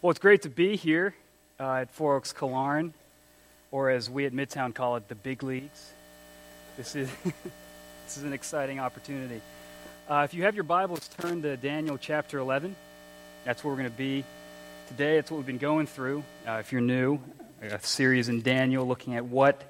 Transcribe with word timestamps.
Well, 0.00 0.12
it's 0.12 0.20
great 0.20 0.42
to 0.42 0.48
be 0.48 0.76
here 0.76 1.12
uh, 1.58 1.78
at 1.78 1.90
Four 1.90 2.14
Oaks 2.14 2.32
Killearn, 2.32 2.92
or 3.72 3.90
as 3.90 4.08
we 4.08 4.26
at 4.26 4.32
Midtown 4.32 4.72
call 4.72 4.94
it, 4.94 5.08
the 5.08 5.16
big 5.16 5.42
leagues. 5.42 5.90
This 6.76 6.94
is, 6.94 7.10
this 8.04 8.16
is 8.16 8.22
an 8.22 8.32
exciting 8.32 8.78
opportunity. 8.78 9.40
Uh, 10.08 10.22
if 10.24 10.34
you 10.34 10.44
have 10.44 10.54
your 10.54 10.62
Bibles, 10.62 11.08
turn 11.18 11.42
to 11.42 11.56
Daniel 11.56 11.98
chapter 11.98 12.38
11. 12.38 12.76
That's 13.44 13.64
where 13.64 13.72
we're 13.72 13.78
going 13.78 13.90
to 13.90 13.98
be 13.98 14.22
today. 14.86 15.16
That's 15.16 15.32
what 15.32 15.38
we've 15.38 15.46
been 15.46 15.58
going 15.58 15.88
through. 15.88 16.22
Uh, 16.46 16.58
if 16.60 16.70
you're 16.70 16.80
new, 16.80 17.18
a 17.60 17.80
series 17.80 18.28
in 18.28 18.42
Daniel 18.42 18.86
looking 18.86 19.16
at 19.16 19.24
what 19.24 19.64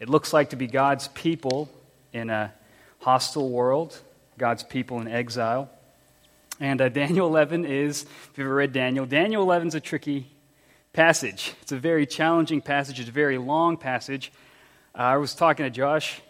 it 0.00 0.08
looks 0.08 0.32
like 0.32 0.50
to 0.50 0.56
be 0.56 0.66
God's 0.66 1.06
people 1.06 1.70
in 2.12 2.30
a 2.30 2.52
hostile 2.98 3.48
world, 3.48 3.96
God's 4.38 4.64
people 4.64 5.00
in 5.00 5.06
exile. 5.06 5.70
And 6.60 6.80
uh, 6.80 6.88
Daniel 6.88 7.26
11 7.26 7.64
is, 7.64 8.02
if 8.02 8.32
you've 8.36 8.46
ever 8.46 8.54
read 8.54 8.72
Daniel, 8.72 9.06
Daniel 9.06 9.42
11 9.42 9.68
is 9.68 9.74
a 9.74 9.80
tricky 9.80 10.26
passage. 10.92 11.54
It's 11.62 11.72
a 11.72 11.78
very 11.78 12.06
challenging 12.06 12.60
passage. 12.60 12.98
It's 12.98 13.08
a 13.08 13.12
very 13.12 13.38
long 13.38 13.76
passage. 13.76 14.32
Uh, 14.94 15.02
I 15.02 15.16
was 15.18 15.34
talking 15.34 15.64
to 15.64 15.70
Josh 15.70 16.20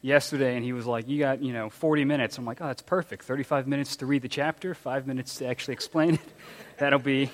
yesterday, 0.00 0.56
and 0.56 0.64
he 0.64 0.72
was 0.72 0.86
like, 0.86 1.08
You 1.08 1.18
got, 1.18 1.42
you 1.42 1.52
know, 1.52 1.68
40 1.68 2.04
minutes. 2.04 2.38
I'm 2.38 2.46
like, 2.46 2.60
Oh, 2.62 2.66
that's 2.66 2.82
perfect. 2.82 3.24
35 3.24 3.66
minutes 3.66 3.96
to 3.96 4.06
read 4.06 4.22
the 4.22 4.28
chapter, 4.28 4.74
five 4.74 5.06
minutes 5.06 5.36
to 5.36 5.46
actually 5.46 5.74
explain 5.74 6.14
it. 6.14 6.20
That'll 6.78 6.98
be 6.98 7.30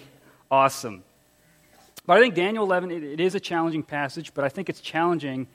awesome. 0.50 1.04
But 2.06 2.16
I 2.16 2.20
think 2.20 2.34
Daniel 2.34 2.64
11, 2.64 2.90
it, 2.90 3.02
it 3.04 3.20
is 3.20 3.36
a 3.36 3.40
challenging 3.40 3.84
passage, 3.84 4.34
but 4.34 4.44
I 4.44 4.48
think 4.48 4.68
it's 4.68 4.80
challenging 4.80 5.46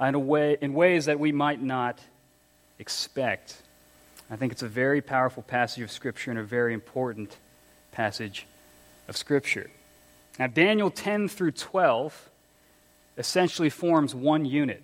in, 0.00 0.14
a 0.14 0.18
way, 0.18 0.56
in 0.60 0.74
ways 0.74 1.06
that 1.06 1.18
we 1.18 1.32
might 1.32 1.60
not 1.60 1.98
expect. 2.78 3.56
I 4.30 4.36
think 4.36 4.52
it's 4.52 4.62
a 4.62 4.68
very 4.68 5.00
powerful 5.00 5.42
passage 5.42 5.82
of 5.82 5.90
Scripture 5.90 6.30
and 6.30 6.40
a 6.40 6.44
very 6.44 6.74
important 6.74 7.36
passage 7.92 8.46
of 9.08 9.16
Scripture. 9.16 9.70
Now, 10.38 10.46
Daniel 10.46 10.90
10 10.90 11.28
through 11.28 11.52
12 11.52 12.30
essentially 13.16 13.70
forms 13.70 14.14
one 14.14 14.44
unit. 14.44 14.82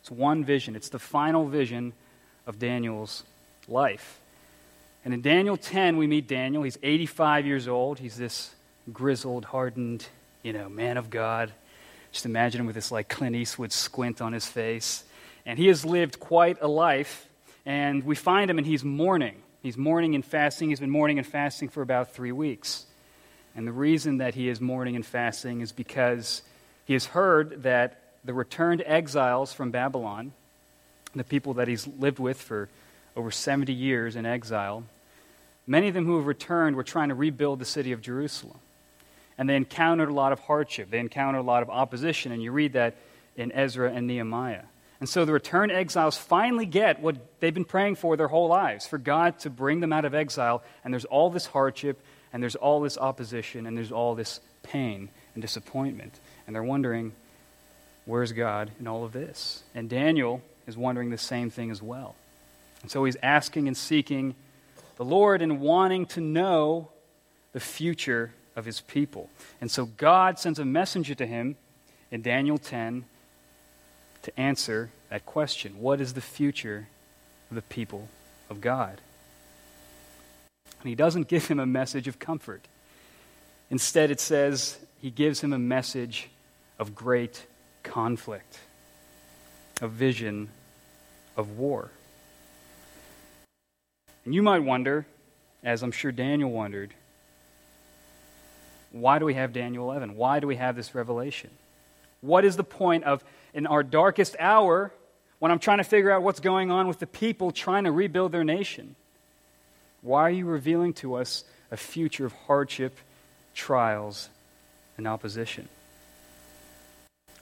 It's 0.00 0.10
one 0.10 0.44
vision. 0.44 0.76
It's 0.76 0.90
the 0.90 0.98
final 0.98 1.46
vision 1.46 1.94
of 2.46 2.58
Daniel's 2.58 3.24
life. 3.66 4.20
And 5.04 5.12
in 5.12 5.22
Daniel 5.22 5.56
10, 5.56 5.96
we 5.96 6.06
meet 6.06 6.28
Daniel. 6.28 6.62
He's 6.62 6.78
85 6.82 7.46
years 7.46 7.68
old. 7.68 7.98
He's 7.98 8.16
this 8.16 8.54
grizzled, 8.92 9.46
hardened, 9.46 10.06
you 10.42 10.52
know, 10.52 10.68
man 10.68 10.96
of 10.96 11.10
God. 11.10 11.52
Just 12.12 12.26
imagine 12.26 12.60
him 12.60 12.66
with 12.66 12.74
this 12.74 12.92
like 12.92 13.08
Clint 13.08 13.34
Eastwood 13.34 13.72
squint 13.72 14.20
on 14.20 14.32
his 14.32 14.46
face. 14.46 15.04
And 15.44 15.58
he 15.58 15.68
has 15.68 15.84
lived 15.84 16.20
quite 16.20 16.58
a 16.60 16.68
life 16.68 17.28
and 17.66 18.04
we 18.04 18.14
find 18.14 18.50
him 18.50 18.58
and 18.58 18.66
he's 18.66 18.84
mourning. 18.84 19.36
He's 19.62 19.76
mourning 19.76 20.14
and 20.14 20.24
fasting. 20.24 20.68
He's 20.68 20.80
been 20.80 20.90
mourning 20.90 21.18
and 21.18 21.26
fasting 21.26 21.68
for 21.68 21.82
about 21.82 22.12
three 22.12 22.32
weeks. 22.32 22.86
And 23.56 23.66
the 23.66 23.72
reason 23.72 24.18
that 24.18 24.34
he 24.34 24.48
is 24.48 24.60
mourning 24.60 24.96
and 24.96 25.06
fasting 25.06 25.60
is 25.60 25.72
because 25.72 26.42
he 26.84 26.92
has 26.92 27.06
heard 27.06 27.62
that 27.62 28.00
the 28.24 28.34
returned 28.34 28.82
exiles 28.84 29.52
from 29.52 29.70
Babylon, 29.70 30.32
the 31.14 31.24
people 31.24 31.54
that 31.54 31.68
he's 31.68 31.86
lived 31.86 32.18
with 32.18 32.40
for 32.40 32.68
over 33.16 33.30
70 33.30 33.72
years 33.72 34.16
in 34.16 34.26
exile, 34.26 34.84
many 35.66 35.88
of 35.88 35.94
them 35.94 36.04
who 36.04 36.16
have 36.16 36.26
returned 36.26 36.76
were 36.76 36.82
trying 36.82 37.08
to 37.10 37.14
rebuild 37.14 37.58
the 37.58 37.64
city 37.64 37.92
of 37.92 38.02
Jerusalem. 38.02 38.58
And 39.38 39.48
they 39.48 39.56
encountered 39.56 40.08
a 40.08 40.14
lot 40.14 40.32
of 40.32 40.40
hardship. 40.40 40.90
They 40.90 40.98
encountered 40.98 41.40
a 41.40 41.42
lot 41.42 41.62
of 41.62 41.70
opposition. 41.70 42.32
And 42.32 42.42
you 42.42 42.52
read 42.52 42.74
that 42.74 42.96
in 43.36 43.50
Ezra 43.52 43.90
and 43.90 44.06
Nehemiah. 44.06 44.62
And 45.04 45.08
so 45.10 45.26
the 45.26 45.34
returned 45.34 45.70
exiles 45.70 46.16
finally 46.16 46.64
get 46.64 46.98
what 46.98 47.16
they've 47.38 47.52
been 47.52 47.66
praying 47.66 47.96
for 47.96 48.16
their 48.16 48.26
whole 48.26 48.48
lives 48.48 48.86
for 48.86 48.96
God 48.96 49.38
to 49.40 49.50
bring 49.50 49.80
them 49.80 49.92
out 49.92 50.06
of 50.06 50.14
exile. 50.14 50.62
And 50.82 50.94
there's 50.94 51.04
all 51.04 51.28
this 51.28 51.44
hardship, 51.44 52.00
and 52.32 52.42
there's 52.42 52.56
all 52.56 52.80
this 52.80 52.96
opposition, 52.96 53.66
and 53.66 53.76
there's 53.76 53.92
all 53.92 54.14
this 54.14 54.40
pain 54.62 55.10
and 55.34 55.42
disappointment. 55.42 56.18
And 56.46 56.56
they're 56.56 56.64
wondering, 56.64 57.12
where's 58.06 58.32
God 58.32 58.70
in 58.80 58.86
all 58.86 59.04
of 59.04 59.12
this? 59.12 59.62
And 59.74 59.90
Daniel 59.90 60.40
is 60.66 60.74
wondering 60.74 61.10
the 61.10 61.18
same 61.18 61.50
thing 61.50 61.70
as 61.70 61.82
well. 61.82 62.14
And 62.80 62.90
so 62.90 63.04
he's 63.04 63.18
asking 63.22 63.68
and 63.68 63.76
seeking 63.76 64.34
the 64.96 65.04
Lord 65.04 65.42
and 65.42 65.60
wanting 65.60 66.06
to 66.06 66.22
know 66.22 66.88
the 67.52 67.60
future 67.60 68.32
of 68.56 68.64
his 68.64 68.80
people. 68.80 69.28
And 69.60 69.70
so 69.70 69.84
God 69.84 70.38
sends 70.38 70.58
a 70.58 70.64
messenger 70.64 71.14
to 71.16 71.26
him 71.26 71.56
in 72.10 72.22
Daniel 72.22 72.56
10 72.56 73.04
to 74.22 74.40
answer 74.40 74.88
that 75.10 75.26
question 75.26 75.80
What 75.80 76.00
is 76.00 76.14
the 76.14 76.20
future 76.20 76.88
of 77.50 77.54
the 77.54 77.62
people 77.62 78.08
of 78.50 78.60
God? 78.60 79.00
And 80.80 80.88
he 80.88 80.94
doesn't 80.94 81.28
give 81.28 81.46
him 81.46 81.58
a 81.58 81.66
message 81.66 82.08
of 82.08 82.18
comfort. 82.18 82.62
Instead, 83.70 84.10
it 84.10 84.20
says 84.20 84.78
he 85.00 85.10
gives 85.10 85.40
him 85.40 85.52
a 85.52 85.58
message 85.58 86.28
of 86.78 86.94
great 86.94 87.46
conflict, 87.82 88.58
a 89.80 89.88
vision 89.88 90.48
of 91.36 91.58
war. 91.58 91.90
And 94.24 94.34
you 94.34 94.42
might 94.42 94.60
wonder, 94.60 95.06
as 95.62 95.82
I'm 95.82 95.92
sure 95.92 96.12
Daniel 96.12 96.50
wondered, 96.50 96.94
why 98.92 99.18
do 99.18 99.24
we 99.24 99.34
have 99.34 99.52
Daniel 99.52 99.90
11? 99.90 100.16
Why 100.16 100.40
do 100.40 100.46
we 100.46 100.56
have 100.56 100.76
this 100.76 100.94
revelation? 100.94 101.50
What 102.24 102.46
is 102.46 102.56
the 102.56 102.64
point 102.64 103.04
of 103.04 103.22
in 103.52 103.66
our 103.66 103.82
darkest 103.82 104.34
hour 104.40 104.90
when 105.40 105.52
I'm 105.52 105.58
trying 105.58 105.76
to 105.76 105.84
figure 105.84 106.10
out 106.10 106.22
what's 106.22 106.40
going 106.40 106.70
on 106.70 106.88
with 106.88 106.98
the 106.98 107.06
people 107.06 107.50
trying 107.50 107.84
to 107.84 107.92
rebuild 107.92 108.32
their 108.32 108.44
nation? 108.44 108.96
Why 110.00 110.22
are 110.22 110.30
you 110.30 110.46
revealing 110.46 110.94
to 110.94 111.16
us 111.16 111.44
a 111.70 111.76
future 111.76 112.24
of 112.24 112.32
hardship, 112.46 112.96
trials, 113.54 114.30
and 114.96 115.06
opposition? 115.06 115.68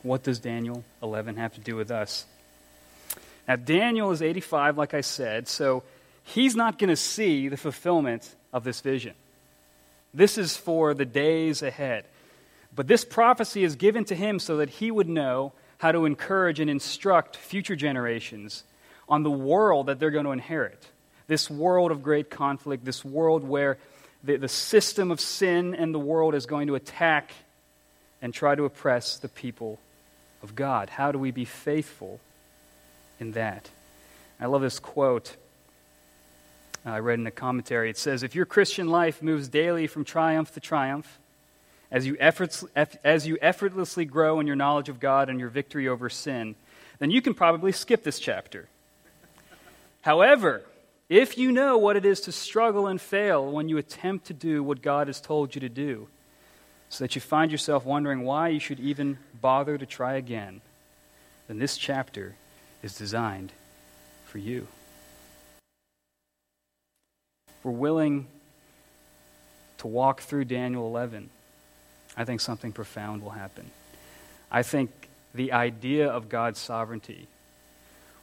What 0.02 0.24
does 0.24 0.40
Daniel 0.40 0.82
11 1.00 1.36
have 1.36 1.54
to 1.54 1.60
do 1.60 1.76
with 1.76 1.92
us? 1.92 2.26
Now, 3.46 3.54
Daniel 3.54 4.10
is 4.10 4.20
85, 4.20 4.78
like 4.78 4.94
I 4.94 5.00
said, 5.00 5.46
so 5.46 5.84
he's 6.24 6.56
not 6.56 6.80
going 6.80 6.90
to 6.90 6.96
see 6.96 7.46
the 7.46 7.56
fulfillment 7.56 8.34
of 8.52 8.64
this 8.64 8.80
vision. 8.80 9.14
This 10.12 10.38
is 10.38 10.56
for 10.56 10.92
the 10.92 11.04
days 11.04 11.62
ahead. 11.62 12.04
But 12.74 12.88
this 12.88 13.04
prophecy 13.04 13.64
is 13.64 13.76
given 13.76 14.04
to 14.06 14.14
him 14.14 14.38
so 14.38 14.58
that 14.58 14.70
he 14.70 14.90
would 14.90 15.08
know 15.08 15.52
how 15.78 15.92
to 15.92 16.04
encourage 16.06 16.60
and 16.60 16.70
instruct 16.70 17.36
future 17.36 17.76
generations 17.76 18.64
on 19.08 19.22
the 19.22 19.30
world 19.30 19.86
that 19.86 19.98
they're 19.98 20.10
going 20.10 20.24
to 20.24 20.32
inherit. 20.32 20.86
This 21.26 21.50
world 21.50 21.90
of 21.90 22.02
great 22.02 22.30
conflict, 22.30 22.84
this 22.84 23.04
world 23.04 23.44
where 23.44 23.78
the, 24.24 24.36
the 24.36 24.48
system 24.48 25.10
of 25.10 25.20
sin 25.20 25.74
and 25.74 25.94
the 25.94 25.98
world 25.98 26.34
is 26.34 26.46
going 26.46 26.68
to 26.68 26.74
attack 26.74 27.32
and 28.22 28.32
try 28.32 28.54
to 28.54 28.64
oppress 28.64 29.18
the 29.18 29.28
people 29.28 29.78
of 30.42 30.54
God. 30.54 30.88
How 30.88 31.12
do 31.12 31.18
we 31.18 31.30
be 31.30 31.44
faithful 31.44 32.20
in 33.18 33.32
that? 33.32 33.68
I 34.40 34.46
love 34.46 34.62
this 34.62 34.78
quote 34.78 35.36
uh, 36.84 36.90
I 36.90 36.98
read 36.98 37.18
in 37.18 37.26
a 37.26 37.30
commentary. 37.32 37.90
It 37.90 37.98
says 37.98 38.22
If 38.22 38.34
your 38.34 38.46
Christian 38.46 38.88
life 38.88 39.22
moves 39.22 39.48
daily 39.48 39.86
from 39.86 40.04
triumph 40.04 40.52
to 40.54 40.60
triumph, 40.60 41.18
as 41.92 42.06
you, 42.06 42.16
efforts, 42.18 42.64
as 43.04 43.26
you 43.26 43.36
effortlessly 43.42 44.06
grow 44.06 44.40
in 44.40 44.46
your 44.46 44.56
knowledge 44.56 44.88
of 44.88 44.98
God 44.98 45.28
and 45.28 45.38
your 45.38 45.50
victory 45.50 45.86
over 45.86 46.08
sin, 46.08 46.56
then 46.98 47.10
you 47.10 47.20
can 47.20 47.34
probably 47.34 47.70
skip 47.70 48.02
this 48.02 48.18
chapter. 48.18 48.68
However, 50.00 50.62
if 51.10 51.36
you 51.36 51.52
know 51.52 51.76
what 51.76 51.96
it 51.96 52.06
is 52.06 52.22
to 52.22 52.32
struggle 52.32 52.86
and 52.86 52.98
fail 52.98 53.48
when 53.52 53.68
you 53.68 53.76
attempt 53.76 54.26
to 54.28 54.34
do 54.34 54.62
what 54.62 54.80
God 54.80 55.06
has 55.08 55.20
told 55.20 55.54
you 55.54 55.60
to 55.60 55.68
do, 55.68 56.08
so 56.88 57.04
that 57.04 57.14
you 57.14 57.20
find 57.20 57.52
yourself 57.52 57.84
wondering 57.84 58.22
why 58.22 58.48
you 58.48 58.58
should 58.60 58.80
even 58.80 59.18
bother 59.40 59.76
to 59.76 59.84
try 59.84 60.14
again, 60.14 60.62
then 61.46 61.58
this 61.58 61.76
chapter 61.76 62.34
is 62.82 62.96
designed 62.96 63.52
for 64.26 64.38
you. 64.38 64.66
We're 67.62 67.72
willing 67.72 68.26
to 69.78 69.86
walk 69.86 70.22
through 70.22 70.46
Daniel 70.46 70.86
11, 70.86 71.28
I 72.16 72.24
think 72.24 72.40
something 72.40 72.72
profound 72.72 73.22
will 73.22 73.30
happen. 73.30 73.70
I 74.50 74.62
think 74.62 74.90
the 75.34 75.52
idea 75.52 76.08
of 76.08 76.28
God's 76.28 76.58
sovereignty 76.58 77.26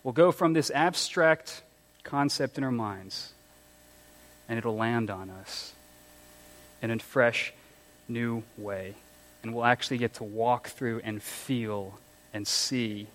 will 0.04 0.12
go 0.12 0.32
from 0.32 0.54
this 0.54 0.72
abstract 0.72 1.64
concept 2.04 2.58
in 2.58 2.64
our 2.64 2.72
minds 2.72 3.34
and 4.48 4.58
it'll 4.58 4.76
land 4.76 5.10
on 5.10 5.30
us 5.30 5.74
in 6.82 6.92
a 6.92 7.00
fresh, 7.00 7.54
new 8.08 8.44
way. 8.58 8.96
And 9.44 9.54
we'll 9.54 9.66
actually 9.66 9.98
get 9.98 10.16
to 10.16 10.24
walk 10.24 10.70
through 10.70 11.02
and 11.04 11.22
feel 11.22 11.98
and 12.34 12.48
see 12.48 13.08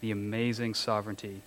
the 0.00 0.10
amazing 0.10 0.74
sovereignty 0.74 1.42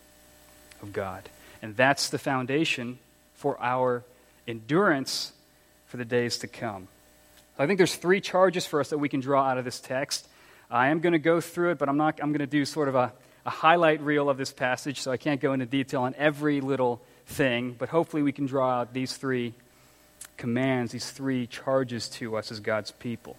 of 0.82 0.94
God. 0.94 1.30
And 1.62 1.76
that's 1.76 2.10
the 2.10 2.18
foundation 2.18 3.00
for 3.36 3.62
our 3.62 4.04
endurance 4.48 5.34
for 5.88 5.98
the 5.98 6.06
days 6.06 6.38
to 6.40 6.48
come. 6.48 6.88
I 7.58 7.68
think 7.68 7.78
there's 7.78 7.96
three 7.96 8.20
charges 8.20 8.66
for 8.66 8.80
us 8.80 8.90
that 8.90 8.98
we 8.98 9.10
can 9.10 9.20
draw 9.20 9.44
out 9.44 9.58
of 9.58 9.66
this 9.66 9.80
text. 9.80 10.28
I 10.72 10.90
am 10.90 11.02
going 11.02 11.14
to 11.14 11.20
go 11.20 11.40
through 11.40 11.72
it, 11.72 11.78
but 11.78 11.88
I'm 11.88 11.98
not. 11.98 12.20
I'm 12.22 12.32
going 12.32 12.40
to 12.40 12.48
do 12.48 12.66
sort 12.66 12.88
of 12.88 12.96
a, 12.96 13.14
a 13.46 13.50
highlight 13.50 14.02
reel 14.02 14.30
of 14.30 14.38
this 14.38 14.52
passage, 14.52 15.02
so 15.02 15.12
I 15.12 15.18
can't 15.18 15.40
go 15.40 15.54
into 15.54 15.66
detail 15.66 16.02
on 16.02 16.16
every 16.18 16.62
little 16.62 17.02
thing. 17.28 17.76
But 17.78 17.90
hopefully, 17.90 18.24
we 18.24 18.32
can 18.32 18.48
draw 18.48 18.80
out 18.80 18.94
these 18.94 19.16
three 19.16 19.54
commands, 20.38 20.92
these 20.92 21.10
three 21.12 21.46
charges 21.46 22.10
to 22.10 22.38
us 22.38 22.52
as 22.52 22.60
God's 22.60 22.90
people. 22.90 23.38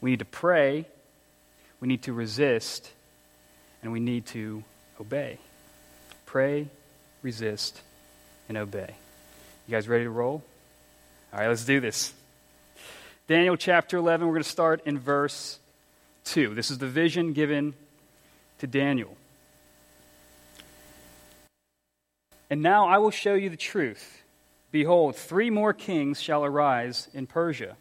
We 0.00 0.10
need 0.10 0.20
to 0.20 0.24
pray, 0.24 0.86
we 1.80 1.88
need 1.88 2.02
to 2.04 2.12
resist, 2.14 2.90
and 3.82 3.92
we 3.92 4.00
need 4.00 4.26
to 4.26 4.64
obey. 4.98 5.38
Pray, 6.24 6.68
resist, 7.22 7.80
and 8.48 8.56
obey. 8.56 8.94
You 9.66 9.72
guys 9.72 9.86
ready 9.86 10.04
to 10.04 10.10
roll? 10.10 10.42
All 11.32 11.40
right, 11.40 11.48
let's 11.48 11.64
do 11.64 11.80
this. 11.80 12.12
Daniel 13.26 13.56
chapter 13.56 13.96
11, 13.96 14.26
we're 14.26 14.34
going 14.34 14.42
to 14.42 14.48
start 14.48 14.82
in 14.84 14.98
verse 14.98 15.58
2. 16.24 16.54
This 16.54 16.70
is 16.70 16.76
the 16.76 16.86
vision 16.86 17.32
given 17.32 17.72
to 18.58 18.66
Daniel. 18.66 19.16
And 22.50 22.60
now 22.60 22.86
I 22.86 22.98
will 22.98 23.10
show 23.10 23.32
you 23.32 23.48
the 23.48 23.56
truth. 23.56 24.22
Behold, 24.72 25.16
three 25.16 25.48
more 25.48 25.72
kings 25.72 26.20
shall 26.20 26.44
arise 26.44 27.08
in 27.14 27.26
Persia, 27.26 27.76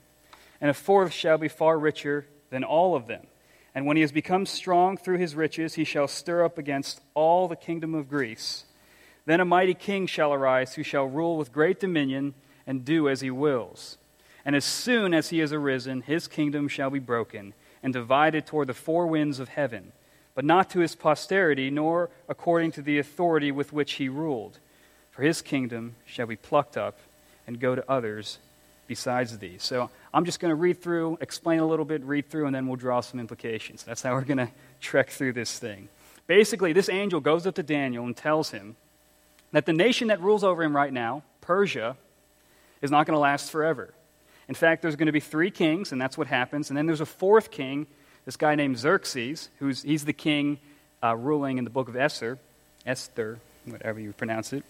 and 0.62 0.70
a 0.70 0.74
fourth 0.74 1.12
shall 1.12 1.38
be 1.38 1.50
far 1.50 1.78
richer 1.78 2.26
than 2.50 2.64
all 2.64 2.96
of 2.96 3.08
them. 3.08 3.28
And 3.76 3.86
when 3.86 3.98
he 3.98 4.02
has 4.02 4.14
become 4.14 4.46
strong 4.46 4.96
through 4.96 5.18
his 5.18 5.36
riches, 5.36 5.74
he 5.74 5.84
shall 5.84 6.08
stir 6.08 6.46
up 6.46 6.58
against 6.58 7.02
all 7.16 7.50
the 7.50 7.58
kingdom 7.58 7.96
of 7.96 8.08
Greece. 8.08 8.64
Then 9.26 9.42
a 9.42 9.46
mighty 9.46 9.74
king 9.74 10.08
shall 10.08 10.34
arise, 10.34 10.76
who 10.76 10.84
shall 10.84 11.04
rule 11.04 11.36
with 11.36 11.52
great 11.52 11.82
dominion 11.82 12.34
and 12.66 12.86
do 12.86 13.10
as 13.10 13.20
he 13.20 13.30
wills. 13.30 13.98
And 14.46 14.56
as 14.56 14.66
soon 14.66 15.14
as 15.14 15.30
he 15.30 15.40
has 15.40 15.54
arisen, 15.54 16.02
his 16.02 16.28
kingdom 16.28 16.68
shall 16.68 16.90
be 16.90 17.00
broken 17.00 17.54
and 17.82 17.94
divided 17.94 18.46
toward 18.46 18.68
the 18.68 18.74
four 18.74 19.08
winds 19.08 19.40
of 19.40 19.50
heaven, 19.50 19.92
but 20.36 20.46
not 20.46 20.70
to 20.72 20.80
his 20.80 20.96
posterity, 20.96 21.70
nor 21.70 22.10
according 22.28 22.72
to 22.74 22.82
the 22.82 23.00
authority 23.00 23.52
with 23.52 23.72
which 23.72 23.94
he 23.94 24.10
ruled. 24.10 24.60
For 25.12 25.22
his 25.22 25.42
kingdom 25.42 25.96
shall 26.06 26.28
be 26.28 26.36
plucked 26.36 26.76
up 26.76 26.98
and 27.46 27.60
go 27.60 27.76
to 27.76 27.90
others 27.90 28.40
besides 28.88 29.38
these. 29.38 29.64
So 29.64 29.90
I'm 30.14 30.26
just 30.26 30.40
going 30.40 30.50
to 30.50 30.56
read 30.56 30.82
through, 30.82 31.18
explain 31.22 31.60
a 31.60 31.68
little 31.68 31.86
bit, 31.86 32.04
read 32.04 32.30
through, 32.30 32.48
and 32.48 32.56
then 32.56 32.68
we'll 32.68 32.76
draw 32.76 33.02
some 33.02 33.20
implications. 33.20 33.84
That's 33.84 34.02
how 34.02 34.14
we're 34.14 34.22
going 34.22 34.38
to 34.38 34.50
trek 34.82 35.10
through 35.10 35.34
this 35.34 35.58
thing. 35.58 35.90
Basically, 36.28 36.74
this 36.74 36.90
angel 36.90 37.20
goes 37.20 37.46
up 37.46 37.56
to 37.56 37.64
Daniel 37.64 38.06
and 38.06 38.16
tells 38.16 38.52
him 38.52 38.76
that 39.52 39.66
the 39.66 39.74
nation 39.74 40.08
that 40.08 40.22
rules 40.22 40.44
over 40.44 40.64
him 40.64 40.76
right 40.76 40.92
now, 40.92 41.24
Persia, 41.42 41.96
is 42.82 42.92
not 42.92 43.06
going 43.06 43.16
to 43.16 43.20
last 43.20 43.52
forever. 43.52 43.94
In 44.48 44.56
fact, 44.56 44.82
there's 44.82 44.96
going 44.96 45.08
to 45.08 45.14
be 45.14 45.20
three 45.20 45.52
kings, 45.52 45.92
and 45.92 46.02
that's 46.02 46.18
what 46.18 46.28
happens. 46.28 46.70
And 46.70 46.78
then 46.78 46.86
there's 46.86 47.02
a 47.02 47.06
fourth 47.06 47.52
king, 47.52 47.88
this 48.26 48.38
guy 48.38 48.56
named 48.56 48.78
Xerxes, 48.78 49.50
who's 49.60 49.84
he's 49.84 50.06
the 50.06 50.14
king 50.14 50.60
uh, 51.04 51.16
ruling 51.16 51.58
in 51.58 51.64
the 51.64 51.70
book 51.70 51.88
of 51.88 51.96
Esther, 51.96 52.40
Esther, 52.86 53.40
whatever 53.66 54.00
you 54.00 54.14
pronounce 54.14 54.54
it. 54.54 54.64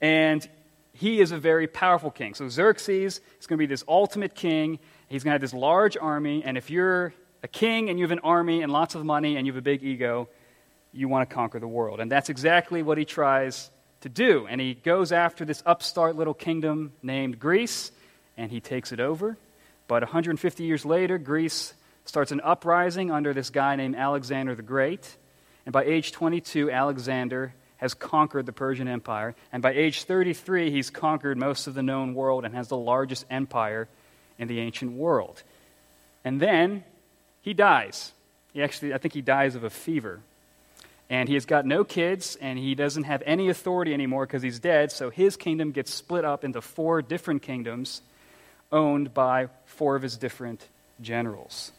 And 0.00 0.48
he 0.92 1.20
is 1.20 1.32
a 1.32 1.38
very 1.38 1.66
powerful 1.66 2.10
king. 2.10 2.34
So 2.34 2.48
Xerxes 2.48 3.20
is 3.40 3.46
going 3.46 3.56
to 3.56 3.62
be 3.62 3.66
this 3.66 3.84
ultimate 3.86 4.34
king. 4.34 4.78
He's 5.08 5.24
going 5.24 5.30
to 5.30 5.34
have 5.34 5.40
this 5.40 5.54
large 5.54 5.96
army, 5.96 6.42
and 6.44 6.56
if 6.56 6.70
you're 6.70 7.14
a 7.42 7.48
king 7.48 7.88
and 7.88 7.98
you 7.98 8.04
have 8.04 8.12
an 8.12 8.20
army 8.20 8.62
and 8.62 8.72
lots 8.72 8.94
of 8.94 9.04
money 9.04 9.36
and 9.36 9.46
you 9.46 9.52
have 9.52 9.58
a 9.58 9.62
big 9.62 9.82
ego, 9.82 10.28
you 10.92 11.08
want 11.08 11.28
to 11.28 11.34
conquer 11.34 11.60
the 11.60 11.68
world. 11.68 12.00
And 12.00 12.10
that's 12.10 12.28
exactly 12.28 12.82
what 12.82 12.98
he 12.98 13.04
tries 13.04 13.70
to 14.00 14.08
do. 14.08 14.46
And 14.48 14.60
he 14.60 14.74
goes 14.74 15.12
after 15.12 15.44
this 15.44 15.62
upstart 15.66 16.16
little 16.16 16.34
kingdom 16.34 16.92
named 17.02 17.38
Greece, 17.38 17.92
and 18.38 18.50
he 18.50 18.60
takes 18.60 18.92
it 18.92 19.00
over. 19.00 19.36
But 19.88 20.02
150 20.02 20.64
years 20.64 20.86
later, 20.86 21.18
Greece 21.18 21.74
starts 22.06 22.32
an 22.32 22.40
uprising 22.42 23.10
under 23.10 23.34
this 23.34 23.50
guy 23.50 23.76
named 23.76 23.96
Alexander 23.96 24.54
the 24.54 24.62
Great. 24.62 25.16
And 25.66 25.72
by 25.72 25.84
age 25.84 26.12
22, 26.12 26.70
Alexander 26.70 27.52
has 27.76 27.94
conquered 27.94 28.46
the 28.46 28.52
Persian 28.52 28.88
Empire. 28.88 29.34
And 29.52 29.62
by 29.62 29.72
age 29.72 30.04
33, 30.04 30.70
he's 30.70 30.88
conquered 30.88 31.36
most 31.36 31.66
of 31.66 31.74
the 31.74 31.82
known 31.82 32.14
world 32.14 32.44
and 32.44 32.54
has 32.54 32.68
the 32.68 32.76
largest 32.76 33.26
empire 33.28 33.88
in 34.38 34.48
the 34.48 34.60
ancient 34.60 34.92
world. 34.92 35.42
And 36.24 36.40
then 36.40 36.84
he 37.42 37.54
dies. 37.54 38.12
He 38.52 38.62
actually, 38.62 38.94
I 38.94 38.98
think 38.98 39.14
he 39.14 39.22
dies 39.22 39.54
of 39.54 39.64
a 39.64 39.70
fever. 39.70 40.20
And 41.10 41.28
he 41.28 41.34
has 41.34 41.46
got 41.46 41.64
no 41.64 41.84
kids, 41.84 42.36
and 42.38 42.58
he 42.58 42.74
doesn't 42.74 43.04
have 43.04 43.22
any 43.24 43.48
authority 43.48 43.94
anymore 43.94 44.26
because 44.26 44.42
he's 44.42 44.58
dead. 44.58 44.92
So 44.92 45.08
his 45.08 45.36
kingdom 45.36 45.72
gets 45.72 45.92
split 45.92 46.24
up 46.24 46.44
into 46.44 46.60
four 46.60 47.00
different 47.00 47.42
kingdoms 47.42 48.02
owned 48.70 49.14
by 49.14 49.48
four 49.64 49.96
of 49.96 50.02
his 50.02 50.16
different 50.16 50.66
generals. 51.00 51.72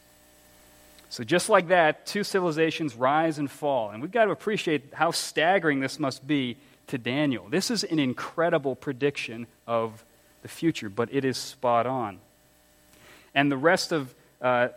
So, 1.08 1.24
just 1.24 1.48
like 1.48 1.68
that, 1.68 2.06
two 2.06 2.22
civilizations 2.22 2.94
rise 2.94 3.38
and 3.38 3.50
fall. 3.50 3.90
And 3.90 4.00
we've 4.00 4.12
got 4.12 4.26
to 4.26 4.30
appreciate 4.30 4.94
how 4.94 5.10
staggering 5.10 5.80
this 5.80 5.98
must 5.98 6.26
be 6.26 6.56
to 6.86 6.98
Daniel. 6.98 7.48
This 7.48 7.70
is 7.70 7.82
an 7.82 7.98
incredible 7.98 8.76
prediction 8.76 9.46
of 9.66 10.04
the 10.42 10.48
future, 10.48 10.88
but 10.88 11.08
it 11.12 11.24
is 11.24 11.36
spot 11.36 11.86
on. 11.86 12.18
And 13.34 13.50
the 13.50 13.56
rest 13.56 13.92
of 13.92 14.14
uh, 14.40 14.68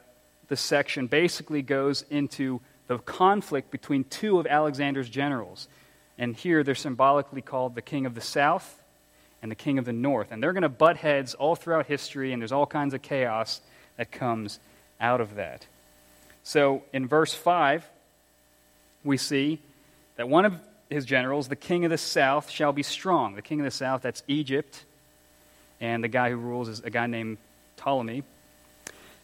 the 0.47 0.55
section 0.55 1.07
basically 1.07 1.61
goes 1.61 2.03
into 2.09 2.61
the 2.87 2.97
conflict 2.97 3.71
between 3.71 4.03
two 4.03 4.39
of 4.39 4.47
Alexander's 4.47 5.09
generals. 5.09 5.67
And 6.17 6.35
here 6.35 6.63
they're 6.63 6.75
symbolically 6.75 7.41
called 7.41 7.75
the 7.75 7.81
king 7.81 8.05
of 8.05 8.15
the 8.15 8.21
south 8.21 8.82
and 9.43 9.51
the 9.51 9.55
king 9.55 9.77
of 9.77 9.83
the 9.83 9.93
north. 9.93 10.31
And 10.31 10.41
they're 10.41 10.53
going 10.53 10.63
to 10.63 10.69
butt 10.69 10.95
heads 10.95 11.35
all 11.35 11.55
throughout 11.55 11.85
history, 11.85 12.31
and 12.31 12.41
there's 12.41 12.53
all 12.53 12.65
kinds 12.65 12.93
of 12.93 13.01
chaos 13.01 13.59
that 13.97 14.09
comes 14.09 14.57
out 15.01 15.19
of 15.19 15.35
that. 15.35 15.67
So 16.43 16.81
in 16.93 17.07
verse 17.07 17.33
5, 17.33 17.85
we 19.03 19.17
see 19.17 19.59
that 20.15 20.29
one 20.29 20.45
of 20.45 20.53
his 20.89 21.05
generals, 21.05 21.49
the 21.49 21.57
king 21.57 21.83
of 21.83 21.91
the 21.91 21.97
south, 21.97 22.49
shall 22.49 22.71
be 22.71 22.83
strong. 22.83 23.35
The 23.35 23.41
king 23.41 23.59
of 23.59 23.65
the 23.65 23.71
south, 23.71 24.01
that's 24.01 24.23
Egypt. 24.29 24.85
And 25.81 26.01
the 26.01 26.07
guy 26.07 26.29
who 26.29 26.37
rules 26.37 26.69
is 26.69 26.79
a 26.79 26.89
guy 26.89 27.07
named 27.07 27.37
Ptolemy. 27.75 28.23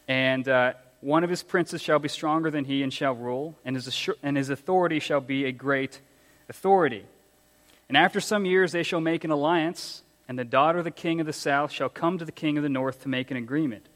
And 0.09 0.47
uh, 0.49 0.73
one 0.99 1.23
of 1.23 1.29
his 1.29 1.43
princes 1.43 1.81
shall 1.81 1.99
be 1.99 2.09
stronger 2.09 2.51
than 2.51 2.65
he 2.65 2.83
and 2.83 2.93
shall 2.93 3.13
rule, 3.13 3.55
and 3.63 3.73
his, 3.73 4.09
and 4.21 4.35
his 4.35 4.49
authority 4.49 4.99
shall 4.99 5.21
be 5.21 5.45
a 5.45 5.53
great 5.53 6.01
authority. 6.49 7.05
And 7.87 7.95
after 7.95 8.19
some 8.19 8.43
years 8.43 8.73
they 8.73 8.83
shall 8.83 8.99
make 8.99 9.23
an 9.23 9.31
alliance, 9.31 10.03
and 10.29 10.37
the 10.37 10.45
daughter 10.45 10.77
of 10.77 10.85
the 10.85 10.91
king 10.91 11.19
of 11.19 11.25
the 11.25 11.33
south 11.33 11.71
shall 11.71 11.89
come 11.89 12.19
to 12.19 12.23
the 12.23 12.31
king 12.31 12.55
of 12.55 12.61
the 12.61 12.69
north 12.69 13.01
to 13.01 13.09
make 13.09 13.31
an 13.31 13.37
agreement. 13.37 13.87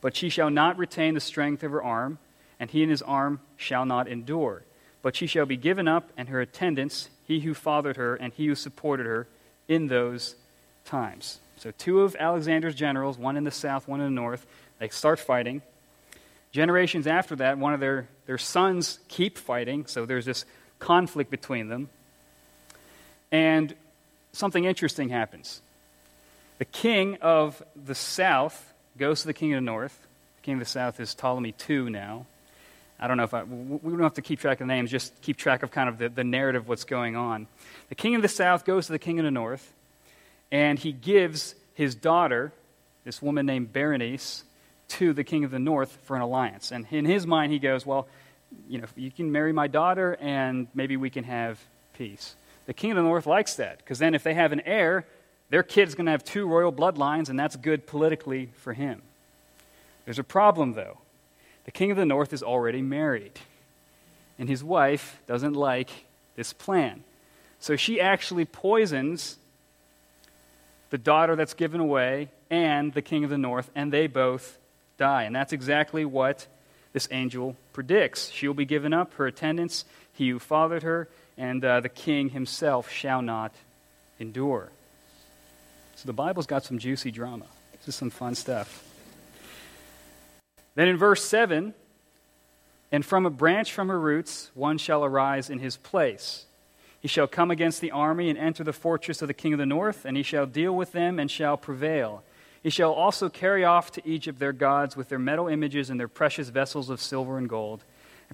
But 0.00 0.14
she 0.14 0.28
shall 0.28 0.48
not 0.48 0.78
retain 0.78 1.14
the 1.14 1.20
strength 1.20 1.64
of 1.64 1.72
her 1.72 1.82
arm, 1.82 2.18
and 2.60 2.70
he 2.70 2.82
and 2.82 2.90
his 2.90 3.02
arm 3.02 3.40
shall 3.56 3.84
not 3.84 4.06
endure. 4.06 4.62
But 5.02 5.16
she 5.16 5.26
shall 5.26 5.46
be 5.46 5.56
given 5.56 5.88
up, 5.88 6.10
and 6.16 6.28
her 6.28 6.40
attendants, 6.40 7.10
he 7.26 7.40
who 7.40 7.54
fathered 7.54 7.96
her, 7.96 8.14
and 8.14 8.32
he 8.32 8.46
who 8.46 8.54
supported 8.54 9.04
her, 9.04 9.26
in 9.66 9.88
those 9.88 10.36
times. 10.84 11.40
So, 11.56 11.72
two 11.76 12.02
of 12.02 12.14
Alexander's 12.20 12.76
generals, 12.76 13.18
one 13.18 13.36
in 13.36 13.42
the 13.42 13.50
south, 13.50 13.88
one 13.88 14.00
in 14.00 14.06
the 14.06 14.20
north, 14.20 14.46
they 14.78 14.90
start 14.90 15.18
fighting. 15.18 15.60
Generations 16.52 17.08
after 17.08 17.34
that, 17.36 17.58
one 17.58 17.74
of 17.74 17.80
their, 17.80 18.06
their 18.26 18.38
sons 18.38 19.00
keep 19.08 19.38
fighting, 19.38 19.86
so 19.86 20.06
there's 20.06 20.24
this 20.24 20.44
conflict 20.78 21.32
between 21.32 21.66
them. 21.66 21.88
And 23.32 23.74
something 24.34 24.64
interesting 24.64 25.08
happens. 25.08 25.60
The 26.58 26.64
king 26.64 27.18
of 27.20 27.62
the 27.74 27.94
south 27.94 28.72
goes 28.98 29.22
to 29.22 29.26
the 29.26 29.32
king 29.32 29.52
of 29.54 29.58
the 29.58 29.66
north. 29.66 29.98
The 30.36 30.42
king 30.42 30.54
of 30.54 30.60
the 30.60 30.66
south 30.66 31.00
is 31.00 31.14
Ptolemy 31.14 31.54
II 31.68 31.90
now. 31.90 32.26
I 32.98 33.08
don't 33.08 33.16
know 33.16 33.24
if 33.24 33.34
I, 33.34 33.42
we 33.42 33.90
don't 33.90 34.02
have 34.02 34.14
to 34.14 34.22
keep 34.22 34.40
track 34.40 34.60
of 34.60 34.68
the 34.68 34.72
names, 34.72 34.90
just 34.90 35.20
keep 35.20 35.36
track 35.36 35.62
of 35.62 35.70
kind 35.70 35.88
of 35.88 35.98
the, 35.98 36.08
the 36.08 36.24
narrative 36.24 36.62
of 36.62 36.68
what's 36.68 36.84
going 36.84 37.16
on. 37.16 37.48
The 37.88 37.96
king 37.96 38.14
of 38.14 38.22
the 38.22 38.28
south 38.28 38.64
goes 38.64 38.86
to 38.86 38.92
the 38.92 38.98
king 38.98 39.18
of 39.18 39.24
the 39.24 39.32
north, 39.32 39.72
and 40.52 40.78
he 40.78 40.92
gives 40.92 41.54
his 41.74 41.94
daughter, 41.94 42.52
this 43.04 43.20
woman 43.20 43.46
named 43.46 43.72
Berenice, 43.72 44.44
to 44.86 45.12
the 45.12 45.24
king 45.24 45.44
of 45.44 45.50
the 45.50 45.58
north 45.58 45.98
for 46.04 46.14
an 46.14 46.22
alliance. 46.22 46.70
And 46.70 46.86
in 46.90 47.04
his 47.04 47.26
mind, 47.26 47.52
he 47.52 47.58
goes, 47.58 47.84
Well, 47.84 48.06
you 48.68 48.80
know, 48.80 48.86
you 48.94 49.10
can 49.10 49.32
marry 49.32 49.52
my 49.52 49.66
daughter, 49.66 50.16
and 50.20 50.68
maybe 50.72 50.96
we 50.96 51.10
can 51.10 51.24
have 51.24 51.58
peace. 51.94 52.36
The 52.66 52.74
king 52.74 52.92
of 52.92 52.96
the 52.96 53.02
north 53.02 53.26
likes 53.26 53.56
that, 53.56 53.78
because 53.78 53.98
then 53.98 54.14
if 54.14 54.22
they 54.22 54.34
have 54.34 54.52
an 54.52 54.60
heir, 54.60 55.06
their 55.50 55.62
kid's 55.62 55.94
going 55.94 56.06
to 56.06 56.12
have 56.12 56.24
two 56.24 56.46
royal 56.46 56.72
bloodlines, 56.72 57.28
and 57.28 57.38
that's 57.38 57.56
good 57.56 57.86
politically 57.86 58.50
for 58.56 58.72
him. 58.72 59.02
There's 60.04 60.18
a 60.18 60.24
problem, 60.24 60.72
though. 60.72 60.98
The 61.64 61.70
king 61.70 61.90
of 61.90 61.96
the 61.96 62.06
north 62.06 62.32
is 62.32 62.42
already 62.42 62.82
married, 62.82 63.32
and 64.38 64.48
his 64.48 64.64
wife 64.64 65.20
doesn't 65.26 65.54
like 65.54 65.90
this 66.36 66.52
plan. 66.52 67.04
So 67.60 67.76
she 67.76 68.00
actually 68.00 68.44
poisons 68.44 69.38
the 70.90 70.98
daughter 70.98 71.36
that's 71.36 71.54
given 71.54 71.80
away 71.80 72.28
and 72.50 72.92
the 72.92 73.02
king 73.02 73.24
of 73.24 73.30
the 73.30 73.38
north, 73.38 73.70
and 73.74 73.92
they 73.92 74.06
both 74.06 74.58
die. 74.98 75.24
And 75.24 75.34
that's 75.34 75.52
exactly 75.52 76.04
what 76.04 76.46
this 76.92 77.08
angel 77.10 77.56
predicts. 77.72 78.30
She 78.30 78.46
will 78.46 78.54
be 78.54 78.64
given 78.64 78.92
up, 78.92 79.14
her 79.14 79.26
attendants, 79.26 79.84
he 80.12 80.28
who 80.28 80.38
fathered 80.38 80.82
her, 80.82 81.08
and 81.36 81.64
uh, 81.64 81.80
the 81.80 81.88
king 81.88 82.30
himself 82.30 82.90
shall 82.90 83.22
not 83.22 83.52
endure. 84.18 84.70
So 85.96 86.06
the 86.06 86.12
Bible's 86.12 86.46
got 86.46 86.64
some 86.64 86.78
juicy 86.78 87.10
drama. 87.10 87.46
This 87.72 87.88
is 87.88 87.94
some 87.94 88.10
fun 88.10 88.34
stuff. 88.34 88.84
Then 90.74 90.88
in 90.88 90.96
verse 90.96 91.24
7, 91.24 91.74
and 92.90 93.04
from 93.04 93.26
a 93.26 93.30
branch 93.30 93.72
from 93.72 93.88
her 93.88 93.98
roots 93.98 94.50
one 94.54 94.78
shall 94.78 95.04
arise 95.04 95.50
in 95.50 95.58
his 95.58 95.76
place. 95.76 96.46
He 97.00 97.08
shall 97.08 97.26
come 97.26 97.50
against 97.50 97.80
the 97.80 97.90
army 97.90 98.30
and 98.30 98.38
enter 98.38 98.64
the 98.64 98.72
fortress 98.72 99.20
of 99.20 99.28
the 99.28 99.34
king 99.34 99.52
of 99.52 99.58
the 99.58 99.66
north, 99.66 100.04
and 100.04 100.16
he 100.16 100.22
shall 100.22 100.46
deal 100.46 100.74
with 100.74 100.92
them 100.92 101.18
and 101.18 101.30
shall 101.30 101.56
prevail. 101.56 102.22
He 102.62 102.70
shall 102.70 102.92
also 102.92 103.28
carry 103.28 103.62
off 103.62 103.92
to 103.92 104.08
Egypt 104.08 104.38
their 104.38 104.54
gods 104.54 104.96
with 104.96 105.10
their 105.10 105.18
metal 105.18 105.48
images 105.48 105.90
and 105.90 106.00
their 106.00 106.08
precious 106.08 106.48
vessels 106.48 106.88
of 106.88 107.00
silver 107.00 107.36
and 107.36 107.46
gold. 107.46 107.84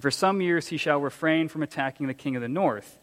And 0.01 0.03
for 0.03 0.09
some 0.09 0.41
years 0.41 0.69
he 0.69 0.77
shall 0.77 0.99
refrain 0.99 1.47
from 1.47 1.61
attacking 1.61 2.07
the 2.07 2.15
king 2.15 2.35
of 2.35 2.41
the 2.41 2.49
north. 2.49 2.97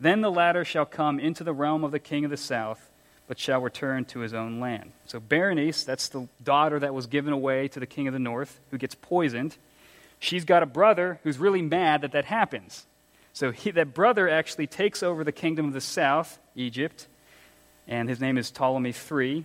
Then 0.00 0.20
the 0.20 0.32
latter 0.32 0.64
shall 0.64 0.84
come 0.84 1.20
into 1.20 1.44
the 1.44 1.52
realm 1.52 1.84
of 1.84 1.92
the 1.92 2.00
king 2.00 2.24
of 2.24 2.32
the 2.32 2.36
south 2.36 2.90
but 3.28 3.38
shall 3.38 3.60
return 3.60 4.04
to 4.06 4.18
his 4.18 4.34
own 4.34 4.58
land. 4.58 4.90
So 5.06 5.20
Berenice, 5.20 5.84
that's 5.84 6.08
the 6.08 6.26
daughter 6.42 6.80
that 6.80 6.92
was 6.92 7.06
given 7.06 7.32
away 7.32 7.68
to 7.68 7.78
the 7.78 7.86
king 7.86 8.08
of 8.08 8.12
the 8.12 8.18
north, 8.18 8.58
who 8.72 8.78
gets 8.78 8.96
poisoned. 8.96 9.56
She's 10.18 10.44
got 10.44 10.64
a 10.64 10.66
brother 10.66 11.20
who's 11.22 11.38
really 11.38 11.62
mad 11.62 12.00
that 12.00 12.10
that 12.10 12.24
happens. 12.24 12.84
So 13.32 13.52
he, 13.52 13.70
that 13.70 13.94
brother 13.94 14.28
actually 14.28 14.66
takes 14.66 15.04
over 15.04 15.22
the 15.22 15.30
kingdom 15.30 15.66
of 15.66 15.72
the 15.72 15.80
south, 15.80 16.40
Egypt, 16.56 17.06
and 17.86 18.08
his 18.08 18.20
name 18.20 18.36
is 18.36 18.50
Ptolemy 18.50 18.92
III. 18.92 19.44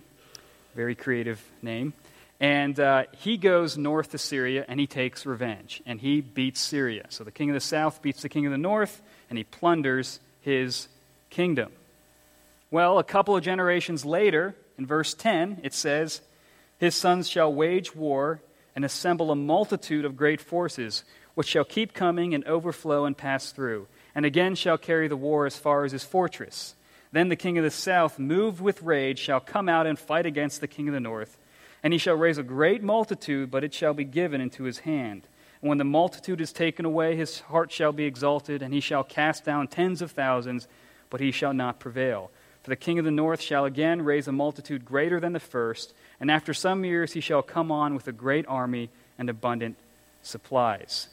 Very 0.74 0.96
creative 0.96 1.40
name. 1.62 1.92
And 2.38 2.78
uh, 2.78 3.04
he 3.18 3.36
goes 3.36 3.78
north 3.78 4.10
to 4.10 4.18
Syria 4.18 4.64
and 4.68 4.78
he 4.78 4.86
takes 4.86 5.24
revenge. 5.24 5.82
And 5.86 6.00
he 6.00 6.20
beats 6.20 6.60
Syria. 6.60 7.06
So 7.08 7.24
the 7.24 7.30
king 7.30 7.50
of 7.50 7.54
the 7.54 7.60
south 7.60 8.02
beats 8.02 8.22
the 8.22 8.28
king 8.28 8.46
of 8.46 8.52
the 8.52 8.58
north 8.58 9.00
and 9.30 9.38
he 9.38 9.44
plunders 9.44 10.20
his 10.42 10.88
kingdom. 11.30 11.72
Well, 12.70 12.98
a 12.98 13.04
couple 13.04 13.36
of 13.36 13.42
generations 13.42 14.04
later, 14.04 14.54
in 14.76 14.86
verse 14.86 15.14
10, 15.14 15.60
it 15.62 15.72
says, 15.72 16.20
His 16.78 16.94
sons 16.94 17.28
shall 17.28 17.52
wage 17.52 17.94
war 17.94 18.40
and 18.74 18.84
assemble 18.84 19.30
a 19.30 19.36
multitude 19.36 20.04
of 20.04 20.16
great 20.16 20.40
forces, 20.40 21.04
which 21.34 21.48
shall 21.48 21.64
keep 21.64 21.94
coming 21.94 22.34
and 22.34 22.44
overflow 22.44 23.04
and 23.04 23.16
pass 23.16 23.50
through, 23.52 23.86
and 24.14 24.26
again 24.26 24.54
shall 24.54 24.76
carry 24.76 25.08
the 25.08 25.16
war 25.16 25.46
as 25.46 25.56
far 25.56 25.84
as 25.84 25.92
his 25.92 26.04
fortress. 26.04 26.74
Then 27.12 27.28
the 27.28 27.36
king 27.36 27.56
of 27.56 27.64
the 27.64 27.70
south, 27.70 28.18
moved 28.18 28.60
with 28.60 28.82
rage, 28.82 29.18
shall 29.18 29.40
come 29.40 29.68
out 29.68 29.86
and 29.86 29.98
fight 29.98 30.26
against 30.26 30.60
the 30.60 30.68
king 30.68 30.88
of 30.88 30.94
the 30.94 31.00
north. 31.00 31.38
And 31.86 31.92
he 31.92 31.98
shall 31.98 32.16
raise 32.16 32.36
a 32.36 32.42
great 32.42 32.82
multitude, 32.82 33.48
but 33.48 33.62
it 33.62 33.72
shall 33.72 33.94
be 33.94 34.02
given 34.02 34.40
into 34.40 34.64
his 34.64 34.80
hand. 34.80 35.22
And 35.62 35.68
when 35.68 35.78
the 35.78 35.84
multitude 35.84 36.40
is 36.40 36.52
taken 36.52 36.84
away, 36.84 37.14
his 37.14 37.38
heart 37.38 37.70
shall 37.70 37.92
be 37.92 38.06
exalted, 38.06 38.60
and 38.60 38.74
he 38.74 38.80
shall 38.80 39.04
cast 39.04 39.44
down 39.44 39.68
tens 39.68 40.02
of 40.02 40.10
thousands, 40.10 40.66
but 41.10 41.20
he 41.20 41.30
shall 41.30 41.54
not 41.54 41.78
prevail. 41.78 42.32
For 42.64 42.70
the 42.70 42.74
king 42.74 42.98
of 42.98 43.04
the 43.04 43.12
north 43.12 43.40
shall 43.40 43.64
again 43.64 44.02
raise 44.02 44.26
a 44.26 44.32
multitude 44.32 44.84
greater 44.84 45.20
than 45.20 45.32
the 45.32 45.38
first, 45.38 45.94
and 46.18 46.28
after 46.28 46.52
some 46.52 46.84
years 46.84 47.12
he 47.12 47.20
shall 47.20 47.40
come 47.40 47.70
on 47.70 47.94
with 47.94 48.08
a 48.08 48.12
great 48.12 48.46
army 48.48 48.90
and 49.16 49.30
abundant 49.30 49.76
supplies. 50.24 51.06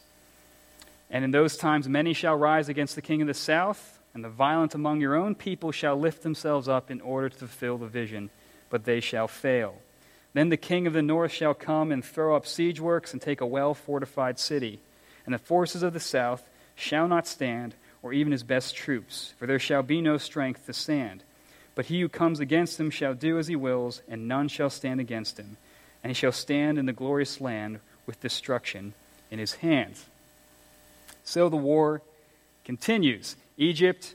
And 1.11 1.23
in 1.23 1.29
those 1.29 1.55
times 1.55 1.87
many 1.87 2.13
shall 2.13 2.35
rise 2.35 2.67
against 2.67 2.95
the 2.95 3.03
king 3.03 3.21
of 3.21 3.27
the 3.27 3.35
south, 3.35 3.99
and 4.15 4.23
the 4.23 4.29
violent 4.29 4.73
among 4.73 5.01
your 5.01 5.13
own 5.13 5.35
people 5.35 5.71
shall 5.71 5.99
lift 5.99 6.23
themselves 6.23 6.67
up 6.67 6.89
in 6.89 6.99
order 6.99 7.29
to 7.29 7.37
fulfill 7.37 7.77
the 7.77 7.85
vision, 7.85 8.31
but 8.71 8.85
they 8.85 9.01
shall 9.01 9.27
fail. 9.27 9.75
Then 10.33 10.49
the 10.49 10.57
king 10.57 10.87
of 10.87 10.93
the 10.93 11.01
north 11.01 11.31
shall 11.31 11.53
come 11.53 11.91
and 11.91 12.03
throw 12.03 12.35
up 12.35 12.45
siege 12.45 12.79
works 12.79 13.13
and 13.13 13.21
take 13.21 13.41
a 13.41 13.45
well 13.45 13.73
fortified 13.73 14.39
city. 14.39 14.79
And 15.25 15.33
the 15.33 15.39
forces 15.39 15.83
of 15.83 15.93
the 15.93 15.99
south 15.99 16.47
shall 16.75 17.07
not 17.07 17.27
stand, 17.27 17.75
or 18.01 18.13
even 18.13 18.31
his 18.31 18.43
best 18.43 18.75
troops, 18.75 19.33
for 19.37 19.45
there 19.45 19.59
shall 19.59 19.83
be 19.83 20.01
no 20.01 20.17
strength 20.17 20.65
to 20.65 20.73
stand. 20.73 21.23
But 21.75 21.85
he 21.85 22.01
who 22.01 22.09
comes 22.09 22.39
against 22.39 22.79
him 22.79 22.89
shall 22.89 23.13
do 23.13 23.37
as 23.37 23.47
he 23.47 23.55
wills, 23.55 24.01
and 24.07 24.27
none 24.27 24.47
shall 24.47 24.69
stand 24.69 24.99
against 24.99 25.37
him. 25.37 25.57
And 26.03 26.09
he 26.09 26.13
shall 26.13 26.31
stand 26.31 26.77
in 26.77 26.85
the 26.85 26.93
glorious 26.93 27.39
land 27.39 27.79
with 28.05 28.19
destruction 28.19 28.93
in 29.31 29.39
his 29.39 29.53
hands. 29.55 30.05
So 31.23 31.47
the 31.47 31.55
war 31.55 32.01
continues. 32.65 33.35
Egypt 33.57 34.13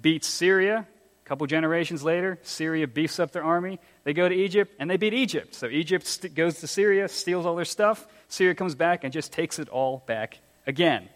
beats 0.00 0.28
Syria. 0.28 0.86
Couple 1.26 1.44
generations 1.48 2.04
later, 2.04 2.38
Syria 2.44 2.86
beefs 2.86 3.18
up 3.18 3.32
their 3.32 3.42
army. 3.42 3.80
They 4.04 4.12
go 4.12 4.28
to 4.28 4.34
Egypt 4.34 4.72
and 4.78 4.88
they 4.88 4.96
beat 4.96 5.12
Egypt. 5.12 5.56
So 5.56 5.66
Egypt 5.66 6.06
st- 6.06 6.36
goes 6.36 6.60
to 6.60 6.68
Syria, 6.68 7.08
steals 7.08 7.44
all 7.44 7.56
their 7.56 7.64
stuff. 7.64 8.06
Syria 8.28 8.54
comes 8.54 8.76
back 8.76 9.02
and 9.02 9.12
just 9.12 9.32
takes 9.32 9.58
it 9.58 9.68
all 9.68 10.04
back 10.06 10.38
again. 10.68 11.08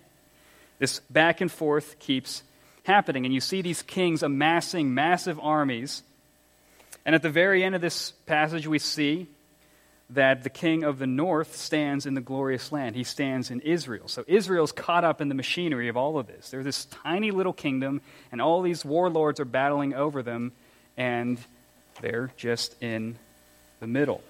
This 0.81 0.99
back 1.11 1.41
and 1.41 1.51
forth 1.51 2.01
keeps 2.01 2.43
happening. 2.83 3.25
And 3.25 3.33
you 3.33 3.41
see 3.41 3.63
these 3.63 3.83
kings 3.83 4.25
amassing 4.25 4.93
massive 4.95 5.39
armies. 5.39 6.03
And 7.07 7.15
at 7.15 7.23
the 7.23 7.31
very 7.31 7.63
end 7.63 7.77
of 7.77 7.81
this 7.81 8.11
passage, 8.27 8.67
we 8.67 8.81
see 8.81 9.29
that 10.11 10.43
the 10.43 10.51
king 10.51 10.83
of 10.83 10.99
the 10.99 11.07
north 11.07 11.57
stands 11.57 12.05
in 12.05 12.15
the 12.15 12.21
glorious 12.21 12.73
land. 12.73 12.97
He 12.97 13.05
stands 13.05 13.51
in 13.51 13.61
Israel. 13.61 14.09
So 14.09 14.25
Israel's 14.27 14.73
caught 14.73 15.05
up 15.05 15.21
in 15.21 15.29
the 15.29 15.35
machinery 15.35 15.89
of 15.89 15.97
all 15.97 16.19
of 16.19 16.27
this. 16.27 16.51
They're 16.51 16.65
this 16.65 16.85
tiny 16.87 17.31
little 17.31 17.53
kingdom, 17.53 18.01
and 18.33 18.41
all 18.41 18.63
these 18.63 18.85
warlords 18.85 19.39
are 19.39 19.45
battling 19.45 19.95
over 19.95 20.23
them, 20.23 20.53
and 20.97 21.39
they're 22.01 22.33
just 22.37 22.81
in 22.83 23.17
the 23.79 23.87
middle. 23.87 24.23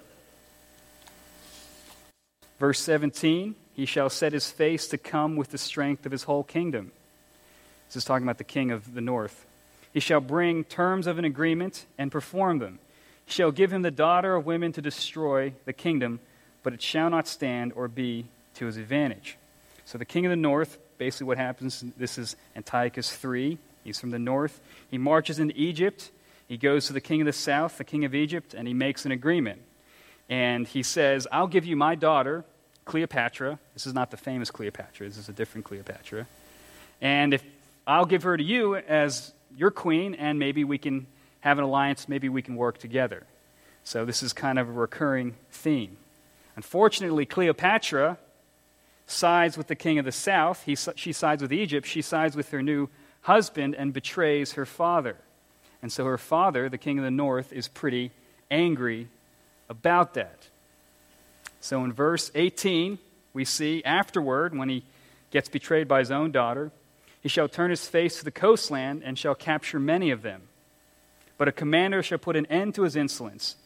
Verse 2.58 2.80
17 2.80 3.54
He 3.75 3.87
shall 3.87 4.10
set 4.10 4.32
his 4.32 4.50
face 4.50 4.88
to 4.88 4.99
come 4.99 5.37
with 5.37 5.50
the 5.50 5.58
strength 5.58 6.04
of 6.04 6.12
his 6.12 6.25
whole 6.25 6.44
kingdom. 6.44 6.92
This 7.88 7.96
is 7.96 8.04
talking 8.04 8.26
about 8.26 8.38
the 8.38 8.44
king 8.44 8.70
of 8.70 8.94
the 8.94 9.00
north. 9.00 9.46
He 9.92 10.00
shall 10.00 10.20
bring 10.20 10.62
terms 10.64 11.06
of 11.06 11.18
an 11.18 11.25
agreement 11.25 11.87
and 11.99 12.12
perform 12.12 12.58
them. 12.58 12.78
Shall 13.27 13.53
give 13.53 13.73
him 13.73 13.83
the 13.83 13.91
daughter 13.91 14.35
of 14.35 14.47
women 14.47 14.73
to 14.73 14.83
destroy 14.83 15.53
the 15.65 15.73
kingdom, 15.73 16.21
but 16.62 16.73
it 16.73 16.83
shall 16.83 17.11
not 17.11 17.29
stand 17.29 17.73
or 17.75 17.89
be 17.89 18.27
to 18.55 18.67
his 18.67 18.77
advantage. 18.77 19.37
So 19.85 19.99
the 19.99 20.05
king 20.05 20.27
of 20.27 20.31
the 20.31 20.37
north, 20.37 20.79
basically 20.99 21.27
what 21.27 21.39
happens, 21.39 21.85
this 21.97 22.19
is 22.19 22.37
Antiochus 22.57 23.25
III. 23.25 23.59
He's 23.85 23.99
from 23.99 24.11
the 24.11 24.19
north. 24.19 24.61
He 24.91 24.99
marches 24.99 25.39
into 25.39 25.55
Egypt. 25.57 26.11
He 26.49 26.57
goes 26.57 26.87
to 26.89 26.93
the 26.93 27.00
king 27.00 27.21
of 27.23 27.27
the 27.27 27.33
south, 27.33 27.79
the 27.79 27.85
king 27.85 28.05
of 28.05 28.15
Egypt, 28.15 28.55
and 28.55 28.69
he 28.69 28.75
makes 28.75 29.05
an 29.05 29.12
agreement. 29.12 29.62
And 30.29 30.67
he 30.67 30.83
says, 30.83 31.27
I'll 31.33 31.47
give 31.47 31.65
you 31.65 31.77
my 31.77 31.95
daughter, 31.95 32.45
Cleopatra. 32.85 33.59
This 33.75 33.87
is 33.87 33.95
not 33.95 34.11
the 34.11 34.17
famous 34.17 34.50
Cleopatra, 34.50 35.09
this 35.09 35.17
is 35.19 35.29
a 35.29 35.33
different 35.33 35.65
Cleopatra. 35.65 36.27
And 37.00 37.35
if 37.35 37.45
I'll 37.87 38.05
give 38.05 38.25
her 38.25 38.37
to 38.37 38.43
you 38.43 38.77
as 38.77 39.33
your 39.57 39.71
queen, 39.71 40.15
and 40.15 40.39
maybe 40.39 40.65
we 40.65 40.79
can 40.79 41.07
have 41.40 41.59
an 41.59 41.64
alliance, 41.64 42.09
maybe 42.09 42.28
we 42.28 42.42
can 42.42 42.56
work 42.56 42.78
together. 42.78 43.26
So 43.85 44.04
this 44.04 44.23
is 44.23 44.32
kind 44.32 44.59
of 44.59 44.68
a 44.68 44.73
recurring 44.73 45.37
theme. 45.50 45.97
Unfortunately, 46.56 47.26
Cleopatra 47.26 48.18
sides 49.06 49.56
with 49.56 49.66
the 49.66 49.75
king 49.75 49.99
of 49.99 50.04
the 50.04 50.12
south. 50.12 50.64
He, 50.64 50.76
she 50.76 51.12
sides 51.12 51.42
with 51.42 51.52
Egypt. 51.52 51.87
She 51.87 52.02
sides 52.02 52.37
with 52.37 52.50
her 52.50 52.62
new 52.62 52.88
husband 53.23 53.75
and 53.75 53.92
betrays 53.92 54.52
her 54.52 54.66
father. 54.66 55.16
And 55.82 55.90
so 55.90 56.04
her 56.04 56.18
father, 56.18 56.68
the 56.68 56.78
king 56.78 56.99
of 56.99 57.04
the 57.04 57.11
north, 57.11 57.52
is 57.52 57.68
pretty 57.68 58.12
angry 58.50 59.09
about 59.68 60.14
that. 60.14 60.49
So 61.61 61.85
in 61.85 61.92
verse 61.92 62.30
18, 62.35 62.99
we 63.32 63.44
see 63.44 63.82
afterward, 63.85 64.56
when 64.56 64.68
he 64.68 64.85
gets 65.30 65.49
betrayed 65.49 65.88
by 65.88 66.00
his 66.00 66.11
own 66.11 66.32
daughter, 66.32 66.70
he 67.20 67.28
shall 67.28 67.49
turn 67.49 67.70
his 67.70 67.87
face 67.87 68.18
to 68.18 68.25
the 68.25 68.30
coastland 68.30 69.02
and 69.04 69.18
shall 69.18 69.35
capture 69.35 69.78
many 69.78 70.11
of 70.11 70.23
them. 70.23 70.42
But 71.40 71.49
a 71.49 71.52
commander 71.52 72.02
shall 72.02 72.18
put 72.18 72.37
an 72.37 72.44
end 72.47 72.75
to 72.75 72.82
his 72.82 72.94
insolence. 72.94 73.56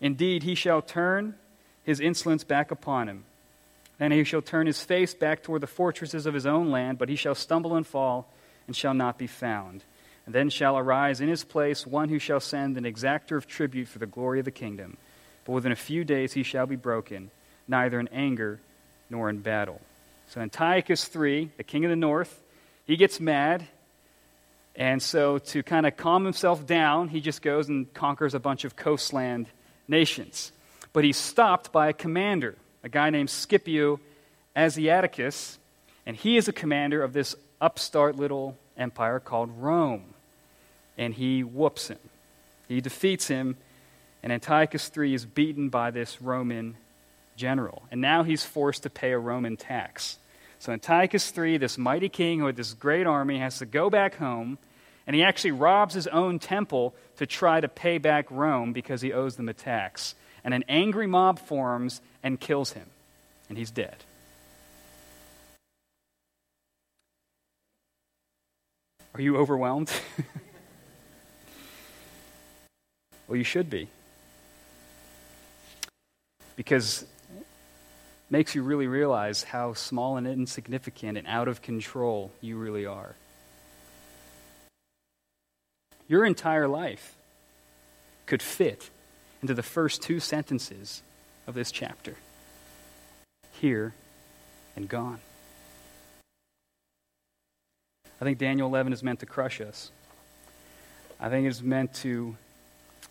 Indeed, 0.00 0.42
he 0.42 0.56
shall 0.56 0.82
turn 0.82 1.36
his 1.84 2.00
insolence 2.00 2.42
back 2.42 2.72
upon 2.72 3.08
him. 3.08 3.22
Then 3.98 4.10
he 4.10 4.24
shall 4.24 4.42
turn 4.42 4.66
his 4.66 4.82
face 4.82 5.14
back 5.14 5.44
toward 5.44 5.60
the 5.60 5.68
fortresses 5.68 6.26
of 6.26 6.34
his 6.34 6.44
own 6.44 6.72
land, 6.72 6.98
but 6.98 7.08
he 7.08 7.14
shall 7.14 7.36
stumble 7.36 7.76
and 7.76 7.86
fall 7.86 8.26
and 8.66 8.74
shall 8.74 8.94
not 8.94 9.16
be 9.16 9.28
found. 9.28 9.84
And 10.26 10.34
then 10.34 10.50
shall 10.50 10.76
arise 10.76 11.20
in 11.20 11.28
his 11.28 11.44
place 11.44 11.86
one 11.86 12.08
who 12.08 12.18
shall 12.18 12.40
send 12.40 12.76
an 12.76 12.82
exactor 12.82 13.36
of 13.36 13.46
tribute 13.46 13.86
for 13.86 14.00
the 14.00 14.06
glory 14.06 14.40
of 14.40 14.44
the 14.44 14.50
kingdom. 14.50 14.96
But 15.44 15.52
within 15.52 15.70
a 15.70 15.76
few 15.76 16.02
days 16.02 16.32
he 16.32 16.42
shall 16.42 16.66
be 16.66 16.74
broken, 16.74 17.30
neither 17.68 18.00
in 18.00 18.08
anger 18.08 18.58
nor 19.08 19.30
in 19.30 19.38
battle. 19.38 19.80
So 20.30 20.40
Antiochus 20.40 21.08
III, 21.14 21.52
the 21.58 21.62
king 21.62 21.84
of 21.84 21.90
the 21.90 21.96
north, 21.96 22.42
he 22.88 22.96
gets 22.96 23.20
mad. 23.20 23.68
And 24.80 25.02
so, 25.02 25.36
to 25.36 25.62
kind 25.62 25.84
of 25.84 25.98
calm 25.98 26.24
himself 26.24 26.64
down, 26.66 27.08
he 27.08 27.20
just 27.20 27.42
goes 27.42 27.68
and 27.68 27.92
conquers 27.92 28.32
a 28.32 28.40
bunch 28.40 28.64
of 28.64 28.76
coastland 28.76 29.46
nations. 29.86 30.52
But 30.94 31.04
he's 31.04 31.18
stopped 31.18 31.70
by 31.70 31.88
a 31.90 31.92
commander, 31.92 32.56
a 32.82 32.88
guy 32.88 33.10
named 33.10 33.28
Scipio 33.28 34.00
Asiaticus, 34.56 35.58
and 36.06 36.16
he 36.16 36.38
is 36.38 36.48
a 36.48 36.52
commander 36.54 37.02
of 37.02 37.12
this 37.12 37.36
upstart 37.60 38.16
little 38.16 38.56
empire 38.74 39.20
called 39.20 39.50
Rome. 39.58 40.14
And 40.96 41.12
he 41.12 41.44
whoops 41.44 41.88
him. 41.88 41.98
He 42.66 42.80
defeats 42.80 43.28
him, 43.28 43.58
and 44.22 44.32
Antiochus 44.32 44.90
III 44.96 45.12
is 45.12 45.26
beaten 45.26 45.68
by 45.68 45.90
this 45.90 46.22
Roman 46.22 46.78
general. 47.36 47.82
And 47.90 48.00
now 48.00 48.22
he's 48.22 48.44
forced 48.44 48.84
to 48.84 48.90
pay 48.90 49.12
a 49.12 49.18
Roman 49.18 49.58
tax. 49.58 50.16
So 50.58 50.72
Antiochus 50.72 51.36
III, 51.36 51.58
this 51.58 51.76
mighty 51.76 52.08
king 52.08 52.42
with 52.42 52.56
this 52.56 52.72
great 52.72 53.06
army, 53.06 53.40
has 53.40 53.58
to 53.58 53.66
go 53.66 53.90
back 53.90 54.14
home, 54.14 54.56
and 55.10 55.16
he 55.16 55.24
actually 55.24 55.50
robs 55.50 55.92
his 55.92 56.06
own 56.06 56.38
temple 56.38 56.94
to 57.16 57.26
try 57.26 57.60
to 57.60 57.66
pay 57.66 57.98
back 57.98 58.30
Rome 58.30 58.72
because 58.72 59.00
he 59.00 59.12
owes 59.12 59.34
them 59.34 59.48
a 59.48 59.52
tax. 59.52 60.14
And 60.44 60.54
an 60.54 60.62
angry 60.68 61.08
mob 61.08 61.40
forms 61.40 62.00
and 62.22 62.38
kills 62.38 62.74
him, 62.74 62.86
and 63.48 63.58
he's 63.58 63.72
dead. 63.72 63.96
Are 69.16 69.20
you 69.20 69.36
overwhelmed? 69.36 69.90
well, 73.26 73.36
you 73.36 73.42
should 73.42 73.68
be. 73.68 73.88
because 76.54 77.04
makes 78.30 78.54
you 78.54 78.62
really 78.62 78.86
realize 78.86 79.42
how 79.42 79.74
small 79.74 80.18
and 80.18 80.28
insignificant 80.28 81.18
and 81.18 81.26
out 81.26 81.48
of 81.48 81.62
control 81.62 82.30
you 82.40 82.56
really 82.56 82.86
are. 82.86 83.16
Your 86.10 86.24
entire 86.24 86.66
life 86.66 87.14
could 88.26 88.42
fit 88.42 88.90
into 89.42 89.54
the 89.54 89.62
first 89.62 90.02
two 90.02 90.18
sentences 90.18 91.02
of 91.46 91.54
this 91.54 91.70
chapter 91.70 92.16
here 93.52 93.94
and 94.74 94.88
gone. 94.88 95.20
I 98.20 98.24
think 98.24 98.38
Daniel 98.38 98.66
11 98.66 98.92
is 98.92 99.04
meant 99.04 99.20
to 99.20 99.26
crush 99.26 99.60
us. 99.60 99.92
I 101.20 101.28
think 101.28 101.46
it's 101.46 101.62
meant 101.62 101.94
to 102.02 102.36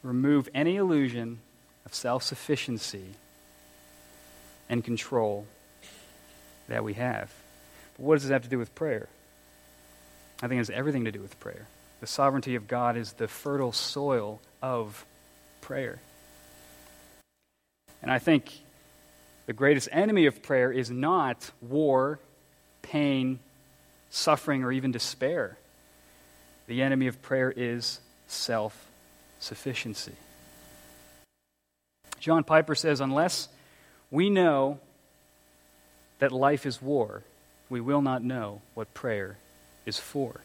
remove 0.04 0.50
any 0.54 0.76
illusion 0.76 1.40
of 1.86 1.96
self 1.96 2.24
sufficiency 2.24 3.14
and 4.68 4.84
control 4.84 5.48
that 6.68 6.84
we 6.84 6.96
have. 6.96 7.32
But 7.96 8.04
what 8.04 8.16
does 8.16 8.24
this 8.24 8.32
have 8.32 8.44
to 8.44 8.50
do 8.50 8.60
with 8.60 8.76
prayer? 8.76 9.08
I 10.44 10.50
think 10.50 10.56
it 10.56 10.68
has 10.68 10.70
everything 10.70 11.06
to 11.06 11.14
do 11.14 11.22
with 11.22 11.40
prayer. 11.40 11.66
The 12.00 12.08
sovereignty 12.08 12.56
of 12.56 12.68
God 12.68 12.96
is 12.98 13.14
the 13.14 13.28
fertile 13.28 13.72
soil 13.72 14.40
of 14.62 15.06
prayer. 15.62 16.00
And 18.02 18.12
I 18.12 18.20
think 18.20 18.52
the 19.46 19.54
greatest 19.54 19.90
enemy 19.92 20.26
of 20.26 20.42
prayer 20.42 20.72
is 20.72 20.90
not 20.90 21.52
war, 21.62 22.20
pain, 22.82 23.40
suffering, 24.10 24.64
or 24.64 24.72
even 24.72 24.92
despair. 24.92 25.58
The 26.68 26.82
enemy 26.82 27.08
of 27.08 27.22
prayer 27.22 27.52
is 27.56 28.00
self 28.28 28.88
sufficiency. 29.40 30.14
John 32.20 32.44
Piper 32.44 32.76
says, 32.76 33.00
unless 33.00 33.48
we 34.12 34.30
know 34.30 34.80
that 36.20 36.32
life 36.32 36.66
is 36.66 36.82
war, 36.82 37.24
we 37.70 37.82
will 37.82 38.02
not 38.02 38.24
know 38.24 38.62
what 38.74 38.94
prayer 38.94 39.38
is 39.86 39.98
for. 39.98 40.42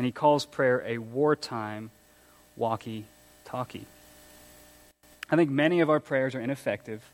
And 0.00 0.06
he 0.06 0.12
calls 0.12 0.46
prayer 0.46 0.82
a 0.86 0.96
wartime 0.96 1.90
walkie 2.56 3.04
talkie. 3.44 3.84
I 5.28 5.36
think 5.36 5.50
many 5.50 5.80
of 5.80 5.90
our 5.90 6.00
prayers 6.00 6.34
are 6.34 6.40
ineffective 6.40 7.04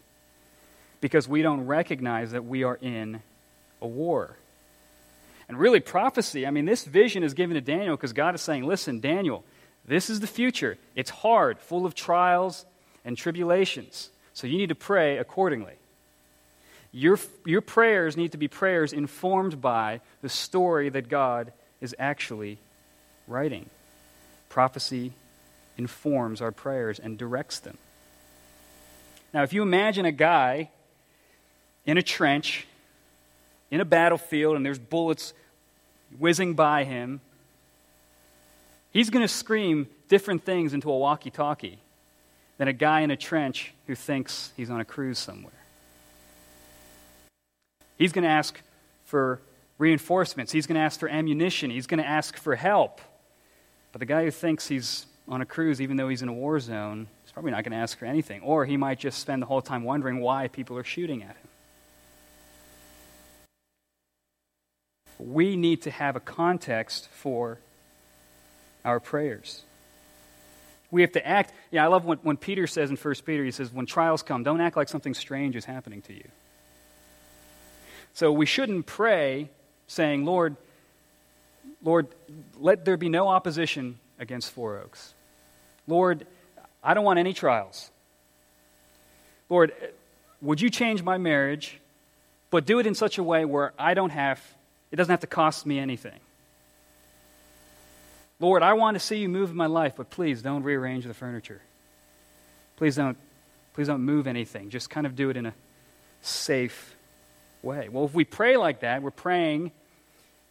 because 1.00 1.26
we 1.26 1.42
don't 1.42 1.66
recognize 1.66 2.30
that 2.30 2.44
we 2.44 2.62
are 2.62 2.78
in 2.80 3.22
a 3.82 3.88
war. 3.88 4.36
And 5.48 5.58
really, 5.58 5.80
prophecy, 5.80 6.46
I 6.46 6.52
mean, 6.52 6.64
this 6.64 6.84
vision 6.84 7.24
is 7.24 7.34
given 7.34 7.56
to 7.56 7.60
Daniel 7.60 7.96
because 7.96 8.12
God 8.12 8.36
is 8.36 8.40
saying, 8.40 8.62
listen, 8.62 9.00
Daniel, 9.00 9.42
this 9.84 10.08
is 10.08 10.20
the 10.20 10.28
future. 10.28 10.78
It's 10.94 11.10
hard, 11.10 11.58
full 11.58 11.86
of 11.86 11.96
trials 11.96 12.66
and 13.04 13.16
tribulations. 13.16 14.10
So 14.32 14.46
you 14.46 14.58
need 14.58 14.68
to 14.68 14.76
pray 14.76 15.18
accordingly. 15.18 15.74
Your, 16.92 17.18
your 17.44 17.62
prayers 17.62 18.16
need 18.16 18.30
to 18.30 18.38
be 18.38 18.46
prayers 18.46 18.92
informed 18.92 19.60
by 19.60 20.02
the 20.22 20.28
story 20.28 20.88
that 20.90 21.08
God 21.08 21.52
is 21.80 21.92
actually 21.98 22.60
writing. 23.26 23.68
Prophecy 24.48 25.12
informs 25.76 26.40
our 26.40 26.52
prayers 26.52 26.98
and 26.98 27.18
directs 27.18 27.60
them. 27.60 27.78
Now, 29.34 29.42
if 29.42 29.52
you 29.52 29.62
imagine 29.62 30.06
a 30.06 30.12
guy 30.12 30.70
in 31.84 31.98
a 31.98 32.02
trench, 32.02 32.66
in 33.70 33.80
a 33.80 33.84
battlefield, 33.84 34.56
and 34.56 34.64
there's 34.64 34.78
bullets 34.78 35.34
whizzing 36.18 36.54
by 36.54 36.84
him, 36.84 37.20
he's 38.92 39.10
going 39.10 39.22
to 39.22 39.32
scream 39.32 39.88
different 40.08 40.44
things 40.44 40.72
into 40.72 40.90
a 40.90 40.96
walkie 40.96 41.30
talkie 41.30 41.78
than 42.58 42.68
a 42.68 42.72
guy 42.72 43.00
in 43.00 43.10
a 43.10 43.16
trench 43.16 43.74
who 43.86 43.94
thinks 43.94 44.52
he's 44.56 44.70
on 44.70 44.80
a 44.80 44.84
cruise 44.84 45.18
somewhere. 45.18 45.52
He's 47.98 48.12
going 48.12 48.24
to 48.24 48.30
ask 48.30 48.60
for 49.04 49.40
reinforcements, 49.78 50.52
he's 50.52 50.66
going 50.66 50.76
to 50.76 50.80
ask 50.80 50.98
for 50.98 51.08
ammunition, 51.08 51.70
he's 51.70 51.86
going 51.86 52.02
to 52.02 52.08
ask 52.08 52.36
for 52.38 52.56
help. 52.56 53.00
But 53.96 54.00
the 54.00 54.06
guy 54.12 54.24
who 54.24 54.30
thinks 54.30 54.68
he's 54.68 55.06
on 55.26 55.40
a 55.40 55.46
cruise, 55.46 55.80
even 55.80 55.96
though 55.96 56.10
he's 56.10 56.20
in 56.20 56.28
a 56.28 56.32
war 56.34 56.60
zone, 56.60 57.06
is 57.24 57.32
probably 57.32 57.52
not 57.52 57.64
going 57.64 57.72
to 57.72 57.78
ask 57.78 57.96
for 57.96 58.04
anything. 58.04 58.42
Or 58.42 58.66
he 58.66 58.76
might 58.76 58.98
just 58.98 59.20
spend 59.20 59.40
the 59.40 59.46
whole 59.46 59.62
time 59.62 59.84
wondering 59.84 60.20
why 60.20 60.48
people 60.48 60.76
are 60.76 60.84
shooting 60.84 61.22
at 61.22 61.30
him. 61.30 61.48
We 65.18 65.56
need 65.56 65.80
to 65.84 65.90
have 65.90 66.14
a 66.14 66.20
context 66.20 67.08
for 67.10 67.58
our 68.84 69.00
prayers. 69.00 69.62
We 70.90 71.00
have 71.00 71.12
to 71.12 71.26
act. 71.26 71.54
Yeah, 71.70 71.82
I 71.82 71.86
love 71.86 72.04
when, 72.04 72.18
when 72.18 72.36
Peter 72.36 72.66
says 72.66 72.90
in 72.90 72.96
1 72.98 73.14
Peter, 73.24 73.46
he 73.46 73.50
says, 73.50 73.72
when 73.72 73.86
trials 73.86 74.22
come, 74.22 74.42
don't 74.42 74.60
act 74.60 74.76
like 74.76 74.90
something 74.90 75.14
strange 75.14 75.56
is 75.56 75.64
happening 75.64 76.02
to 76.02 76.12
you. 76.12 76.28
So 78.12 78.30
we 78.30 78.44
shouldn't 78.44 78.84
pray 78.84 79.48
saying, 79.86 80.26
Lord, 80.26 80.56
Lord, 81.86 82.08
let 82.58 82.84
there 82.84 82.96
be 82.96 83.08
no 83.08 83.28
opposition 83.28 84.00
against 84.18 84.50
Four 84.50 84.80
Oaks. 84.80 85.14
Lord, 85.86 86.26
I 86.82 86.94
don't 86.94 87.04
want 87.04 87.20
any 87.20 87.32
trials. 87.32 87.92
Lord, 89.48 89.72
would 90.42 90.60
you 90.60 90.68
change 90.68 91.04
my 91.04 91.16
marriage, 91.16 91.78
but 92.50 92.66
do 92.66 92.80
it 92.80 92.88
in 92.88 92.96
such 92.96 93.18
a 93.18 93.22
way 93.22 93.44
where 93.44 93.72
I 93.78 93.94
don't 93.94 94.10
have, 94.10 94.42
it 94.90 94.96
doesn't 94.96 95.12
have 95.12 95.20
to 95.20 95.28
cost 95.28 95.64
me 95.64 95.78
anything. 95.78 96.18
Lord, 98.40 98.64
I 98.64 98.72
want 98.72 98.96
to 98.96 98.98
see 98.98 99.18
you 99.18 99.28
move 99.28 99.50
in 99.50 99.56
my 99.56 99.66
life, 99.66 99.94
but 99.96 100.10
please 100.10 100.42
don't 100.42 100.64
rearrange 100.64 101.04
the 101.04 101.14
furniture. 101.14 101.60
Please 102.76 102.96
don't, 102.96 103.16
please 103.74 103.86
don't 103.86 104.02
move 104.02 104.26
anything. 104.26 104.70
Just 104.70 104.90
kind 104.90 105.06
of 105.06 105.14
do 105.14 105.30
it 105.30 105.36
in 105.36 105.46
a 105.46 105.54
safe 106.20 106.96
way. 107.62 107.88
Well, 107.88 108.06
if 108.06 108.12
we 108.12 108.24
pray 108.24 108.56
like 108.56 108.80
that, 108.80 109.02
we're 109.02 109.12
praying 109.12 109.70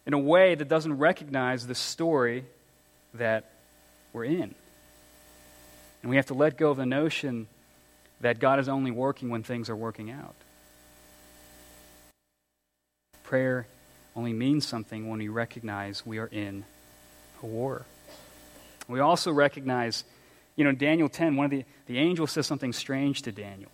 in 0.06 0.14
a 0.14 0.18
way 0.18 0.54
that 0.54 0.68
doesn't 0.68 0.98
recognize 0.98 1.66
the 1.66 1.74
story 1.74 2.44
that 3.14 3.50
we're 4.12 4.24
in. 4.24 4.54
And 6.02 6.10
we 6.10 6.16
have 6.16 6.26
to 6.26 6.34
let 6.34 6.56
go 6.56 6.70
of 6.70 6.76
the 6.76 6.86
notion 6.86 7.48
that 8.20 8.38
God 8.38 8.60
is 8.60 8.68
only 8.68 8.90
working 8.90 9.28
when 9.28 9.42
things 9.42 9.68
are 9.68 9.76
working 9.76 10.10
out. 10.10 10.34
Prayer 13.24 13.66
only 14.14 14.32
means 14.32 14.66
something 14.66 15.08
when 15.10 15.18
we 15.18 15.28
recognize 15.28 16.06
we 16.06 16.18
are 16.18 16.28
in 16.28 16.64
a 17.42 17.46
war. 17.46 17.84
We 18.88 19.00
also 19.00 19.32
recognize, 19.32 20.04
you 20.54 20.64
know, 20.64 20.72
Daniel 20.72 21.08
10, 21.08 21.36
one 21.36 21.46
of 21.46 21.50
the, 21.50 21.64
the 21.86 21.98
angels 21.98 22.30
says 22.30 22.46
something 22.46 22.72
strange 22.72 23.22
to 23.22 23.32
Daniel. 23.32 23.70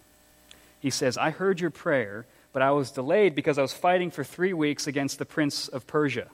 He 0.80 0.90
says, 0.90 1.18
I 1.18 1.30
heard 1.30 1.60
your 1.60 1.70
prayer 1.70 2.24
but 2.52 2.62
I 2.62 2.70
was 2.72 2.90
delayed 2.90 3.34
because 3.34 3.58
I 3.58 3.62
was 3.62 3.72
fighting 3.72 4.10
for 4.10 4.24
three 4.24 4.52
weeks 4.52 4.86
against 4.86 5.18
the 5.18 5.24
prince 5.24 5.68
of 5.68 5.86
Persia, 5.86 6.28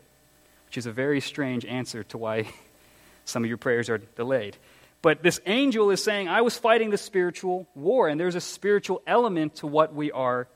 which 0.66 0.78
is 0.78 0.86
a 0.86 0.92
very 0.92 1.20
strange 1.20 1.64
answer 1.64 2.02
to 2.04 2.18
why 2.18 2.52
some 3.24 3.44
of 3.44 3.48
your 3.48 3.58
prayers 3.58 3.88
are 3.88 3.98
delayed. 3.98 4.56
But 5.00 5.22
this 5.22 5.40
angel 5.46 5.90
is 5.90 6.02
saying, 6.02 6.28
I 6.28 6.40
was 6.40 6.58
fighting 6.58 6.90
the 6.90 6.98
spiritual 6.98 7.68
war, 7.74 8.08
and 8.08 8.18
there's 8.18 8.34
a 8.34 8.40
spiritual 8.40 9.00
element 9.06 9.56
to 9.56 9.66
what 9.66 9.94
we 9.94 10.10
are 10.10 10.48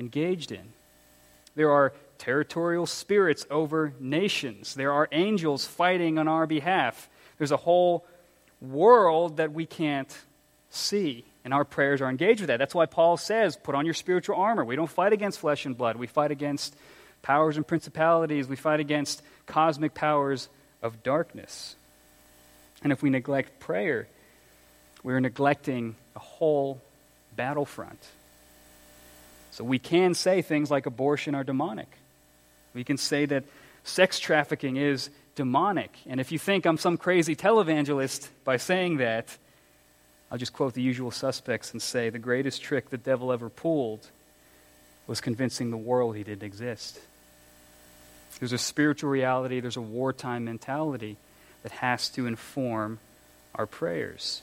engaged 0.00 0.50
in. 0.50 0.72
There 1.54 1.70
are 1.70 1.92
territorial 2.18 2.86
spirits 2.86 3.46
over 3.50 3.92
nations, 4.00 4.74
there 4.74 4.92
are 4.92 5.08
angels 5.12 5.66
fighting 5.66 6.18
on 6.18 6.28
our 6.28 6.46
behalf. 6.46 7.08
There's 7.38 7.52
a 7.52 7.58
whole 7.58 8.06
world 8.62 9.36
that 9.36 9.52
we 9.52 9.66
can't 9.66 10.16
see 10.70 11.24
and 11.46 11.54
our 11.54 11.64
prayers 11.64 12.02
are 12.02 12.10
engaged 12.10 12.40
with 12.40 12.48
that. 12.48 12.56
That's 12.56 12.74
why 12.74 12.86
Paul 12.86 13.16
says, 13.16 13.56
put 13.56 13.76
on 13.76 13.84
your 13.84 13.94
spiritual 13.94 14.34
armor. 14.34 14.64
We 14.64 14.74
don't 14.74 14.90
fight 14.90 15.12
against 15.12 15.38
flesh 15.38 15.64
and 15.64 15.78
blood. 15.78 15.94
We 15.94 16.08
fight 16.08 16.32
against 16.32 16.74
powers 17.22 17.56
and 17.56 17.64
principalities. 17.64 18.48
We 18.48 18.56
fight 18.56 18.80
against 18.80 19.22
cosmic 19.46 19.94
powers 19.94 20.48
of 20.82 21.04
darkness. 21.04 21.76
And 22.82 22.92
if 22.92 23.00
we 23.00 23.10
neglect 23.10 23.60
prayer, 23.60 24.08
we're 25.04 25.20
neglecting 25.20 25.94
a 26.16 26.18
whole 26.18 26.82
battlefront. 27.36 28.04
So 29.52 29.62
we 29.62 29.78
can 29.78 30.14
say 30.14 30.42
things 30.42 30.68
like 30.68 30.86
abortion 30.86 31.36
are 31.36 31.44
demonic. 31.44 31.88
We 32.74 32.82
can 32.82 32.96
say 32.96 33.24
that 33.24 33.44
sex 33.84 34.18
trafficking 34.18 34.78
is 34.78 35.10
demonic. 35.36 35.96
And 36.06 36.18
if 36.18 36.32
you 36.32 36.40
think 36.40 36.66
I'm 36.66 36.76
some 36.76 36.96
crazy 36.96 37.36
televangelist 37.36 38.30
by 38.42 38.56
saying 38.56 38.96
that, 38.96 39.38
I'll 40.30 40.38
just 40.38 40.52
quote 40.52 40.74
the 40.74 40.82
usual 40.82 41.10
suspects 41.10 41.72
and 41.72 41.80
say 41.80 42.10
the 42.10 42.18
greatest 42.18 42.62
trick 42.62 42.90
the 42.90 42.98
devil 42.98 43.32
ever 43.32 43.48
pulled 43.48 44.08
was 45.06 45.20
convincing 45.20 45.70
the 45.70 45.76
world 45.76 46.16
he 46.16 46.24
didn't 46.24 46.42
exist. 46.42 46.98
There's 48.38 48.52
a 48.52 48.58
spiritual 48.58 49.08
reality, 49.08 49.60
there's 49.60 49.76
a 49.76 49.82
wartime 49.82 50.44
mentality 50.44 51.16
that 51.62 51.72
has 51.72 52.08
to 52.10 52.26
inform 52.26 52.98
our 53.54 53.66
prayers. 53.66 54.42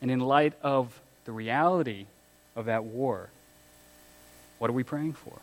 And 0.00 0.10
in 0.10 0.20
light 0.20 0.54
of 0.62 0.98
the 1.24 1.32
reality 1.32 2.06
of 2.56 2.66
that 2.66 2.84
war, 2.84 3.28
what 4.58 4.70
are 4.70 4.74
we 4.74 4.84
praying 4.84 5.14
for? 5.14 5.38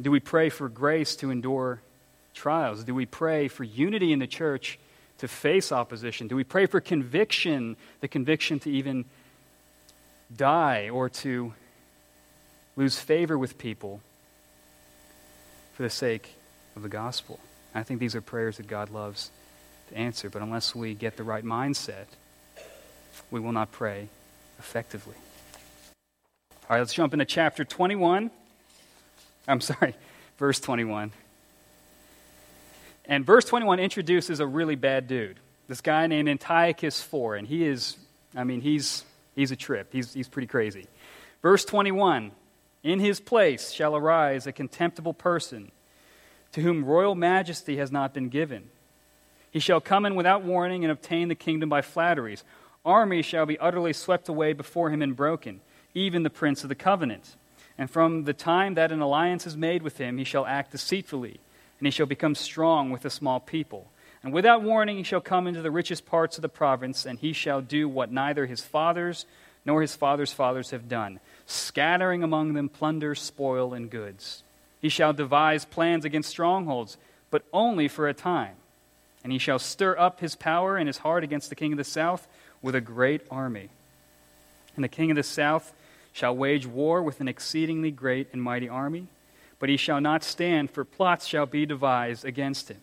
Do 0.00 0.10
we 0.10 0.20
pray 0.20 0.48
for 0.48 0.68
grace 0.68 1.16
to 1.16 1.30
endure 1.30 1.80
trials? 2.34 2.84
Do 2.84 2.94
we 2.94 3.06
pray 3.06 3.48
for 3.48 3.64
unity 3.64 4.12
in 4.12 4.20
the 4.20 4.26
church 4.26 4.78
to 5.18 5.28
face 5.28 5.72
opposition? 5.72 6.28
Do 6.28 6.36
we 6.36 6.44
pray 6.44 6.66
for 6.66 6.80
conviction, 6.80 7.76
the 8.00 8.08
conviction 8.08 8.58
to 8.60 8.70
even 8.70 9.04
die 10.34 10.88
or 10.90 11.08
to 11.08 11.52
lose 12.76 12.98
favor 12.98 13.36
with 13.36 13.58
people 13.58 14.00
for 15.74 15.82
the 15.82 15.90
sake 15.90 16.34
of 16.76 16.82
the 16.82 16.88
gospel. 16.88 17.40
I 17.74 17.82
think 17.82 18.00
these 18.00 18.14
are 18.14 18.20
prayers 18.20 18.56
that 18.58 18.68
God 18.68 18.90
loves 18.90 19.30
to 19.88 19.96
answer, 19.96 20.30
but 20.30 20.42
unless 20.42 20.74
we 20.74 20.94
get 20.94 21.16
the 21.16 21.24
right 21.24 21.44
mindset, 21.44 22.06
we 23.30 23.40
will 23.40 23.52
not 23.52 23.72
pray 23.72 24.08
effectively. 24.58 25.14
All 26.52 26.76
right, 26.76 26.78
let's 26.78 26.94
jump 26.94 27.12
into 27.12 27.24
chapter 27.24 27.64
21. 27.64 28.30
I'm 29.46 29.60
sorry, 29.60 29.94
verse 30.38 30.60
21. 30.60 31.12
And 33.08 33.24
verse 33.24 33.46
21 33.46 33.80
introduces 33.80 34.38
a 34.38 34.46
really 34.46 34.76
bad 34.76 35.08
dude. 35.08 35.40
This 35.66 35.80
guy 35.80 36.06
named 36.06 36.28
Antiochus 36.28 37.02
IV, 37.02 37.32
and 37.38 37.46
he 37.46 37.66
is, 37.66 37.96
I 38.36 38.44
mean, 38.44 38.60
he's, 38.60 39.04
he's 39.34 39.50
a 39.50 39.56
trip. 39.56 39.88
He's, 39.92 40.12
he's 40.12 40.28
pretty 40.28 40.46
crazy. 40.46 40.86
Verse 41.42 41.64
21 41.64 42.32
In 42.82 43.00
his 43.00 43.18
place 43.18 43.70
shall 43.70 43.96
arise 43.96 44.46
a 44.46 44.52
contemptible 44.52 45.14
person 45.14 45.72
to 46.52 46.60
whom 46.60 46.84
royal 46.84 47.14
majesty 47.14 47.78
has 47.78 47.90
not 47.90 48.14
been 48.14 48.28
given. 48.28 48.70
He 49.50 49.60
shall 49.60 49.80
come 49.80 50.04
in 50.04 50.14
without 50.14 50.42
warning 50.42 50.84
and 50.84 50.92
obtain 50.92 51.28
the 51.28 51.34
kingdom 51.34 51.68
by 51.68 51.82
flatteries. 51.82 52.44
Armies 52.84 53.26
shall 53.26 53.46
be 53.46 53.58
utterly 53.58 53.92
swept 53.92 54.28
away 54.28 54.52
before 54.52 54.90
him 54.90 55.02
and 55.02 55.16
broken, 55.16 55.60
even 55.94 56.22
the 56.22 56.30
prince 56.30 56.62
of 56.62 56.68
the 56.68 56.74
covenant. 56.74 57.36
And 57.76 57.90
from 57.90 58.24
the 58.24 58.32
time 58.34 58.74
that 58.74 58.92
an 58.92 59.00
alliance 59.00 59.46
is 59.46 59.56
made 59.56 59.82
with 59.82 59.98
him, 59.98 60.18
he 60.18 60.24
shall 60.24 60.46
act 60.46 60.72
deceitfully, 60.72 61.40
and 61.78 61.86
he 61.86 61.90
shall 61.90 62.06
become 62.06 62.34
strong 62.34 62.90
with 62.90 63.04
a 63.04 63.10
small 63.10 63.40
people. 63.40 63.90
And 64.22 64.32
without 64.32 64.62
warning, 64.62 64.96
he 64.96 65.02
shall 65.02 65.20
come 65.20 65.46
into 65.46 65.62
the 65.62 65.70
richest 65.70 66.04
parts 66.04 66.36
of 66.38 66.42
the 66.42 66.48
province, 66.48 67.06
and 67.06 67.18
he 67.18 67.32
shall 67.32 67.60
do 67.60 67.88
what 67.88 68.10
neither 68.10 68.46
his 68.46 68.60
fathers 68.60 69.26
nor 69.64 69.82
his 69.82 69.94
fathers' 69.94 70.32
fathers 70.32 70.70
have 70.70 70.88
done, 70.88 71.20
scattering 71.46 72.22
among 72.22 72.54
them 72.54 72.68
plunder, 72.68 73.14
spoil, 73.14 73.74
and 73.74 73.90
goods. 73.90 74.42
He 74.80 74.88
shall 74.88 75.12
devise 75.12 75.64
plans 75.64 76.04
against 76.04 76.30
strongholds, 76.30 76.96
but 77.30 77.44
only 77.52 77.88
for 77.88 78.08
a 78.08 78.14
time. 78.14 78.54
And 79.22 79.32
he 79.32 79.38
shall 79.38 79.58
stir 79.58 79.96
up 79.98 80.20
his 80.20 80.34
power 80.34 80.76
and 80.76 80.86
his 80.86 80.98
heart 80.98 81.24
against 81.24 81.50
the 81.50 81.56
king 81.56 81.72
of 81.72 81.78
the 81.78 81.84
south 81.84 82.26
with 82.62 82.74
a 82.74 82.80
great 82.80 83.22
army. 83.30 83.68
And 84.74 84.84
the 84.84 84.88
king 84.88 85.10
of 85.10 85.16
the 85.16 85.22
south 85.22 85.72
shall 86.12 86.36
wage 86.36 86.66
war 86.66 87.02
with 87.02 87.20
an 87.20 87.28
exceedingly 87.28 87.90
great 87.90 88.28
and 88.32 88.42
mighty 88.42 88.68
army, 88.68 89.06
but 89.58 89.68
he 89.68 89.76
shall 89.76 90.00
not 90.00 90.22
stand, 90.22 90.70
for 90.70 90.84
plots 90.84 91.26
shall 91.26 91.46
be 91.46 91.66
devised 91.66 92.24
against 92.24 92.68
him. 92.68 92.80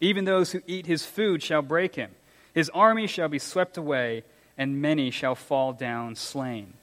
Even 0.00 0.24
those 0.24 0.52
who 0.52 0.62
eat 0.66 0.86
his 0.86 1.06
food 1.06 1.42
shall 1.42 1.62
break 1.62 1.94
him. 1.94 2.10
His 2.52 2.70
army 2.70 3.06
shall 3.06 3.28
be 3.28 3.38
swept 3.38 3.76
away, 3.76 4.22
and 4.58 4.80
many 4.80 5.10
shall 5.10 5.34
fall 5.34 5.72
down 5.72 6.14
slain. 6.14 6.74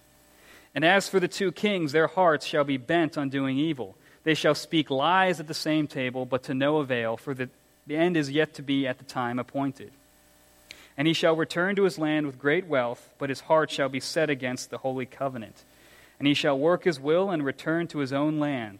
And 0.73 0.86
as 0.86 1.07
for 1.10 1.19
the 1.19 1.27
two 1.27 1.51
kings, 1.51 1.91
their 1.91 2.07
hearts 2.07 2.45
shall 2.45 2.63
be 2.63 2.77
bent 2.77 3.17
on 3.17 3.29
doing 3.29 3.57
evil. 3.57 3.95
They 4.23 4.34
shall 4.34 4.55
speak 4.55 4.89
lies 4.89 5.39
at 5.39 5.47
the 5.47 5.53
same 5.53 5.88
table, 5.88 6.25
but 6.25 6.43
to 6.43 6.53
no 6.53 6.77
avail, 6.77 7.17
for 7.17 7.34
the, 7.34 7.49
the 7.88 7.97
end 7.97 8.15
is 8.15 8.31
yet 8.31 8.53
to 8.55 8.62
be 8.62 8.88
at 8.88 8.97
the 8.97 9.03
time 9.03 9.39
appointed. 9.39 9.91
And 10.97 11.07
he 11.07 11.13
shall 11.13 11.36
return 11.36 11.75
to 11.77 11.84
his 11.84 11.97
land 11.97 12.25
with 12.25 12.39
great 12.39 12.67
wealth, 12.67 13.13
but 13.17 13.29
his 13.29 13.41
heart 13.41 13.71
shall 13.71 13.89
be 13.89 13.99
set 13.99 14.29
against 14.29 14.69
the 14.69 14.77
holy 14.79 15.05
covenant. 15.05 15.63
And 16.19 16.27
he 16.27 16.34
shall 16.34 16.57
work 16.57 16.84
his 16.84 16.99
will 16.99 17.29
and 17.29 17.43
return 17.43 17.88
to 17.88 17.99
his 17.99 18.13
own 18.13 18.39
land. 18.39 18.79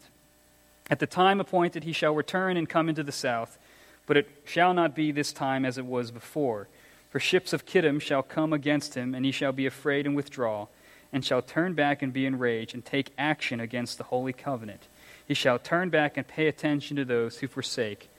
At 0.92 1.00
the 1.00 1.08
time 1.08 1.40
appointed 1.40 1.84
he 1.84 1.94
shall 1.94 2.14
return 2.14 2.56
and 2.56 2.70
come 2.70 2.88
into 2.88 3.02
the 3.02 3.12
south, 3.12 3.58
but 4.06 4.18
it 4.18 4.30
shall 4.46 4.76
not 4.76 4.94
be 4.94 5.12
this 5.12 5.34
time 5.34 5.66
as 5.66 5.80
it 5.80 5.86
was 5.88 6.12
before. 6.12 6.68
For 7.10 7.20
ships 7.20 7.54
of 7.54 7.66
Kittim 7.66 8.00
shall 8.00 8.22
come 8.22 8.54
against 8.54 8.94
him, 8.94 9.16
and 9.16 9.26
he 9.26 9.32
shall 9.32 9.52
be 9.52 9.66
afraid 9.66 10.06
and 10.06 10.16
withdraw, 10.16 10.68
and 11.12 11.26
shall 11.26 11.42
turn 11.42 11.74
back 11.74 12.04
and 12.04 12.14
be 12.14 12.28
enraged, 12.28 12.76
and 12.76 12.86
take 12.86 13.12
action 13.18 13.60
against 13.60 13.98
the 13.98 14.04
holy 14.04 14.34
covenant 14.34 14.88
he 15.32 15.34
shall 15.34 15.60
turn 15.60 15.90
back 15.90 16.18
and 16.18 16.28
pay 16.28 16.48
attention 16.48 16.98
to 16.98 17.06
those 17.06 17.38
who 17.38 17.48
forsake 17.48 18.10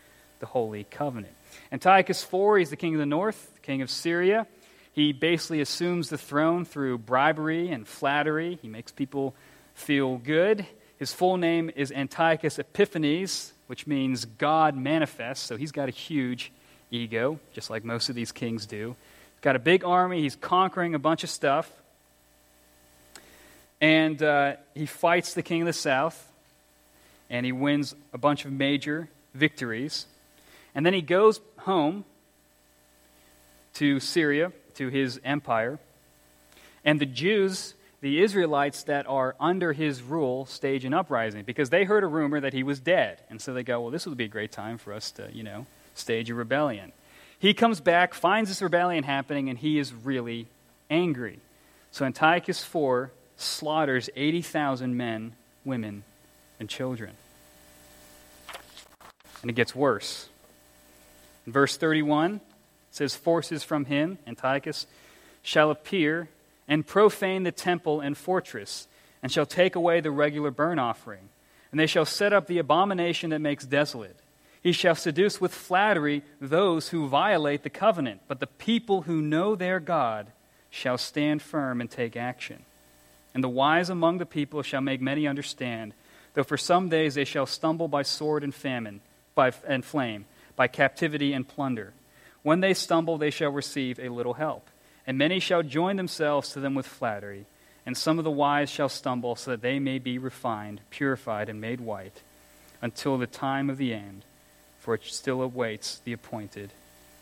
the 0.40 0.46
holy 0.46 0.84
covenant. 0.84 1.34
Antiochus 1.70 2.24
IV, 2.24 2.56
he's 2.56 2.70
the 2.70 2.76
king 2.76 2.94
of 2.94 3.00
the 3.00 3.04
north, 3.04 3.50
king 3.60 3.82
of 3.82 3.90
Syria. 3.90 4.46
He 4.94 5.12
basically 5.12 5.60
assumes 5.60 6.08
the 6.08 6.16
throne 6.16 6.64
through 6.64 6.96
bribery 6.96 7.70
and 7.70 7.86
flattery. 7.86 8.58
He 8.62 8.68
makes 8.68 8.92
people 8.92 9.34
feel 9.74 10.16
good. 10.16 10.66
His 11.02 11.12
full 11.12 11.36
name 11.36 11.68
is 11.74 11.90
Antiochus 11.90 12.60
Epiphanes, 12.60 13.52
which 13.66 13.88
means 13.88 14.24
God 14.24 14.76
manifests. 14.76 15.44
So 15.44 15.56
he's 15.56 15.72
got 15.72 15.88
a 15.88 15.90
huge 15.90 16.52
ego, 16.92 17.40
just 17.52 17.70
like 17.70 17.82
most 17.84 18.08
of 18.08 18.14
these 18.14 18.30
kings 18.30 18.66
do. 18.66 18.94
He's 19.34 19.40
got 19.40 19.56
a 19.56 19.58
big 19.58 19.82
army. 19.82 20.20
He's 20.20 20.36
conquering 20.36 20.94
a 20.94 21.00
bunch 21.00 21.24
of 21.24 21.30
stuff. 21.30 21.68
And 23.80 24.22
uh, 24.22 24.54
he 24.76 24.86
fights 24.86 25.34
the 25.34 25.42
king 25.42 25.62
of 25.62 25.66
the 25.66 25.72
south 25.72 26.24
and 27.28 27.44
he 27.44 27.50
wins 27.50 27.96
a 28.12 28.18
bunch 28.18 28.44
of 28.44 28.52
major 28.52 29.08
victories. 29.34 30.06
And 30.72 30.86
then 30.86 30.94
he 30.94 31.02
goes 31.02 31.40
home 31.58 32.04
to 33.74 33.98
Syria, 33.98 34.52
to 34.76 34.86
his 34.86 35.20
empire. 35.24 35.80
And 36.84 37.00
the 37.00 37.06
Jews, 37.06 37.74
the 38.02 38.20
Israelites 38.20 38.82
that 38.82 39.06
are 39.06 39.36
under 39.38 39.72
his 39.72 40.02
rule, 40.02 40.44
stage 40.44 40.84
an 40.84 40.92
uprising 40.92 41.44
because 41.44 41.70
they 41.70 41.84
heard 41.84 42.02
a 42.02 42.08
rumor 42.08 42.40
that 42.40 42.52
he 42.52 42.64
was 42.64 42.80
dead. 42.80 43.20
And 43.30 43.40
so 43.40 43.54
they 43.54 43.62
go, 43.62 43.80
well, 43.80 43.90
this 43.92 44.06
would 44.06 44.18
be 44.18 44.24
a 44.24 44.28
great 44.28 44.50
time 44.50 44.76
for 44.76 44.92
us 44.92 45.12
to, 45.12 45.30
you 45.32 45.44
know, 45.44 45.66
stage 45.94 46.28
a 46.28 46.34
rebellion. 46.34 46.92
He 47.38 47.54
comes 47.54 47.80
back, 47.80 48.12
finds 48.12 48.50
this 48.50 48.60
rebellion 48.60 49.04
happening, 49.04 49.48
and 49.48 49.56
he 49.56 49.78
is 49.78 49.94
really 49.94 50.48
angry. 50.90 51.38
So 51.92 52.04
Antiochus 52.04 52.62
IV 52.62 53.10
slaughters 53.36 54.10
80,000 54.16 54.96
men, 54.96 55.34
women, 55.64 56.02
and 56.58 56.68
children. 56.68 57.12
And 59.42 59.50
it 59.50 59.54
gets 59.54 59.76
worse. 59.76 60.28
In 61.46 61.52
verse 61.52 61.76
31, 61.76 62.36
it 62.36 62.40
says, 62.90 63.14
Forces 63.14 63.62
from 63.62 63.84
him, 63.84 64.18
Antiochus, 64.26 64.86
shall 65.42 65.70
appear 65.70 66.28
and 66.72 66.86
profane 66.86 67.42
the 67.42 67.52
temple 67.52 68.00
and 68.00 68.16
fortress, 68.16 68.88
and 69.22 69.30
shall 69.30 69.44
take 69.44 69.76
away 69.76 70.00
the 70.00 70.10
regular 70.10 70.50
burnt 70.50 70.80
offering. 70.80 71.28
And 71.70 71.78
they 71.78 71.86
shall 71.86 72.06
set 72.06 72.32
up 72.32 72.46
the 72.46 72.56
abomination 72.56 73.28
that 73.28 73.40
makes 73.40 73.66
desolate. 73.66 74.16
He 74.62 74.72
shall 74.72 74.94
seduce 74.94 75.38
with 75.38 75.52
flattery 75.52 76.22
those 76.40 76.88
who 76.88 77.08
violate 77.08 77.62
the 77.62 77.68
covenant, 77.68 78.22
but 78.26 78.40
the 78.40 78.46
people 78.46 79.02
who 79.02 79.20
know 79.20 79.54
their 79.54 79.80
God 79.80 80.28
shall 80.70 80.96
stand 80.96 81.42
firm 81.42 81.82
and 81.82 81.90
take 81.90 82.16
action. 82.16 82.62
And 83.34 83.44
the 83.44 83.50
wise 83.50 83.90
among 83.90 84.16
the 84.16 84.24
people 84.24 84.62
shall 84.62 84.80
make 84.80 85.02
many 85.02 85.26
understand, 85.26 85.92
though 86.32 86.42
for 86.42 86.56
some 86.56 86.88
days 86.88 87.16
they 87.16 87.26
shall 87.26 87.44
stumble 87.44 87.86
by 87.86 88.00
sword 88.00 88.42
and 88.42 88.54
famine 88.54 89.02
by, 89.34 89.52
and 89.68 89.84
flame, 89.84 90.24
by 90.56 90.68
captivity 90.68 91.34
and 91.34 91.46
plunder. 91.46 91.92
When 92.42 92.60
they 92.60 92.72
stumble, 92.72 93.18
they 93.18 93.30
shall 93.30 93.50
receive 93.50 93.98
a 93.98 94.08
little 94.08 94.32
help. 94.32 94.66
And 95.06 95.18
many 95.18 95.40
shall 95.40 95.62
join 95.62 95.96
themselves 95.96 96.50
to 96.50 96.60
them 96.60 96.74
with 96.74 96.86
flattery. 96.86 97.46
And 97.84 97.96
some 97.96 98.18
of 98.18 98.24
the 98.24 98.30
wise 98.30 98.70
shall 98.70 98.88
stumble, 98.88 99.34
so 99.34 99.52
that 99.52 99.62
they 99.62 99.78
may 99.78 99.98
be 99.98 100.18
refined, 100.18 100.80
purified, 100.90 101.48
and 101.48 101.60
made 101.60 101.80
white, 101.80 102.20
until 102.80 103.18
the 103.18 103.26
time 103.26 103.68
of 103.68 103.76
the 103.76 103.92
end, 103.92 104.24
for 104.80 104.94
it 104.94 105.04
still 105.04 105.42
awaits 105.42 105.98
the 106.04 106.12
appointed 106.12 106.72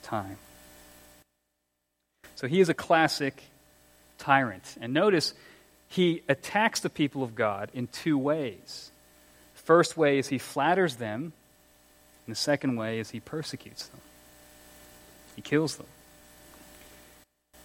time. 0.03 0.37
So 2.35 2.47
he 2.47 2.61
is 2.61 2.69
a 2.69 2.75
classic 2.75 3.43
tyrant. 4.19 4.77
And 4.81 4.93
notice, 4.93 5.33
he 5.89 6.23
attacks 6.29 6.81
the 6.81 6.91
people 6.91 7.23
of 7.23 7.35
God 7.35 7.71
in 7.73 7.87
two 7.87 8.19
ways. 8.19 8.91
First 9.55 9.97
way 9.97 10.19
is 10.19 10.29
he 10.29 10.39
flatters 10.39 10.97
them 10.97 11.33
and 12.31 12.37
the 12.37 12.41
second 12.41 12.77
way 12.77 13.01
is 13.01 13.11
he 13.11 13.19
persecutes 13.19 13.87
them, 13.87 14.01
he 15.35 15.43
kills 15.43 15.75
them. 15.75 15.87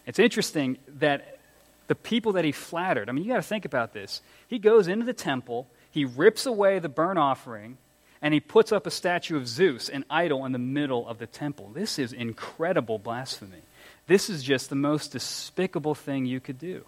It's 0.05 0.19
interesting 0.19 0.77
that 0.99 1.39
the 1.87 1.95
people 1.95 2.33
that 2.33 2.45
he 2.45 2.51
flattered, 2.51 3.09
I 3.09 3.11
mean, 3.11 3.23
you 3.23 3.31
got 3.31 3.37
to 3.37 3.41
think 3.43 3.65
about 3.65 3.93
this. 3.93 4.21
He 4.47 4.59
goes 4.59 4.87
into 4.87 5.05
the 5.05 5.13
temple, 5.13 5.67
he 5.91 6.05
rips 6.05 6.45
away 6.45 6.79
the 6.79 6.89
burnt 6.89 7.19
offering, 7.19 7.77
and 8.21 8.33
he 8.33 8.39
puts 8.39 8.71
up 8.71 8.87
a 8.87 8.91
statue 8.91 9.37
of 9.37 9.47
Zeus, 9.47 9.89
an 9.89 10.05
idol, 10.09 10.45
in 10.45 10.51
the 10.51 10.59
middle 10.59 11.07
of 11.07 11.19
the 11.19 11.27
temple. 11.27 11.69
This 11.73 11.99
is 11.99 12.11
incredible 12.13 12.97
blasphemy. 12.97 13.61
This 14.07 14.29
is 14.29 14.43
just 14.43 14.69
the 14.69 14.75
most 14.75 15.11
despicable 15.11 15.95
thing 15.95 16.25
you 16.25 16.39
could 16.39 16.59
do. 16.59 16.85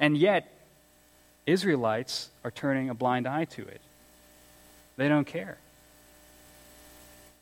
And 0.00 0.16
yet, 0.16 0.52
Israelites 1.46 2.30
are 2.44 2.50
turning 2.50 2.88
a 2.88 2.94
blind 2.94 3.26
eye 3.26 3.44
to 3.44 3.62
it. 3.62 3.80
They 4.96 5.08
don't 5.08 5.26
care. 5.26 5.58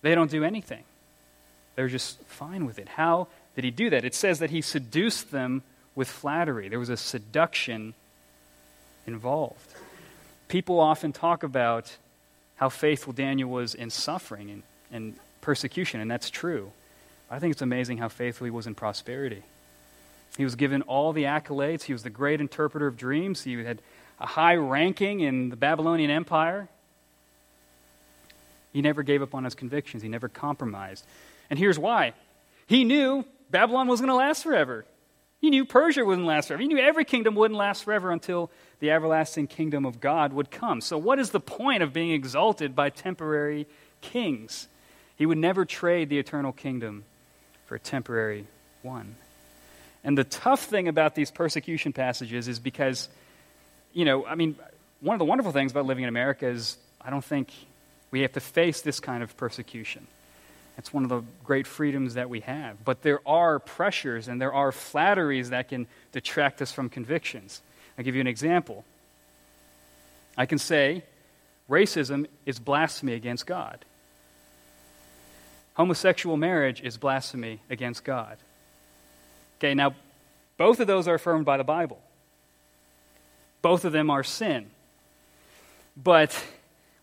They 0.03 0.15
don't 0.15 0.31
do 0.31 0.45
anything. 0.45 0.85
They're 1.77 1.89
just 1.89 2.19
fine 2.25 2.67
with 2.67 2.79
it. 2.79 2.89
How 2.89 3.29
did 3.61 3.67
he 3.67 3.71
do 3.71 3.91
that? 3.91 4.05
It 4.05 4.15
says 4.15 4.39
that 4.39 4.51
he 4.51 4.63
seduced 4.63 5.31
them 5.31 5.63
with 5.95 6.09
flattery. 6.09 6.69
There 6.69 6.79
was 6.79 6.89
a 6.89 6.97
seduction 6.97 7.95
involved. 9.07 9.75
People 10.49 10.81
often 10.81 11.13
talk 11.13 11.43
about 11.43 11.97
how 12.57 12.69
faithful 12.69 13.13
Daniel 13.13 13.51
was 13.51 13.75
in 13.75 13.91
suffering 13.91 14.51
and, 14.51 14.63
and 14.91 15.15
persecution, 15.41 16.01
and 16.01 16.11
that's 16.11 16.31
true. 16.31 16.73
I 17.31 17.39
think 17.39 17.53
it's 17.53 17.63
amazing 17.63 17.99
how 17.99 18.09
faithful 18.09 18.47
he 18.47 18.51
was 18.51 18.67
in 18.67 18.75
prosperity. 18.75 19.43
He 20.37 20.45
was 20.45 20.55
given 20.55 20.83
all 20.83 21.13
the 21.13 21.25
accolades. 21.25 21.83
He 21.83 21.93
was 21.93 22.03
the 22.03 22.11
great 22.11 22.41
interpreter 22.41 22.87
of 22.87 22.97
dreams. 22.97 23.43
He 23.43 23.63
had 23.63 23.81
a 24.19 24.27
high 24.27 24.57
ranking 24.57 25.21
in 25.21 25.51
the 25.51 25.57
Babylonian 25.57 26.11
Empire. 26.11 26.69
He 28.73 28.83
never 28.83 29.03
gave 29.03 29.23
up 29.23 29.35
on 29.35 29.45
his 29.45 29.55
convictions, 29.55 30.03
he 30.03 30.09
never 30.09 30.29
compromised. 30.29 31.05
And 31.49 31.59
here's 31.59 31.79
why 31.79 32.15
he 32.67 32.85
knew 32.85 33.25
Babylon 33.51 33.89
wasn't 33.89 34.09
going 34.09 34.19
to 34.19 34.27
last 34.27 34.43
forever. 34.43 34.85
He 35.41 35.51
knew 35.51 35.65
Persia 35.65 36.05
wouldn't 36.05 36.27
last 36.27 36.49
forever. 36.49 36.61
He 36.61 36.69
knew 36.69 36.79
every 36.79 37.05
kingdom 37.05 37.35
wouldn't 37.35 37.59
last 37.59 37.85
forever 37.85 38.11
until 38.11 38.51
the 38.79 38.91
everlasting 38.91 39.47
kingdom 39.47 39.87
of 39.87 40.01
God 40.01 40.33
would 40.33 40.51
come. 40.51 40.81
So, 40.81 40.99
what 40.99 41.19
is 41.19 41.31
the 41.31 41.41
point 41.41 41.83
of 41.83 41.93
being 41.93 42.11
exalted 42.11 42.77
by 42.77 42.91
temporary 42.91 43.67
kings? 44.03 44.69
He 45.17 45.27
would 45.27 45.39
never 45.39 45.65
trade 45.65 46.09
the 46.09 46.19
eternal 46.19 46.53
kingdom 46.53 47.05
for 47.67 47.75
a 47.77 47.81
temporary 47.81 48.47
one. 48.83 49.17
And 50.05 50.17
the 50.17 50.25
tough 50.25 50.65
thing 50.65 50.89
about 50.89 51.15
these 51.15 51.31
persecution 51.31 51.93
passages 51.93 52.49
is 52.49 52.59
because, 52.59 53.09
you 53.93 54.05
know, 54.05 54.27
I 54.27 54.35
mean, 54.35 54.57
one 55.01 55.15
of 55.15 55.19
the 55.19 55.25
wonderful 55.27 55.53
things 55.53 55.73
about 55.73 55.87
living 55.87 56.05
in 56.05 56.09
America 56.09 56.47
is 56.47 56.77
I 57.01 57.11
don't 57.11 57.25
think 57.25 57.51
we 58.11 58.21
have 58.21 58.33
to 58.33 58.41
face 58.41 58.83
this 58.83 59.01
kind 59.01 59.23
of 59.23 59.37
persecution. 59.37 60.07
It's 60.81 60.95
one 60.95 61.03
of 61.03 61.11
the 61.11 61.23
great 61.45 61.67
freedoms 61.67 62.15
that 62.15 62.31
we 62.31 62.41
have. 62.41 62.83
But 62.87 63.03
there 63.03 63.21
are 63.29 63.59
pressures 63.59 64.29
and 64.29 64.41
there 64.41 64.55
are 64.55 64.73
flatteries 64.73 65.51
that 65.51 65.69
can 65.69 65.87
detract 66.11 66.63
us 66.63 66.73
from 66.73 66.89
convictions. 66.89 67.61
I'll 67.99 68.05
give 68.05 68.15
you 68.15 68.23
an 68.23 68.27
example. 68.27 68.87
I 70.39 70.47
can 70.47 70.57
say 70.57 71.05
racism 71.69 72.29
is 72.47 72.59
blasphemy 72.59 73.13
against 73.13 73.47
God. 73.47 73.85
Homosexual 75.75 76.39
marriage 76.39 76.81
is 76.81 76.97
blasphemy 76.97 77.61
against 77.69 78.03
God. 78.03 78.39
Okay, 79.59 79.75
now 79.75 79.95
both 80.57 80.81
of 80.81 80.87
those 80.87 81.07
are 81.07 81.15
affirmed 81.17 81.45
by 81.45 81.59
the 81.59 81.65
Bible. 81.65 82.01
Both 83.61 83.85
of 83.85 83.93
them 83.93 84.09
are 84.09 84.25
sin. 84.25 84.71
But 85.95 86.43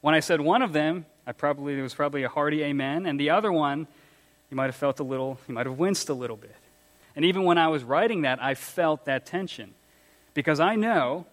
when 0.02 0.16
I 0.16 0.20
said 0.20 0.42
one 0.42 0.64
of 0.64 0.74
them, 0.74 1.06
I 1.28 1.34
probably 1.34 1.76
there 1.76 1.84
was 1.84 1.94
probably 1.94 2.24
a 2.24 2.30
hearty 2.30 2.64
amen, 2.64 3.06
and 3.06 3.20
the 3.20 3.32
other 3.32 3.52
one, 3.52 3.86
you 4.50 4.56
might 4.56 4.68
have 4.68 4.76
felt 4.76 5.02
a 5.02 5.04
little, 5.04 5.38
you 5.48 5.54
might 5.54 5.66
have 5.66 5.78
winced 5.78 6.08
a 6.08 6.14
little 6.14 6.38
bit. 6.38 6.56
And 7.16 7.26
even 7.26 7.44
when 7.44 7.58
I 7.58 7.68
was 7.68 7.84
writing 7.84 8.22
that, 8.22 8.42
I 8.42 8.56
felt 8.56 9.06
that 9.06 9.26
tension. 9.26 9.74
Because 10.34 10.60
I 10.60 10.76
know 10.76 11.26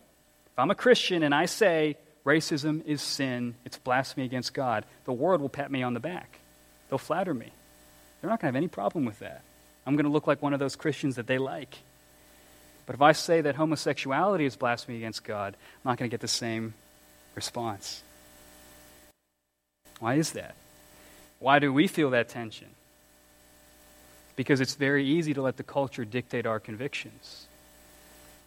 if 0.46 0.58
I'm 0.58 0.70
a 0.70 0.74
Christian 0.74 1.22
and 1.22 1.34
I 1.34 1.46
say 1.46 1.96
racism 2.24 2.84
is 2.86 3.02
sin, 3.02 3.54
it's 3.64 3.76
blasphemy 3.78 4.26
against 4.26 4.52
God, 4.52 4.84
the 5.04 5.12
world 5.12 5.40
will 5.40 5.48
pat 5.48 5.70
me 5.70 5.82
on 5.82 5.94
the 5.94 6.00
back. 6.00 6.38
They'll 6.88 6.98
flatter 6.98 7.34
me. 7.34 7.50
They're 8.20 8.30
not 8.30 8.40
going 8.40 8.52
to 8.52 8.56
have 8.56 8.62
any 8.62 8.68
problem 8.68 9.04
with 9.04 9.18
that. 9.18 9.42
I'm 9.86 9.96
going 9.96 10.06
to 10.06 10.12
look 10.12 10.26
like 10.26 10.40
one 10.40 10.54
of 10.54 10.58
those 10.58 10.76
Christians 10.76 11.16
that 11.16 11.26
they 11.26 11.38
like. 11.38 11.76
But 12.86 12.94
if 12.94 13.02
I 13.02 13.12
say 13.12 13.42
that 13.42 13.56
homosexuality 13.56 14.44
is 14.44 14.56
blasphemy 14.56 14.96
against 14.96 15.24
God, 15.24 15.54
I'm 15.84 15.90
not 15.90 15.98
going 15.98 16.08
to 16.10 16.14
get 16.14 16.20
the 16.20 16.28
same 16.28 16.74
response. 17.34 18.03
Why 20.00 20.14
is 20.14 20.32
that? 20.32 20.54
Why 21.38 21.58
do 21.58 21.72
we 21.72 21.86
feel 21.86 22.10
that 22.10 22.28
tension? 22.28 22.68
Because 24.36 24.60
it's 24.60 24.74
very 24.74 25.06
easy 25.06 25.34
to 25.34 25.42
let 25.42 25.56
the 25.56 25.62
culture 25.62 26.04
dictate 26.04 26.46
our 26.46 26.58
convictions. 26.58 27.46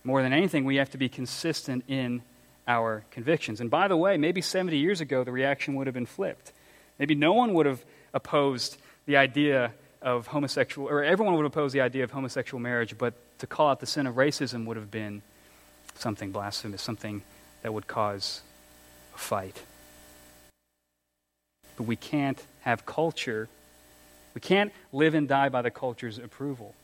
More 0.03 0.21
than 0.21 0.33
anything, 0.33 0.65
we 0.65 0.77
have 0.77 0.91
to 0.91 0.97
be 0.97 1.09
consistent 1.09 1.83
in 1.87 2.21
our 2.67 3.03
convictions. 3.11 3.61
And 3.61 3.69
by 3.69 3.87
the 3.87 3.97
way, 3.97 4.17
maybe 4.17 4.41
70 4.41 4.77
years 4.77 4.99
ago, 5.01 5.23
the 5.23 5.31
reaction 5.31 5.75
would 5.75 5.87
have 5.87 5.93
been 5.93 6.05
flipped. 6.05 6.51
Maybe 6.99 7.15
no 7.15 7.33
one 7.33 7.53
would 7.53 7.65
have 7.65 7.83
opposed 8.13 8.77
the 9.05 9.17
idea 9.17 9.71
of 10.01 10.27
homosexual, 10.27 10.87
or 10.89 11.03
everyone 11.03 11.35
would 11.35 11.45
oppose 11.45 11.73
the 11.73 11.81
idea 11.81 12.03
of 12.03 12.11
homosexual 12.11 12.59
marriage, 12.59 12.97
but 12.97 13.13
to 13.39 13.47
call 13.47 13.69
out 13.69 13.79
the 13.79 13.85
sin 13.85 14.07
of 14.07 14.15
racism 14.15 14.65
would 14.65 14.77
have 14.77 14.91
been 14.91 15.21
something 15.95 16.31
blasphemous, 16.31 16.81
something 16.81 17.21
that 17.61 17.73
would 17.73 17.87
cause 17.87 18.41
a 19.15 19.17
fight. 19.17 19.61
But 21.77 21.83
we 21.83 21.95
can't 21.95 22.43
have 22.61 22.85
culture. 22.85 23.47
We 24.33 24.41
can't 24.41 24.73
live 24.91 25.13
and 25.13 25.27
die 25.27 25.49
by 25.49 25.61
the 25.61 25.71
culture's 25.71 26.17
approval. 26.17 26.75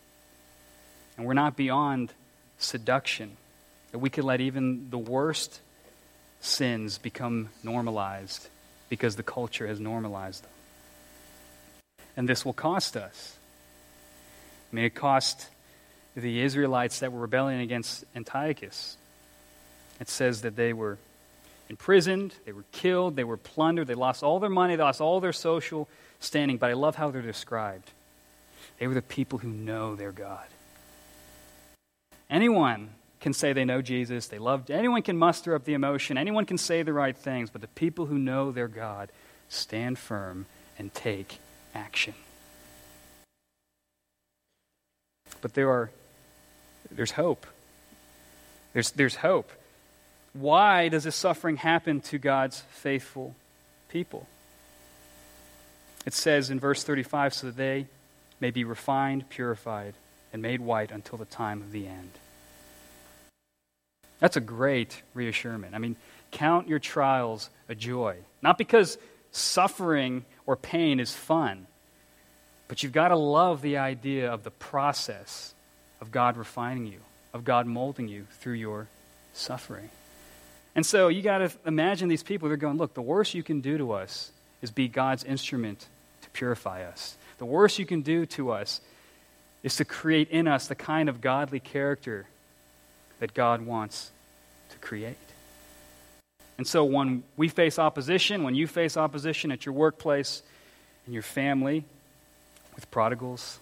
And 1.18 1.28
we're 1.28 1.34
not 1.34 1.58
beyond 1.58 2.14
seduction, 2.58 3.36
that 3.92 4.00
we 4.00 4.10
could 4.10 4.24
let 4.24 4.40
even 4.40 4.90
the 4.90 4.98
worst 4.98 5.60
sins 6.40 6.98
become 6.98 7.50
normalized 7.64 8.48
because 8.90 9.16
the 9.16 9.24
culture 9.24 9.68
has 9.68 9.80
normalized 9.80 10.44
them. 10.44 10.52
And 12.16 12.30
this 12.30 12.46
will 12.46 12.54
cost 12.54 12.96
us. 12.96 13.38
I 14.72 14.76
mean, 14.76 14.86
it 14.86 14.96
cost 14.96 15.48
the 16.16 16.42
Israelites 16.42 17.00
that 17.00 17.12
were 17.12 17.22
rebelling 17.22 17.60
against 17.60 18.06
Antiochus. 18.16 18.98
It 20.00 20.10
says 20.10 20.42
that 20.42 20.56
they 20.56 20.74
were 20.74 20.98
imprisoned, 21.74 22.36
they 22.46 22.52
were 22.52 22.66
killed, 22.72 23.16
they 23.16 23.24
were 23.24 23.36
plundered, 23.36 23.88
they 23.88 23.96
lost 23.96 24.22
all 24.22 24.40
their 24.40 24.50
money, 24.52 24.76
they 24.76 24.84
lost 24.84 25.02
all 25.02 25.20
their 25.20 25.34
social 25.34 25.90
standing. 26.20 26.58
But 26.58 26.70
I 26.70 26.74
love 26.74 26.96
how 26.96 27.10
they're 27.10 27.24
described. 27.24 27.90
They 28.78 28.86
were 28.86 28.94
the 28.94 29.02
people 29.02 29.40
who 29.40 29.48
know 29.48 29.96
their 29.96 30.12
God. 30.12 30.46
Anyone 32.30 32.90
can 33.22 33.34
say 33.34 33.54
they 33.54 33.66
know 33.66 33.82
Jesus, 33.82 34.28
they 34.28 34.38
love, 34.38 34.70
anyone 34.70 35.02
can 35.02 35.18
muster 35.18 35.56
up 35.56 35.64
the 35.64 35.74
emotion, 35.74 36.16
anyone 36.16 36.46
can 36.46 36.60
say 36.60 36.84
the 36.84 36.94
right 36.94 37.18
things, 37.18 37.50
but 37.50 37.62
the 37.62 37.68
people 37.70 38.06
who 38.06 38.20
know 38.20 38.52
their 38.52 38.68
God 38.68 39.10
stand 39.50 39.98
firm 39.98 40.46
and 40.78 40.94
take 40.94 41.40
action. 41.74 42.14
But 45.42 45.56
there 45.56 45.72
are 45.72 45.90
there's 46.92 47.12
hope. 47.12 47.48
There's, 48.74 48.92
there's 48.92 49.16
hope. 49.16 49.52
Why 50.34 50.90
does 50.90 51.04
this 51.04 51.16
suffering 51.16 51.58
happen 51.58 52.02
to 52.02 52.18
God's 52.18 52.62
faithful 52.72 53.36
people? 53.90 54.28
It 56.06 56.14
says 56.14 56.50
in 56.50 56.60
verse 56.60 56.84
35 56.84 57.34
so 57.34 57.48
that 57.48 57.56
they 57.56 57.88
may 58.40 58.52
be 58.52 58.64
refined, 58.64 59.30
purified, 59.30 59.94
and 60.34 60.42
made 60.42 60.60
white 60.60 60.92
until 60.92 61.18
the 61.18 61.26
time 61.26 61.62
of 61.62 61.72
the 61.72 61.88
end. 61.88 62.12
That's 64.20 64.36
a 64.36 64.42
great 64.42 65.02
reassurance. 65.14 65.74
I 65.74 65.78
mean, 65.78 65.96
count 66.32 66.68
your 66.68 66.80
trials 66.80 67.50
a 67.70 67.76
joy. 67.76 68.18
Not 68.42 68.58
because 68.58 68.98
suffering 69.32 70.26
or 70.46 70.56
pain 70.56 71.00
is 71.00 71.14
fun, 71.14 71.68
but 72.68 72.82
you've 72.84 72.92
got 72.92 73.10
to 73.10 73.16
love 73.16 73.62
the 73.62 73.78
idea 73.78 74.32
of 74.32 74.44
the 74.44 74.52
process 74.52 75.54
of 76.02 76.12
God 76.12 76.38
refining 76.38 76.86
you, 76.86 77.00
of 77.34 77.44
God 77.44 77.68
molding 77.68 78.08
you 78.08 78.26
through 78.40 78.54
your 78.54 78.88
suffering. 79.34 79.90
And 80.76 80.86
so 80.86 81.08
you 81.08 81.22
got 81.22 81.40
to 81.40 81.52
imagine 81.66 82.10
these 82.10 82.24
people, 82.24 82.48
they're 82.48 82.58
going, 82.58 82.78
look, 82.78 82.94
the 82.94 83.02
worst 83.02 83.34
you 83.34 83.44
can 83.44 83.62
do 83.62 83.78
to 83.78 83.92
us 83.92 84.32
is 84.62 84.72
be 84.72 84.88
God's 84.88 85.24
instrument 85.24 85.86
to 86.22 86.30
purify 86.32 86.84
us. 86.84 87.16
The 87.38 87.46
worst 87.46 87.78
you 87.80 87.86
can 87.86 88.02
do 88.02 88.26
to 88.28 88.52
us 88.52 88.82
is 89.62 89.76
to 89.78 89.86
create 89.86 90.30
in 90.30 90.48
us 90.48 90.68
the 90.68 90.76
kind 90.76 91.10
of 91.10 91.22
godly 91.22 91.60
character 91.60 92.26
that 93.20 93.34
God 93.34 93.62
wants 93.62 94.12
to 94.70 94.78
create. 94.80 95.18
And 96.58 96.68
so 96.68 96.84
when 96.84 97.24
we 97.38 97.48
face 97.48 97.80
opposition, 97.80 98.44
when 98.44 98.56
you 98.56 98.68
face 98.68 98.98
opposition 98.98 99.52
at 99.52 99.66
your 99.66 99.74
workplace, 99.74 100.44
in 101.08 101.14
your 101.14 101.24
family, 101.24 101.86
with 102.76 102.90
prodigals, 102.92 103.60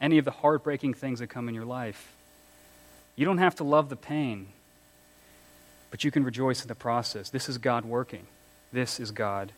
any 0.00 0.18
of 0.18 0.24
the 0.24 0.30
heartbreaking 0.30 0.94
things 0.94 1.18
that 1.20 1.28
come 1.28 1.48
in 1.48 1.54
your 1.54 1.64
life, 1.64 2.14
you 3.16 3.24
don't 3.24 3.38
have 3.38 3.56
to 3.56 3.64
love 3.64 3.88
the 3.88 3.96
pain. 3.96 4.48
But 5.90 6.04
you 6.04 6.10
can 6.10 6.24
rejoice 6.24 6.62
in 6.62 6.68
the 6.68 6.74
process. 6.74 7.30
This 7.30 7.48
is 7.48 7.58
God 7.58 7.84
working, 7.84 8.26
this 8.72 9.00
is 9.00 9.10
God 9.10 9.52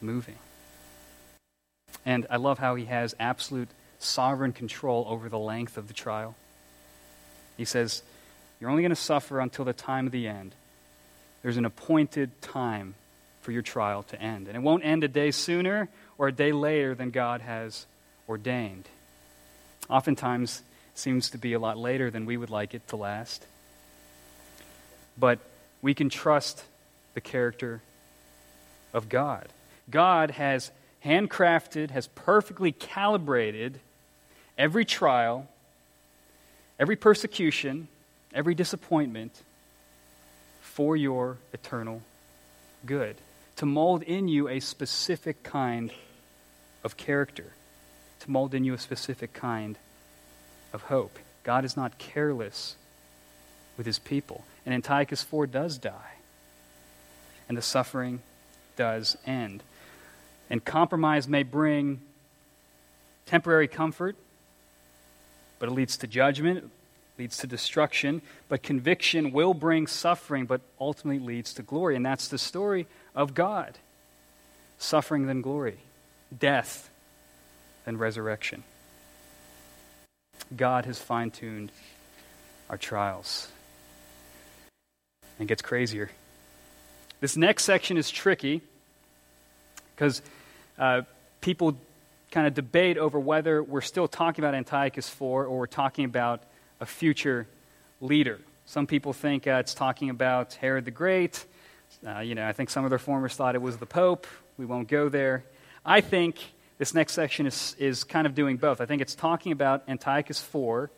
moving. 0.00 0.36
And 2.06 2.26
I 2.30 2.36
love 2.36 2.58
how 2.58 2.76
he 2.76 2.86
has 2.86 3.14
absolute 3.20 3.68
sovereign 3.98 4.52
control 4.52 5.04
over 5.08 5.28
the 5.28 5.38
length 5.38 5.76
of 5.76 5.88
the 5.88 5.94
trial. 5.94 6.34
He 7.56 7.64
says, 7.64 8.02
You're 8.60 8.70
only 8.70 8.82
going 8.82 8.90
to 8.90 8.96
suffer 8.96 9.40
until 9.40 9.64
the 9.64 9.72
time 9.72 10.06
of 10.06 10.12
the 10.12 10.28
end. 10.28 10.54
There's 11.42 11.56
an 11.56 11.64
appointed 11.64 12.40
time 12.42 12.94
for 13.42 13.52
your 13.52 13.62
trial 13.62 14.02
to 14.04 14.20
end. 14.20 14.46
And 14.46 14.56
it 14.56 14.60
won't 14.60 14.84
end 14.84 15.04
a 15.04 15.08
day 15.08 15.30
sooner 15.30 15.88
or 16.18 16.28
a 16.28 16.32
day 16.32 16.52
later 16.52 16.94
than 16.94 17.10
God 17.10 17.40
has 17.40 17.86
ordained. 18.28 18.88
Oftentimes, 19.88 20.62
seems 20.94 21.30
to 21.30 21.38
be 21.38 21.54
a 21.54 21.58
lot 21.58 21.78
later 21.78 22.10
than 22.10 22.26
we 22.26 22.36
would 22.36 22.50
like 22.50 22.74
it 22.74 22.86
to 22.88 22.96
last 22.96 23.46
but 25.20 25.38
we 25.82 25.94
can 25.94 26.08
trust 26.08 26.64
the 27.14 27.20
character 27.20 27.82
of 28.92 29.08
God. 29.08 29.46
God 29.90 30.32
has 30.32 30.70
handcrafted, 31.04 31.90
has 31.90 32.08
perfectly 32.08 32.72
calibrated 32.72 33.78
every 34.56 34.84
trial, 34.84 35.46
every 36.78 36.96
persecution, 36.96 37.88
every 38.34 38.54
disappointment 38.54 39.32
for 40.60 40.96
your 40.96 41.36
eternal 41.52 42.02
good, 42.86 43.16
to 43.56 43.66
mold 43.66 44.02
in 44.02 44.28
you 44.28 44.48
a 44.48 44.60
specific 44.60 45.42
kind 45.42 45.92
of 46.82 46.96
character, 46.96 47.52
to 48.20 48.30
mold 48.30 48.54
in 48.54 48.64
you 48.64 48.74
a 48.74 48.78
specific 48.78 49.32
kind 49.32 49.76
of 50.72 50.82
hope. 50.82 51.18
God 51.42 51.64
is 51.64 51.76
not 51.76 51.98
careless 51.98 52.76
with 53.80 53.86
his 53.86 53.98
people. 53.98 54.44
And 54.66 54.74
Antiochus 54.74 55.24
IV 55.24 55.50
does 55.50 55.78
die. 55.78 56.16
And 57.48 57.56
the 57.56 57.62
suffering 57.62 58.20
does 58.76 59.16
end. 59.26 59.62
And 60.50 60.62
compromise 60.62 61.26
may 61.26 61.44
bring 61.44 62.02
temporary 63.24 63.68
comfort, 63.68 64.16
but 65.58 65.70
it 65.70 65.72
leads 65.72 65.96
to 65.96 66.06
judgment, 66.06 66.70
leads 67.18 67.38
to 67.38 67.46
destruction. 67.46 68.20
But 68.50 68.62
conviction 68.62 69.32
will 69.32 69.54
bring 69.54 69.86
suffering, 69.86 70.44
but 70.44 70.60
ultimately 70.78 71.26
leads 71.26 71.54
to 71.54 71.62
glory. 71.62 71.96
And 71.96 72.04
that's 72.04 72.28
the 72.28 72.36
story 72.36 72.86
of 73.14 73.32
God 73.32 73.78
suffering 74.76 75.24
then 75.24 75.40
glory, 75.40 75.78
death 76.38 76.90
then 77.86 77.96
resurrection. 77.96 78.62
God 80.54 80.84
has 80.84 80.98
fine 80.98 81.30
tuned 81.30 81.72
our 82.68 82.76
trials. 82.76 83.48
And 85.40 85.48
gets 85.48 85.62
crazier. 85.62 86.10
This 87.20 87.36
next 87.36 87.64
section 87.64 87.96
is 87.96 88.10
tricky 88.10 88.60
because 89.96 90.22
uh, 90.78 91.02
people 91.40 91.76
kind 92.30 92.46
of 92.46 92.54
debate 92.54 92.98
over 92.98 93.18
whether 93.18 93.62
we're 93.62 93.80
still 93.80 94.06
talking 94.06 94.44
about 94.44 94.54
Antiochus 94.54 95.10
IV 95.10 95.22
or 95.22 95.58
we're 95.58 95.66
talking 95.66 96.04
about 96.04 96.42
a 96.78 96.86
future 96.86 97.46
leader. 98.00 98.38
Some 98.66 98.86
people 98.86 99.14
think 99.14 99.46
uh, 99.46 99.52
it's 99.60 99.74
talking 99.74 100.10
about 100.10 100.54
Herod 100.54 100.84
the 100.84 100.90
Great. 100.90 101.44
Uh, 102.06 102.20
you 102.20 102.34
know, 102.34 102.46
I 102.46 102.52
think 102.52 102.70
some 102.70 102.84
of 102.84 102.90
the 102.90 102.96
reformers 102.96 103.34
thought 103.34 103.54
it 103.54 103.62
was 103.62 103.78
the 103.78 103.86
Pope. 103.86 104.26
We 104.58 104.66
won't 104.66 104.88
go 104.88 105.08
there. 105.08 105.44
I 105.84 106.02
think 106.02 106.36
this 106.78 106.94
next 106.94 107.14
section 107.14 107.46
is, 107.46 107.74
is 107.78 108.04
kind 108.04 108.26
of 108.26 108.34
doing 108.34 108.58
both. 108.58 108.80
I 108.80 108.86
think 108.86 109.02
it's 109.02 109.14
talking 109.14 109.52
about 109.52 109.84
Antiochus 109.88 110.42
IV, 110.42 110.90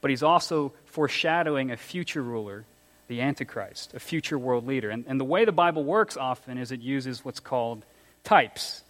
but 0.00 0.10
he's 0.10 0.22
also 0.22 0.72
foreshadowing 0.84 1.70
a 1.70 1.76
future 1.76 2.22
ruler, 2.22 2.64
the 3.08 3.20
Antichrist, 3.20 3.94
a 3.94 4.00
future 4.00 4.38
world 4.38 4.66
leader. 4.66 4.90
And, 4.90 5.04
and 5.06 5.20
the 5.20 5.24
way 5.24 5.44
the 5.44 5.52
Bible 5.52 5.84
works 5.84 6.16
often 6.16 6.58
is 6.58 6.72
it 6.72 6.80
uses 6.80 7.24
what's 7.24 7.40
called 7.40 7.84
types. 8.24 8.82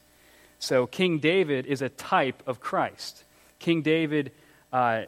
So 0.58 0.86
King 0.86 1.18
David 1.18 1.66
is 1.66 1.82
a 1.82 1.88
type 1.88 2.42
of 2.46 2.60
Christ. 2.60 3.24
King 3.58 3.82
David 3.82 4.32
uh, 4.72 5.02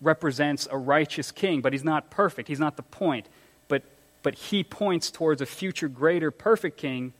represents 0.00 0.66
a 0.70 0.76
righteous 0.76 1.30
king, 1.30 1.60
but 1.60 1.72
he's 1.72 1.84
not 1.84 2.10
perfect. 2.10 2.48
He's 2.48 2.60
not 2.60 2.76
the 2.76 2.82
point. 2.82 3.26
But, 3.68 3.82
but 4.22 4.34
he 4.34 4.64
points 4.64 5.10
towards 5.10 5.40
a 5.40 5.46
future 5.46 5.88
greater 5.88 6.30
perfect 6.30 6.78
king 6.78 7.12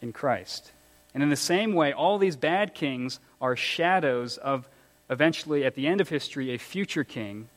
in 0.00 0.12
Christ. 0.12 0.72
And 1.12 1.22
in 1.22 1.28
the 1.28 1.36
same 1.36 1.74
way, 1.74 1.92
all 1.92 2.18
these 2.18 2.36
bad 2.36 2.74
kings 2.74 3.18
are 3.40 3.56
shadows 3.56 4.38
of 4.38 4.68
eventually, 5.08 5.64
at 5.64 5.74
the 5.74 5.86
end 5.86 6.00
of 6.00 6.08
history, 6.08 6.54
a 6.54 6.58
future 6.58 7.04
king 7.04 7.48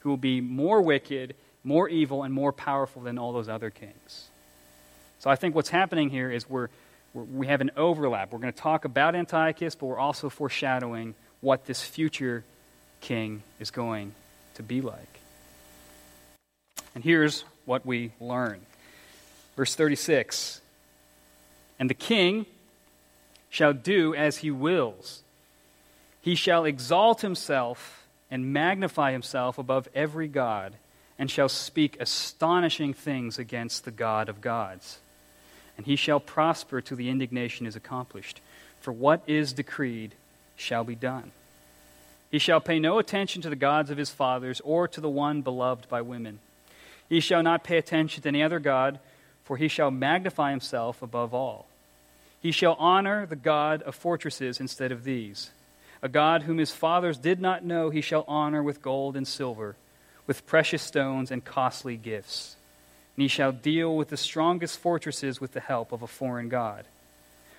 who 0.00 0.10
will 0.10 0.16
be 0.16 0.40
more 0.40 0.82
wicked, 0.82 1.34
more 1.68 1.88
evil, 1.88 2.24
and 2.24 2.34
more 2.34 2.52
powerful 2.52 3.02
than 3.02 3.18
all 3.18 3.32
those 3.32 3.48
other 3.48 3.70
kings. 3.70 4.28
So 5.20 5.30
I 5.30 5.36
think 5.36 5.54
what's 5.54 5.68
happening 5.68 6.10
here 6.10 6.30
is 6.30 6.48
we're 6.48 6.68
we 7.14 7.46
have 7.46 7.60
an 7.60 7.70
overlap. 7.76 8.32
We're 8.32 8.38
going 8.38 8.52
to 8.52 8.58
talk 8.58 8.84
about 8.84 9.14
Antiochus, 9.14 9.74
but 9.74 9.86
we're 9.86 9.98
also 9.98 10.28
foreshadowing 10.28 11.14
what 11.40 11.64
this 11.66 11.82
future 11.82 12.44
king 13.00 13.42
is 13.60 13.70
going 13.70 14.12
to 14.54 14.62
be 14.62 14.80
like. 14.80 15.20
And 16.94 17.04
here's 17.04 17.44
what 17.64 17.86
we 17.86 18.12
learn. 18.20 18.60
Verse 19.56 19.74
36 19.74 20.60
And 21.78 21.88
the 21.88 21.94
king 21.94 22.46
shall 23.50 23.72
do 23.72 24.14
as 24.14 24.38
he 24.38 24.50
wills, 24.50 25.22
he 26.20 26.34
shall 26.34 26.64
exalt 26.64 27.20
himself 27.20 28.06
and 28.30 28.52
magnify 28.52 29.12
himself 29.12 29.58
above 29.58 29.88
every 29.94 30.28
God, 30.28 30.74
and 31.18 31.30
shall 31.30 31.48
speak 31.48 31.96
astonishing 32.00 32.94
things 32.94 33.38
against 33.38 33.84
the 33.84 33.90
God 33.90 34.28
of 34.28 34.40
gods 34.40 34.98
and 35.78 35.86
he 35.86 35.96
shall 35.96 36.20
prosper 36.20 36.82
till 36.82 36.96
the 36.98 37.08
indignation 37.08 37.64
is 37.64 37.76
accomplished. 37.76 38.42
For 38.80 38.92
what 38.92 39.22
is 39.26 39.52
decreed 39.52 40.14
shall 40.56 40.84
be 40.84 40.96
done. 40.96 41.30
He 42.30 42.40
shall 42.40 42.60
pay 42.60 42.78
no 42.78 42.98
attention 42.98 43.40
to 43.42 43.48
the 43.48 43.56
gods 43.56 43.88
of 43.88 43.96
his 43.96 44.10
fathers 44.10 44.60
or 44.64 44.88
to 44.88 45.00
the 45.00 45.08
one 45.08 45.40
beloved 45.40 45.88
by 45.88 46.02
women. 46.02 46.40
He 47.08 47.20
shall 47.20 47.42
not 47.42 47.64
pay 47.64 47.78
attention 47.78 48.22
to 48.22 48.28
any 48.28 48.42
other 48.42 48.58
God, 48.58 48.98
for 49.44 49.56
he 49.56 49.68
shall 49.68 49.90
magnify 49.90 50.50
himself 50.50 51.00
above 51.00 51.32
all. 51.32 51.66
He 52.40 52.50
shall 52.50 52.74
honor 52.74 53.24
the 53.24 53.36
God 53.36 53.80
of 53.82 53.94
fortresses 53.94 54.60
instead 54.60 54.92
of 54.92 55.04
these. 55.04 55.50
A 56.02 56.08
God 56.08 56.42
whom 56.42 56.58
his 56.58 56.72
fathers 56.72 57.18
did 57.18 57.40
not 57.40 57.64
know, 57.64 57.90
he 57.90 58.00
shall 58.00 58.24
honor 58.28 58.62
with 58.62 58.82
gold 58.82 59.16
and 59.16 59.26
silver, 59.26 59.76
with 60.28 60.46
precious 60.46 60.82
stones 60.82 61.32
and 61.32 61.44
costly 61.44 61.96
gifts 61.96 62.54
and 63.18 63.22
he 63.22 63.28
shall 63.28 63.50
deal 63.50 63.96
with 63.96 64.10
the 64.10 64.16
strongest 64.16 64.78
fortresses 64.78 65.40
with 65.40 65.50
the 65.50 65.58
help 65.58 65.90
of 65.90 66.02
a 66.02 66.06
foreign 66.06 66.48
God. 66.48 66.84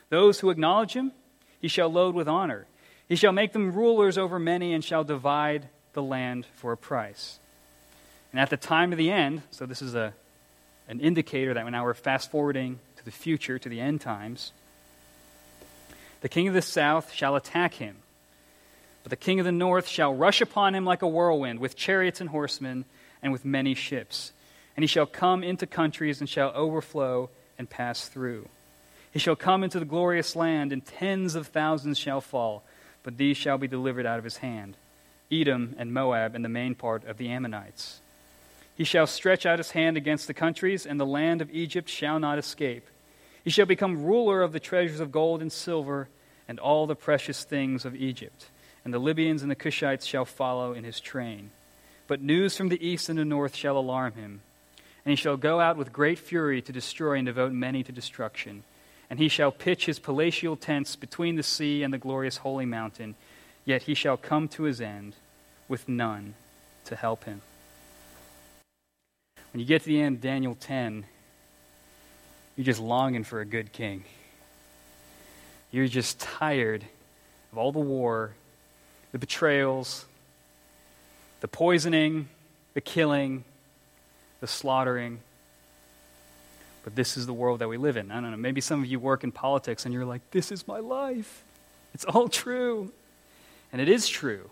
Those 0.08 0.40
who 0.40 0.52
acknowledge 0.52 0.94
him, 0.94 1.12
he 1.60 1.68
shall 1.68 1.90
load 1.90 2.16
with 2.16 2.30
honor. 2.30 2.66
He 3.10 3.18
shall 3.18 3.34
make 3.34 3.52
them 3.52 3.74
rulers 3.74 4.18
over 4.18 4.40
many 4.40 4.74
and 4.74 4.82
shall 4.82 5.04
divide 5.04 5.68
the 5.92 6.02
land 6.02 6.46
for 6.56 6.72
a 6.72 6.78
price. 6.78 7.40
And 8.32 8.40
at 8.40 8.50
the 8.50 8.56
time 8.56 8.94
of 8.94 8.98
the 8.98 9.12
end, 9.12 9.42
so 9.52 9.66
this 9.66 9.82
is 9.82 9.96
a, 9.96 10.14
an 10.88 11.02
indicator 11.02 11.54
that 11.54 11.70
now 11.70 11.84
we're 11.84 11.94
fast 11.94 12.32
forwarding 12.32 12.80
to 12.96 13.04
the 13.04 13.12
future, 13.12 13.60
to 13.60 13.68
the 13.68 13.82
end 13.82 14.00
times, 14.00 14.54
the 16.22 16.30
king 16.30 16.48
of 16.48 16.54
the 16.54 16.62
south 16.62 17.12
shall 17.12 17.36
attack 17.36 17.74
him. 17.74 17.98
The 19.10 19.16
king 19.16 19.40
of 19.40 19.46
the 19.46 19.52
north 19.52 19.88
shall 19.88 20.14
rush 20.14 20.42
upon 20.42 20.76
him 20.76 20.86
like 20.86 21.02
a 21.02 21.08
whirlwind, 21.08 21.60
with 21.60 21.76
chariots 21.76 22.22
and 22.22 22.30
horsemen, 22.30 22.86
and 23.22 23.32
with 23.32 23.44
many 23.44 23.74
ships 23.74 24.32
and 24.80 24.84
he 24.86 24.88
shall 24.88 25.06
come 25.06 25.44
into 25.44 25.68
countries 25.68 26.22
and 26.22 26.30
shall 26.30 26.54
overflow 26.56 27.30
and 27.58 27.70
pass 27.70 28.08
through. 28.08 28.48
He 29.12 29.20
shall 29.20 29.36
come 29.36 29.62
into 29.62 29.78
the 29.78 29.84
glorious 29.84 30.38
land, 30.38 30.72
and 30.72 30.86
tens 30.86 31.36
of 31.36 31.48
thousands 31.48 31.98
shall 31.98 32.22
fall, 32.22 32.64
but 33.04 33.18
these 33.18 33.36
shall 33.36 33.58
be 33.58 33.68
delivered 33.68 34.06
out 34.06 34.20
of 34.20 34.24
his 34.24 34.38
hand 34.38 34.78
Edom 35.30 35.76
and 35.78 35.94
Moab 35.94 36.34
and 36.34 36.46
the 36.46 36.48
main 36.48 36.76
part 36.76 37.04
of 37.04 37.18
the 37.18 37.28
Ammonites. 37.28 38.00
He 38.74 38.86
shall 38.86 39.06
stretch 39.06 39.46
out 39.46 39.60
his 39.60 39.72
hand 39.72 39.98
against 39.98 40.28
the 40.28 40.34
countries, 40.34 40.86
and 40.86 40.98
the 40.98 41.06
land 41.06 41.42
of 41.42 41.52
Egypt 41.52 41.90
shall 41.90 42.18
not 42.18 42.40
escape. 42.40 42.88
He 43.44 43.50
shall 43.50 43.66
become 43.66 44.06
ruler 44.06 44.42
of 44.42 44.54
the 44.54 44.62
treasures 44.62 45.02
of 45.02 45.12
gold 45.12 45.42
and 45.42 45.52
silver 45.52 46.08
and 46.48 46.58
all 46.58 46.88
the 46.88 46.96
precious 46.96 47.44
things 47.44 47.84
of 47.84 47.98
Egypt. 47.98 48.46
And 48.86 48.94
the 48.94 49.00
Libyans 49.00 49.42
and 49.42 49.52
the 49.52 49.56
Cushites 49.56 50.06
shall 50.06 50.26
follow 50.26 50.74
in 50.74 50.84
his 50.84 51.00
train. 51.00 51.52
But 52.08 52.22
news 52.22 52.56
from 52.56 52.70
the 52.70 52.86
east 52.86 53.10
and 53.10 53.20
the 53.20 53.26
north 53.26 53.56
shall 53.56 53.78
alarm 53.78 54.14
him 54.14 54.42
and 55.06 55.18
he 55.18 55.22
shall 55.22 55.38
go 55.38 55.60
out 55.60 55.78
with 55.78 55.94
great 55.94 56.20
fury 56.20 56.62
to 56.62 56.72
destroy 56.72 57.16
and 57.18 57.26
devote 57.26 57.52
many 57.52 57.84
to 57.84 57.92
destruction. 57.92 58.64
And 59.10 59.18
he 59.18 59.28
shall 59.28 59.52
pitch 59.52 59.86
his 59.86 59.98
palatial 59.98 60.56
tents 60.56 60.96
between 60.96 61.36
the 61.36 61.44
sea 61.44 61.84
and 61.84 61.94
the 61.94 61.98
glorious 61.98 62.38
holy 62.38 62.66
mountain, 62.66 63.16
yet 63.66 63.84
he 63.84 63.94
shall 63.96 64.18
come 64.18 64.48
to 64.50 64.64
his 64.64 64.80
end 64.80 65.16
with 65.68 65.90
none 65.90 66.36
to 66.86 66.96
help 66.96 67.24
him. 67.24 67.42
When 69.52 69.62
you 69.62 69.66
get 69.66 69.82
to 69.82 69.88
the 69.88 70.00
end 70.00 70.18
of 70.18 70.22
Daniel 70.22 70.54
10, 70.54 71.06
you're 72.56 72.66
just 72.66 72.80
longing 72.80 73.24
for 73.24 73.42
a 73.42 73.46
good 73.46 73.72
king. 73.72 74.04
You're 75.72 75.88
just 75.88 76.20
tired 76.20 76.84
of 77.52 77.58
all 77.58 77.72
the 77.72 77.80
war, 77.80 78.34
the 79.12 79.18
betrayals, 79.18 80.06
the 81.42 81.48
poisoning, 81.48 82.30
the 82.74 82.82
killing, 82.82 83.44
the 84.42 84.48
slaughtering. 84.48 85.20
But 86.84 86.96
this 86.96 87.18
is 87.18 87.26
the 87.26 87.34
world 87.34 87.60
that 87.60 87.68
we 87.68 87.78
live 87.78 87.98
in. 87.98 88.12
I 88.12 88.22
don't 88.22 88.32
know. 88.32 88.38
Maybe 88.38 88.62
some 88.62 88.82
of 88.82 88.86
you 88.88 89.00
work 89.00 89.24
in 89.24 89.32
politics 89.32 89.86
and 89.86 89.94
you're 89.94 90.06
like, 90.06 90.22
this 90.32 90.52
is 90.52 90.68
my 90.68 90.80
life. 90.80 91.44
It's 91.94 92.06
all 92.06 92.30
true. 92.30 92.92
And 93.72 93.82
it 93.82 93.90
is 93.90 94.08
true. 94.08 94.50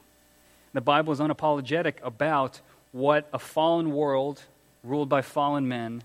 The 0.74 0.82
Bible 0.82 1.14
is 1.14 1.20
unapologetic 1.20 1.96
about 2.04 2.60
what 2.92 3.28
a 3.34 3.40
fallen 3.40 3.92
world 3.92 4.44
ruled 4.84 5.10
by 5.10 5.22
fallen 5.22 5.68
men 5.68 6.04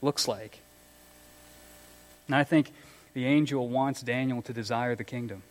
looks 0.00 0.26
like. 0.26 0.58
And 2.26 2.34
I 2.34 2.44
think 2.44 2.72
the 3.14 3.26
angel 3.26 3.68
wants 3.68 4.02
Daniel 4.02 4.42
to 4.42 4.52
desire 4.52 4.94
the 4.94 5.04
kingdom. 5.04 5.42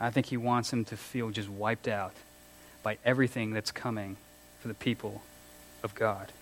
I 0.00 0.10
think 0.10 0.26
he 0.26 0.36
wants 0.38 0.72
him 0.72 0.84
to 0.86 0.96
feel 0.96 1.30
just 1.30 1.48
wiped 1.48 1.86
out 1.86 2.14
by 2.82 2.96
everything 3.04 3.52
that's 3.52 3.70
coming 3.70 4.16
for 4.60 4.68
the 4.68 4.74
people 4.74 5.22
of 5.82 5.94
God. 5.94 6.32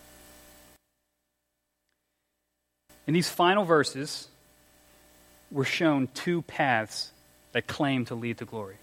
In 3.06 3.14
these 3.14 3.28
final 3.28 3.64
verses, 3.64 4.28
we're 5.50 5.64
shown 5.64 6.08
two 6.14 6.42
paths 6.42 7.10
that 7.52 7.66
claim 7.66 8.04
to 8.06 8.14
lead 8.14 8.38
to 8.38 8.44
glory. 8.44 8.76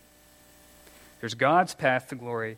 There's 1.22 1.36
God's 1.36 1.74
path 1.74 2.10
to 2.10 2.16
glory, 2.16 2.58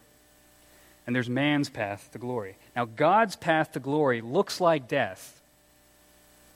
and 1.05 1.15
there's 1.15 1.29
man's 1.29 1.69
path 1.69 2.09
to 2.13 2.17
glory. 2.17 2.55
Now, 2.75 2.85
God's 2.85 3.35
path 3.35 3.73
to 3.73 3.79
glory 3.79 4.21
looks 4.21 4.59
like 4.59 4.87
death, 4.87 5.39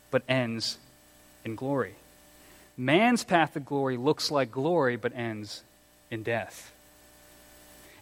but 0.09 0.24
ends 0.28 0.78
in 1.45 1.55
glory. 1.55 1.95
Man's 2.78 3.24
path 3.24 3.53
to 3.53 3.59
glory 3.59 3.97
looks 3.97 4.32
like 4.32 4.51
glory, 4.51 4.95
but 4.95 5.13
ends 5.15 5.63
in 6.09 6.24
death. 6.24 6.72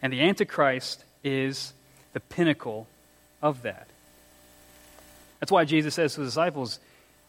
And 0.01 0.13
the 0.13 0.21
Antichrist 0.21 1.03
is 1.23 1.73
the 2.13 2.19
pinnacle 2.19 2.87
of 3.41 3.63
that. 3.63 3.87
That's 5.39 5.51
why 5.51 5.65
Jesus 5.65 5.95
says 5.95 6.13
to 6.13 6.21
the 6.21 6.25
disciples, 6.25 6.79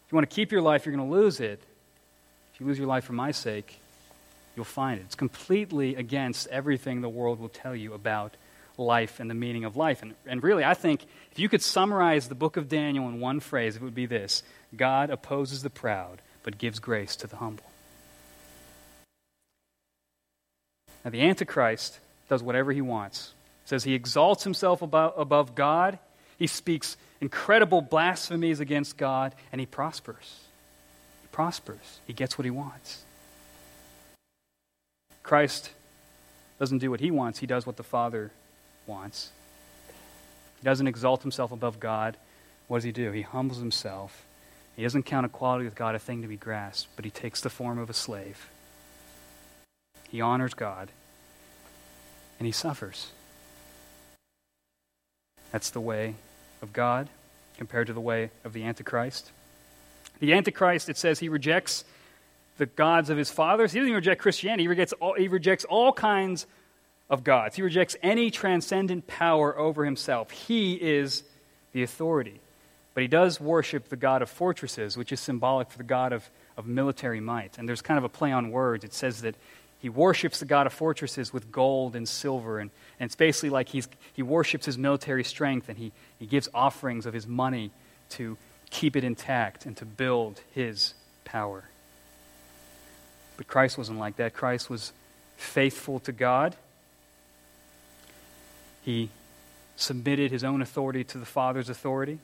if 0.07 0.13
you 0.13 0.17
want 0.17 0.29
to 0.29 0.35
keep 0.35 0.53
your 0.53 0.63
life, 0.63 0.85
you're 0.87 0.95
going 0.95 1.09
to 1.09 1.15
lose 1.15 1.41
it. 1.41 1.63
If 2.55 2.61
you 2.61 2.67
lose 2.67 2.79
your 2.79 2.89
life 2.89 3.05
for 3.05 3.13
my 3.13 3.31
sake, 3.31 3.79
you'll 4.57 4.65
find 4.65 5.01
it. 5.01 5.05
It's 5.05 5.15
completely 5.15 5.95
against 5.95 6.49
everything 6.49 7.01
the 7.01 7.09
world 7.09 7.39
will 7.39 7.49
tell 7.49 7.75
you 7.75 7.95
about 7.95 8.37
life 8.77 9.21
and 9.21 9.31
the 9.31 9.35
meaning 9.35 9.65
of 9.65 9.77
life. 9.77 10.03
And, 10.03 10.15
and 10.27 10.43
really, 10.43 10.65
I 10.65 10.75
think 10.75 11.05
if 11.31 11.39
you 11.39 11.49
could 11.49 11.63
summarize 11.63 12.29
the 12.29 12.35
book 12.35 12.57
of 12.57 12.69
Daniel 12.69 13.09
in 13.09 13.21
one 13.21 13.41
phrase, 13.41 13.77
it 13.77 13.83
would 13.83 13.95
be 13.95 14.07
this 14.07 14.43
God 14.77 15.11
opposes 15.11 15.63
the 15.63 15.71
proud, 15.71 16.21
but 16.43 16.59
gives 16.59 16.79
grace 16.79 17.17
to 17.17 17.27
the 17.27 17.37
humble. 17.37 17.65
Now, 21.05 21.11
the 21.11 21.23
Antichrist 21.23 21.99
does 22.29 22.43
whatever 22.43 22.73
he 22.73 22.81
wants. 22.81 23.33
Says 23.65 23.85
he 23.85 23.95
exalts 23.95 24.45
himself 24.45 24.83
above 24.83 25.55
God, 25.55 25.99
he 26.39 26.47
speaks 26.47 26.97
incredible 27.21 27.83
blasphemies 27.83 28.61
against 28.61 28.97
God, 28.97 29.35
and 29.53 29.61
he 29.61 29.67
prospers. 29.67 30.41
He 31.23 31.29
prospers. 31.31 32.01
He 32.07 32.13
gets 32.13 32.37
what 32.37 32.45
he 32.45 32.51
wants. 32.51 33.05
Christ 35.23 35.71
doesn't 36.59 36.79
do 36.79 36.91
what 36.91 37.01
he 37.01 37.11
wants, 37.11 37.39
he 37.39 37.47
does 37.47 37.67
what 37.67 37.77
the 37.77 37.83
Father 37.83 38.31
wants. 38.87 39.31
He 40.59 40.65
doesn't 40.65 40.87
exalt 40.87 41.23
himself 41.23 41.53
above 41.53 41.79
God. 41.79 42.17
What 42.69 42.79
does 42.79 42.85
he 42.85 42.93
do? 42.93 43.13
He 43.13 43.23
humbles 43.23 43.59
himself. 43.59 44.27
He 44.77 44.83
doesn't 44.83 45.03
count 45.03 45.27
equality 45.27 45.65
with 45.65 45.75
God 45.75 45.95
a 45.95 45.99
thing 45.99 46.23
to 46.23 46.29
be 46.29 46.37
grasped, 46.37 46.91
but 46.97 47.05
he 47.05 47.11
takes 47.11 47.41
the 47.41 47.51
form 47.51 47.79
of 47.79 47.91
a 47.91 47.95
slave. 47.95 48.49
He 50.09 50.21
honors 50.21 50.55
God, 50.55 50.91
and 52.39 52.47
he 52.47 52.53
suffers. 52.53 53.11
That's 55.53 55.71
the 55.71 55.81
way 55.81 56.15
of 56.63 56.73
God 56.73 57.09
compared 57.59 57.89
to 57.89 57.93
the 57.93 58.01
way 58.01 58.31
of 58.45 58.53
the 58.53 58.65
Antichrist. 58.65 59.31
The 60.21 60.33
Antichrist, 60.33 60.89
it 60.89 60.97
says, 60.97 61.19
he 61.19 61.29
rejects 61.29 61.85
the 62.57 62.67
gods 62.67 63.11
of 63.11 63.17
his 63.17 63.31
fathers. 63.31 63.73
He 63.73 63.79
doesn't 63.79 63.89
even 63.89 63.97
reject 63.97 64.21
Christianity. 64.21 64.65
He 64.65 64.69
rejects 64.69 64.93
all, 64.95 65.15
he 65.15 65.29
rejects 65.29 65.65
all 65.65 65.93
kinds 65.93 66.47
of 67.09 67.25
gods. 67.25 67.57
He 67.57 67.63
rejects 67.63 67.97
any 68.03 68.31
transcendent 68.31 69.07
power 69.07 69.57
over 69.59 69.85
himself. 69.85 70.31
He 70.31 70.75
is 70.75 71.25
the 71.73 71.83
authority. 71.83 72.41
But 72.95 73.03
he 73.03 73.09
does 73.09 73.41
worship 73.41 73.89
the 73.89 73.97
god 73.97 74.23
of 74.23 74.29
fortresses, 74.29 74.97
which 74.97 75.13
is 75.13 75.21
symbolic 75.21 75.71
for 75.71 75.79
the 75.79 75.85
god 75.85 76.13
of, 76.13 76.29
of 76.57 76.67
military 76.67 77.21
might. 77.21 77.57
And 77.59 77.69
there's 77.69 77.83
kind 77.83 77.99
of 77.99 78.05
a 78.05 78.09
play 78.09 78.33
on 78.33 78.51
words. 78.51 78.85
It 78.85 78.93
says 78.93 79.23
that 79.23 79.37
he 79.79 79.89
worships 79.89 80.41
the 80.41 80.47
god 80.47 80.67
of 80.67 80.73
fortresses 80.73 81.33
with 81.33 81.51
gold 81.53 81.95
and 81.95 82.09
silver. 82.09 82.59
And, 82.59 82.71
and 82.99 83.07
it's 83.07 83.17
basically 83.17 83.51
like 83.51 83.69
he's, 83.69 83.89
he 84.13 84.23
worships 84.23 84.67
his 84.67 84.77
military 84.77 85.25
strength 85.25 85.69
and 85.69 85.79
he, 85.79 85.93
he 86.19 86.27
gives 86.27 86.49
offerings 86.53 87.07
of 87.07 87.15
his 87.15 87.27
money 87.27 87.71
to 88.11 88.37
keep 88.71 88.97
it 88.97 89.05
intact 89.05 89.67
and 89.67 89.77
to 89.77 89.85
build 89.85 90.41
his 90.53 90.95
power. 91.25 91.65
But 93.37 93.47
Christ 93.47 93.79
wasn't 93.79 93.99
like 93.99 94.17
that. 94.17 94.35
Christ 94.35 94.69
was 94.69 94.93
faithful 95.37 96.01
to 96.01 96.13
God. 96.13 96.57
He 98.83 99.11
submitted 99.77 100.31
his 100.31 100.45
own 100.45 100.61
authority 100.61 101.05
to 101.05 101.19
the 101.19 101.25
Father's 101.25 101.71
authority. 101.71 102.19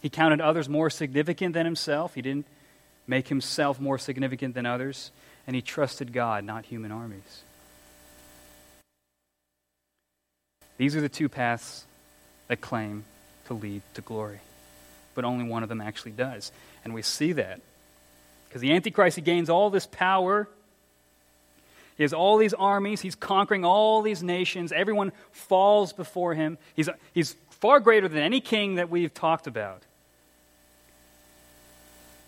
He 0.00 0.08
counted 0.08 0.40
others 0.40 0.68
more 0.68 0.90
significant 0.90 1.54
than 1.54 1.66
himself. 1.66 2.14
He 2.14 2.22
didn't 2.22 2.46
make 3.06 3.28
himself 3.28 3.80
more 3.80 3.98
significant 3.98 4.54
than 4.54 4.66
others. 4.66 5.10
And 5.46 5.54
he 5.56 5.62
trusted 5.62 6.12
God, 6.12 6.44
not 6.44 6.64
human 6.64 6.92
armies. 6.92 7.42
These 10.78 10.96
are 10.96 11.00
the 11.00 11.08
two 11.08 11.28
paths 11.28 11.84
that 12.48 12.60
claim 12.60 13.04
to 13.46 13.54
lead 13.54 13.82
to 13.94 14.00
glory. 14.00 14.40
But 15.14 15.24
only 15.24 15.44
one 15.44 15.62
of 15.62 15.68
them 15.68 15.80
actually 15.80 16.12
does. 16.12 16.52
And 16.84 16.94
we 16.94 17.02
see 17.02 17.32
that 17.32 17.60
because 18.48 18.62
the 18.62 18.72
Antichrist, 18.72 19.16
he 19.16 19.22
gains 19.22 19.50
all 19.50 19.70
this 19.70 19.86
power. 19.86 20.48
He 21.96 22.02
has 22.02 22.12
all 22.12 22.38
these 22.38 22.54
armies. 22.54 23.00
He's 23.00 23.14
conquering 23.14 23.64
all 23.64 24.02
these 24.02 24.22
nations. 24.22 24.72
Everyone 24.72 25.12
falls 25.32 25.92
before 25.92 26.34
him. 26.34 26.58
He's, 26.74 26.88
he's 27.12 27.36
far 27.50 27.78
greater 27.78 28.08
than 28.08 28.22
any 28.22 28.40
king 28.40 28.76
that 28.76 28.88
we've 28.88 29.12
talked 29.12 29.46
about. 29.46 29.82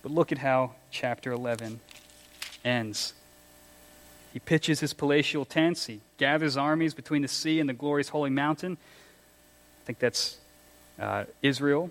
But 0.02 0.12
look 0.12 0.32
at 0.32 0.38
how 0.38 0.72
chapter 0.90 1.32
11 1.32 1.80
ends. 2.64 3.14
He 4.32 4.38
pitches 4.38 4.80
his 4.80 4.92
palatial 4.92 5.44
tents. 5.44 5.86
He 5.86 6.00
gathers 6.16 6.56
armies 6.56 6.94
between 6.94 7.22
the 7.22 7.28
sea 7.28 7.60
and 7.60 7.68
the 7.68 7.74
glorious 7.74 8.08
holy 8.08 8.30
mountain. 8.30 8.76
I 9.82 9.84
think 9.84 9.98
that's 9.98 10.38
uh, 10.98 11.24
Israel, 11.42 11.90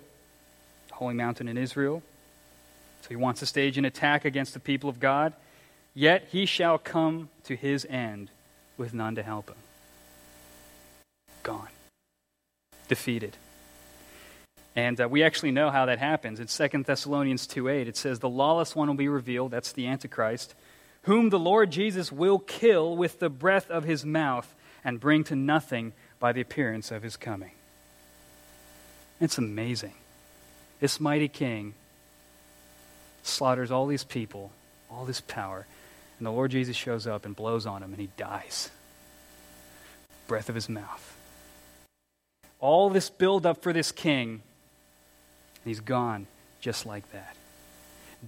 the 0.88 0.94
holy 0.94 1.14
mountain 1.14 1.48
in 1.48 1.56
Israel. 1.56 2.02
So 3.02 3.08
he 3.08 3.16
wants 3.16 3.40
to 3.40 3.46
stage 3.46 3.78
an 3.78 3.84
attack 3.84 4.24
against 4.24 4.54
the 4.54 4.60
people 4.60 4.90
of 4.90 5.00
God. 5.00 5.32
Yet 5.94 6.28
he 6.30 6.46
shall 6.46 6.78
come 6.78 7.28
to 7.44 7.56
his 7.56 7.86
end 7.88 8.30
with 8.76 8.94
none 8.94 9.14
to 9.16 9.22
help 9.22 9.48
him. 9.48 9.56
Gone. 11.42 11.68
Defeated. 12.88 13.36
And 14.74 15.00
uh, 15.00 15.08
we 15.08 15.22
actually 15.22 15.50
know 15.50 15.70
how 15.70 15.86
that 15.86 15.98
happens. 15.98 16.40
In 16.40 16.46
2 16.46 16.82
Thessalonians 16.84 17.46
2.8, 17.46 17.86
it 17.86 17.96
says, 17.96 18.18
The 18.18 18.28
lawless 18.28 18.74
one 18.74 18.88
will 18.88 18.94
be 18.94 19.08
revealed, 19.08 19.50
that's 19.50 19.72
the 19.72 19.86
Antichrist, 19.86 20.54
whom 21.02 21.30
the 21.30 21.38
Lord 21.38 21.70
Jesus 21.70 22.10
will 22.10 22.38
kill 22.38 22.96
with 22.96 23.18
the 23.18 23.28
breath 23.28 23.70
of 23.70 23.84
his 23.84 24.04
mouth 24.04 24.54
and 24.84 25.00
bring 25.00 25.24
to 25.24 25.36
nothing 25.36 25.92
by 26.18 26.32
the 26.32 26.40
appearance 26.40 26.90
of 26.90 27.02
his 27.02 27.16
coming. 27.16 27.52
It's 29.20 29.38
amazing. 29.38 29.94
This 30.80 30.98
mighty 30.98 31.28
king 31.28 31.74
slaughters 33.22 33.70
all 33.70 33.86
these 33.86 34.04
people, 34.04 34.50
all 34.90 35.04
this 35.04 35.20
power, 35.20 35.66
and 36.18 36.26
the 36.26 36.30
Lord 36.30 36.50
Jesus 36.50 36.76
shows 36.76 37.06
up 37.06 37.24
and 37.24 37.36
blows 37.36 37.66
on 37.66 37.82
him 37.82 37.92
and 37.92 38.00
he 38.00 38.08
dies. 38.16 38.70
Breath 40.26 40.48
of 40.48 40.54
his 40.54 40.68
mouth. 40.68 41.16
All 42.58 42.90
this 42.90 43.10
build 43.10 43.44
up 43.44 43.62
for 43.62 43.72
this 43.72 43.92
king, 43.92 44.42
and 45.64 45.70
he's 45.70 45.80
gone 45.80 46.26
just 46.60 46.86
like 46.86 47.10
that. 47.12 47.36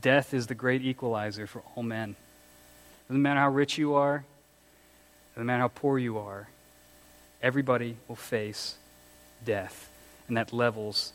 Death 0.00 0.34
is 0.34 0.46
the 0.46 0.54
great 0.54 0.82
equalizer 0.82 1.46
for 1.46 1.62
all 1.74 1.82
men. 1.82 2.16
Doesn't 3.08 3.22
matter 3.22 3.40
how 3.40 3.50
rich 3.50 3.78
you 3.78 3.94
are, 3.94 4.24
doesn't 5.34 5.46
matter 5.46 5.60
how 5.60 5.68
poor 5.68 5.98
you 5.98 6.18
are, 6.18 6.48
everybody 7.42 7.96
will 8.08 8.16
face 8.16 8.76
death, 9.44 9.88
and 10.26 10.36
that 10.36 10.52
levels 10.52 11.12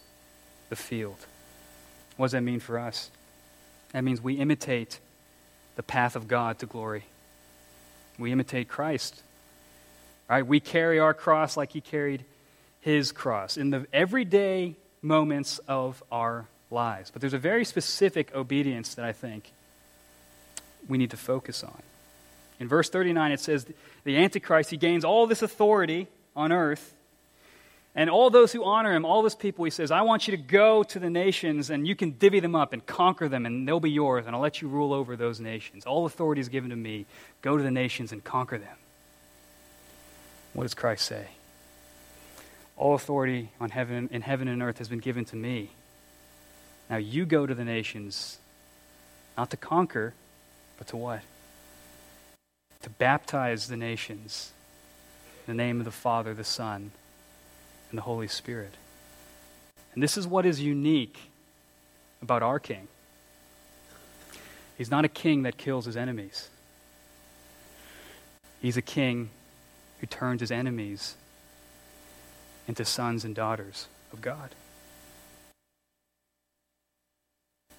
the 0.69 0.75
field. 0.75 1.17
What 2.15 2.27
does 2.27 2.31
that 2.33 2.41
mean 2.41 2.59
for 2.59 2.77
us? 2.77 3.09
That 3.91 4.03
means 4.03 4.21
we 4.21 4.35
imitate 4.35 4.99
the 5.75 5.83
path 5.83 6.15
of 6.15 6.27
God 6.27 6.59
to 6.59 6.65
glory. 6.65 7.05
We 8.17 8.31
imitate 8.31 8.67
Christ. 8.67 9.23
Right? 10.29 10.45
We 10.45 10.59
carry 10.59 10.99
our 10.99 11.13
cross 11.13 11.57
like 11.57 11.71
he 11.71 11.81
carried 11.81 12.23
his 12.81 13.11
cross 13.11 13.57
in 13.57 13.71
the 13.71 13.87
everyday 13.91 14.75
moments 15.01 15.59
of 15.67 16.03
our 16.11 16.47
lives. 16.71 17.11
But 17.11 17.21
there's 17.21 17.33
a 17.33 17.39
very 17.39 17.65
specific 17.65 18.33
obedience 18.35 18.95
that 18.95 19.05
I 19.05 19.11
think 19.11 19.51
we 20.87 20.97
need 20.97 21.11
to 21.11 21.17
focus 21.17 21.63
on. 21.63 21.81
In 22.59 22.67
verse 22.67 22.89
39, 22.89 23.31
it 23.31 23.39
says, 23.39 23.65
The 24.03 24.17
Antichrist, 24.17 24.69
he 24.69 24.77
gains 24.77 25.05
all 25.05 25.27
this 25.27 25.41
authority 25.41 26.07
on 26.35 26.51
earth 26.51 26.93
and 27.95 28.09
all 28.09 28.29
those 28.29 28.51
who 28.51 28.63
honor 28.63 28.93
him, 28.93 29.03
all 29.03 29.23
those 29.23 29.35
people, 29.35 29.65
he 29.65 29.71
says, 29.71 29.91
I 29.91 30.03
want 30.03 30.27
you 30.27 30.37
to 30.37 30.41
go 30.41 30.83
to 30.83 30.99
the 30.99 31.09
nations 31.09 31.69
and 31.69 31.87
you 31.87 31.95
can 31.95 32.11
divvy 32.11 32.39
them 32.39 32.55
up 32.55 32.71
and 32.71 32.85
conquer 32.85 33.27
them 33.27 33.45
and 33.45 33.67
they'll 33.67 33.79
be 33.79 33.91
yours 33.91 34.25
and 34.25 34.35
I'll 34.35 34.41
let 34.41 34.61
you 34.61 34.67
rule 34.67 34.93
over 34.93 35.15
those 35.15 35.39
nations. 35.39 35.85
All 35.85 36.05
authority 36.05 36.39
is 36.39 36.49
given 36.49 36.69
to 36.69 36.75
me. 36.75 37.05
Go 37.41 37.57
to 37.57 37.63
the 37.63 37.71
nations 37.71 38.11
and 38.11 38.23
conquer 38.23 38.57
them. 38.57 38.77
What 40.53 40.63
does 40.63 40.75
Christ 40.75 41.05
say? 41.05 41.27
All 42.79 42.95
authority 42.95 43.49
on 43.59 43.71
heaven, 43.71 44.07
in 44.09 44.21
heaven 44.21 44.47
and 44.47 44.63
earth 44.63 44.77
has 44.77 44.87
been 44.87 44.99
given 44.99 45.25
to 45.25 45.35
me. 45.35 45.71
Now 46.89 46.95
you 46.95 47.25
go 47.25 47.45
to 47.45 47.53
the 47.53 47.65
nations, 47.65 48.39
not 49.37 49.49
to 49.51 49.57
conquer, 49.57 50.13
but 50.77 50.87
to 50.87 50.97
what? 50.97 51.19
To 52.83 52.89
baptize 52.89 53.67
the 53.67 53.75
nations 53.75 54.53
in 55.45 55.57
the 55.57 55.61
name 55.61 55.79
of 55.79 55.85
the 55.85 55.91
Father, 55.91 56.33
the 56.33 56.45
Son, 56.45 56.91
and 57.89 57.97
the 57.97 58.03
Holy 58.03 58.29
Spirit. 58.29 58.73
And 59.93 60.01
this 60.01 60.15
is 60.17 60.25
what 60.25 60.45
is 60.45 60.61
unique 60.61 61.19
about 62.21 62.41
our 62.41 62.59
King. 62.59 62.87
He's 64.77 64.89
not 64.89 65.03
a 65.03 65.09
king 65.09 65.43
that 65.43 65.57
kills 65.57 65.83
his 65.83 65.97
enemies. 65.97 66.47
He's 68.61 68.77
a 68.77 68.81
king 68.81 69.31
who 69.99 70.07
turns 70.07 70.39
his 70.39 70.51
enemies 70.51 71.15
into 72.69 72.85
sons 72.85 73.25
and 73.25 73.33
daughters 73.33 73.87
of 74.13 74.21
God. 74.21 74.51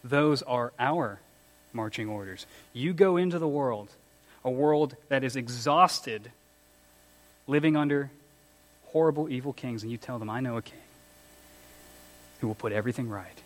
Those 0.02 0.42
are 0.42 0.72
our 0.80 1.20
marching 1.72 2.08
orders. 2.08 2.44
You 2.72 2.92
go 2.92 3.16
into 3.16 3.38
the 3.38 3.46
world, 3.46 3.88
a 4.44 4.50
world 4.50 4.96
that 5.08 5.22
is 5.22 5.36
exhausted, 5.36 6.32
living 7.46 7.76
under 7.76 8.10
horrible, 8.86 9.28
evil 9.28 9.52
kings 9.52 9.84
and 9.84 9.92
you 9.92 9.96
tell 9.96 10.18
them, 10.18 10.28
I 10.28 10.40
know 10.40 10.56
a 10.56 10.62
king 10.62 10.80
who 12.40 12.48
will 12.48 12.56
put 12.56 12.72
everything 12.72 13.08
right. 13.08 13.38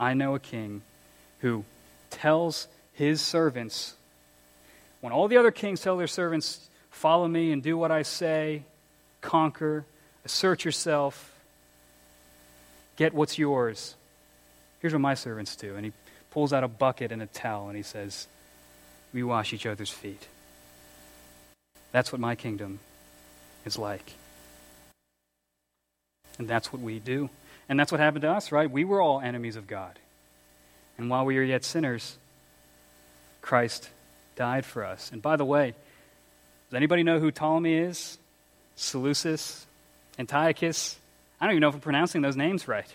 I 0.00 0.14
know 0.14 0.34
a 0.34 0.40
king 0.40 0.82
who 1.38 1.64
tells 2.10 2.66
his 2.94 3.20
servants, 3.20 3.94
when 5.02 5.12
all 5.12 5.28
the 5.28 5.36
other 5.36 5.52
kings 5.52 5.80
tell 5.80 5.96
their 5.96 6.08
servants, 6.08 6.68
follow 6.90 7.28
me 7.28 7.52
and 7.52 7.62
do 7.62 7.78
what 7.78 7.92
I 7.92 8.02
say, 8.02 8.64
conquer, 9.20 9.84
assert 10.28 10.62
yourself, 10.62 11.32
get 12.96 13.14
what's 13.14 13.38
yours. 13.38 13.94
Here's 14.80 14.92
what 14.92 15.00
my 15.00 15.14
servants 15.14 15.56
do. 15.56 15.74
And 15.74 15.86
he 15.86 15.92
pulls 16.30 16.52
out 16.52 16.62
a 16.62 16.68
bucket 16.68 17.12
and 17.12 17.22
a 17.22 17.26
towel 17.26 17.68
and 17.68 17.76
he 17.78 17.82
says, 17.82 18.26
We 19.14 19.22
wash 19.22 19.54
each 19.54 19.64
other's 19.64 19.88
feet. 19.88 20.28
That's 21.92 22.12
what 22.12 22.20
my 22.20 22.34
kingdom 22.34 22.78
is 23.64 23.78
like. 23.78 24.12
And 26.38 26.46
that's 26.46 26.74
what 26.74 26.82
we 26.82 26.98
do. 26.98 27.30
And 27.70 27.80
that's 27.80 27.90
what 27.90 27.98
happened 27.98 28.22
to 28.22 28.30
us, 28.30 28.52
right? 28.52 28.70
We 28.70 28.84
were 28.84 29.00
all 29.00 29.22
enemies 29.22 29.56
of 29.56 29.66
God. 29.66 29.98
And 30.98 31.08
while 31.08 31.24
we 31.24 31.36
were 31.36 31.42
yet 31.42 31.64
sinners, 31.64 32.18
Christ 33.40 33.88
died 34.36 34.66
for 34.66 34.84
us. 34.84 35.10
And 35.10 35.22
by 35.22 35.36
the 35.36 35.46
way, 35.46 35.74
does 36.68 36.76
anybody 36.76 37.02
know 37.02 37.18
who 37.18 37.30
Ptolemy 37.30 37.74
is? 37.78 38.18
Seleucus? 38.76 39.64
Antiochus? 40.18 40.96
I 41.40 41.44
don't 41.44 41.52
even 41.52 41.60
know 41.60 41.68
if 41.68 41.74
I'm 41.74 41.80
pronouncing 41.80 42.22
those 42.22 42.36
names 42.36 42.66
right. 42.66 42.92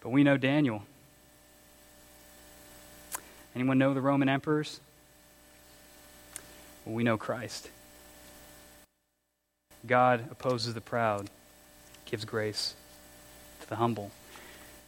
But 0.00 0.10
we 0.10 0.22
know 0.22 0.36
Daniel. 0.36 0.82
Anyone 3.54 3.78
know 3.78 3.94
the 3.94 4.00
Roman 4.00 4.28
emperors? 4.28 4.80
Well, 6.84 6.94
we 6.94 7.02
know 7.02 7.16
Christ. 7.16 7.70
God 9.86 10.28
opposes 10.30 10.74
the 10.74 10.80
proud, 10.80 11.28
gives 12.04 12.24
grace 12.24 12.74
to 13.60 13.68
the 13.68 13.76
humble. 13.76 14.10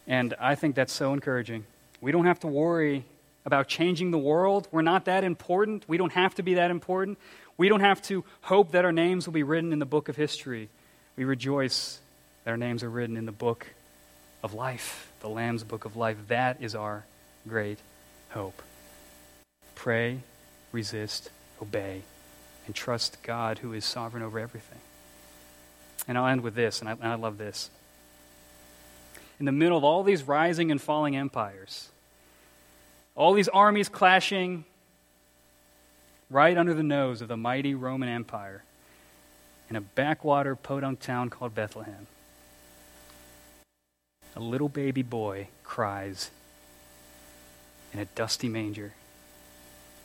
And 0.07 0.33
I 0.39 0.55
think 0.55 0.75
that's 0.75 0.93
so 0.93 1.13
encouraging. 1.13 1.65
We 2.01 2.11
don't 2.11 2.25
have 2.25 2.39
to 2.41 2.47
worry 2.47 3.05
about 3.45 3.67
changing 3.67 4.11
the 4.11 4.17
world. 4.17 4.67
We're 4.71 4.81
not 4.81 5.05
that 5.05 5.23
important. 5.23 5.87
We 5.87 5.97
don't 5.97 6.13
have 6.13 6.35
to 6.35 6.43
be 6.43 6.55
that 6.55 6.71
important. 6.71 7.17
We 7.57 7.69
don't 7.69 7.81
have 7.81 8.01
to 8.03 8.23
hope 8.41 8.71
that 8.71 8.85
our 8.85 8.91
names 8.91 9.25
will 9.25 9.33
be 9.33 9.43
written 9.43 9.73
in 9.73 9.79
the 9.79 9.85
book 9.85 10.09
of 10.09 10.15
history. 10.15 10.69
We 11.15 11.25
rejoice 11.25 11.99
that 12.43 12.51
our 12.51 12.57
names 12.57 12.83
are 12.83 12.89
written 12.89 13.17
in 13.17 13.25
the 13.25 13.31
book 13.31 13.67
of 14.43 14.53
life, 14.53 15.11
the 15.19 15.29
Lamb's 15.29 15.63
book 15.63 15.85
of 15.85 15.95
life. 15.95 16.17
That 16.27 16.61
is 16.61 16.73
our 16.75 17.05
great 17.47 17.79
hope. 18.29 18.61
Pray, 19.75 20.19
resist, 20.71 21.29
obey, 21.61 22.01
and 22.65 22.75
trust 22.75 23.21
God 23.23 23.59
who 23.59 23.73
is 23.73 23.85
sovereign 23.85 24.23
over 24.23 24.39
everything. 24.39 24.79
And 26.07 26.17
I'll 26.17 26.27
end 26.27 26.41
with 26.41 26.55
this, 26.55 26.79
and 26.79 26.89
I, 26.89 26.93
and 26.93 27.07
I 27.07 27.15
love 27.15 27.37
this. 27.37 27.69
In 29.39 29.45
the 29.45 29.51
middle 29.51 29.77
of 29.77 29.83
all 29.83 30.03
these 30.03 30.23
rising 30.23 30.71
and 30.71 30.81
falling 30.81 31.15
empires, 31.15 31.89
all 33.15 33.33
these 33.33 33.49
armies 33.49 33.89
clashing 33.89 34.65
right 36.29 36.57
under 36.57 36.73
the 36.73 36.83
nose 36.83 37.21
of 37.21 37.27
the 37.27 37.37
mighty 37.37 37.75
Roman 37.75 38.09
Empire 38.09 38.63
in 39.71 39.77
a 39.77 39.81
backwater 39.81 40.53
podunk 40.53 40.99
town 40.99 41.29
called 41.29 41.55
Bethlehem. 41.55 42.05
A 44.35 44.39
little 44.41 44.67
baby 44.67 45.01
boy 45.01 45.47
cries 45.63 46.29
in 47.93 47.99
a 48.01 48.03
dusty 48.03 48.49
manger 48.49 48.91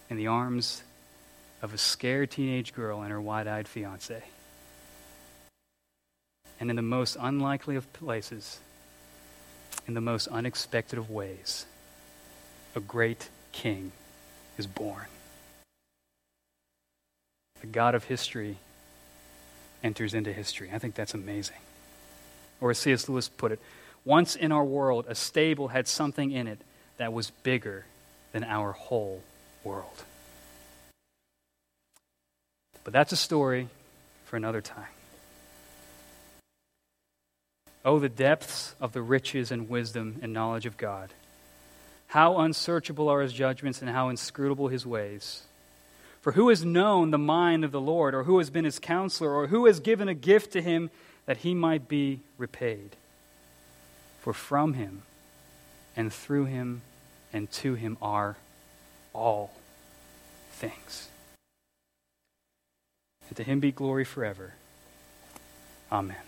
in 0.09 0.17
the 0.17 0.29
arms 0.29 0.85
of 1.63 1.75
a 1.75 1.79
scared 1.79 2.31
teenage 2.31 2.75
girl 2.75 3.03
and 3.03 3.11
her 3.11 3.21
wide 3.21 3.49
eyed 3.49 3.67
fiance. 3.67 4.23
And 6.61 6.71
in 6.71 6.77
the 6.77 6.83
most 6.83 7.17
unlikely 7.19 7.75
of 7.75 7.93
places, 7.93 8.61
in 9.89 9.95
the 9.95 10.01
most 10.01 10.29
unexpected 10.29 10.97
of 10.97 11.11
ways, 11.11 11.67
a 12.77 12.81
great 12.81 13.31
king 13.51 13.91
is 14.59 14.69
born. 14.69 15.07
The 17.63 17.67
God 17.67 17.97
of 17.97 18.05
history 18.05 18.59
enters 19.87 20.13
into 20.13 20.33
history. 20.33 20.69
I 20.75 20.79
think 20.79 20.97
that's 20.97 21.15
amazing. 21.15 21.57
Or 22.61 22.71
as 22.71 22.79
C.S. 22.79 23.09
Lewis 23.09 23.29
put 23.29 23.53
it, 23.53 23.61
once 24.05 24.35
in 24.35 24.51
our 24.53 24.65
world, 24.65 25.07
a 25.09 25.15
stable 25.15 25.69
had 25.69 25.87
something 25.87 26.33
in 26.33 26.49
it 26.49 26.59
that 26.99 27.13
was 27.13 27.31
bigger 27.31 27.87
than 28.33 28.43
our 28.45 28.73
whole 28.73 29.23
world. 29.63 30.05
But 32.83 32.93
that's 32.93 33.13
a 33.13 33.17
story 33.17 33.69
for 34.25 34.37
another 34.37 34.61
time. 34.61 34.85
Oh, 37.85 38.01
the 38.01 38.09
depths 38.09 38.75
of 38.81 38.93
the 38.93 39.03
riches 39.03 39.53
and 39.53 39.69
wisdom 39.69 40.19
and 40.21 40.33
knowledge 40.33 40.67
of 40.67 40.77
God. 40.77 41.11
How 42.09 42.39
unsearchable 42.39 43.09
are 43.09 43.23
his 43.23 43.33
judgments 43.33 43.81
and 43.81 43.91
how 43.91 44.09
inscrutable 44.09 44.69
his 44.69 44.85
ways. 44.85 45.43
For 46.27 46.33
who 46.33 46.49
has 46.49 46.65
known 46.65 47.13
the 47.13 47.19
mind 47.19 47.65
of 47.65 47.71
the 47.71 47.81
Lord, 47.81 48.13
or 48.13 48.25
who 48.25 48.39
has 48.39 48.51
been 48.51 48.65
his 48.65 48.81
counselor, 48.81 49.33
or 49.33 49.47
who 49.47 49.67
has 49.67 49.79
given 49.79 50.09
a 50.09 50.13
gift 50.15 50.51
to 50.55 50.61
him 50.61 50.91
that 51.25 51.37
he 51.37 51.55
might 51.55 51.87
be 51.87 52.19
repaid? 52.37 52.97
For 54.23 54.33
from 54.33 54.75
him, 54.75 55.03
and 55.95 56.13
through 56.13 56.47
him, 56.47 56.83
and 57.33 57.49
to 57.53 57.75
him 57.75 57.97
are 58.03 58.39
all 59.13 59.53
things. 60.51 61.11
And 63.29 63.37
to 63.37 63.45
him 63.45 63.61
be 63.61 63.71
glory 63.71 64.05
forever. 64.05 64.55
Amen. 65.93 66.26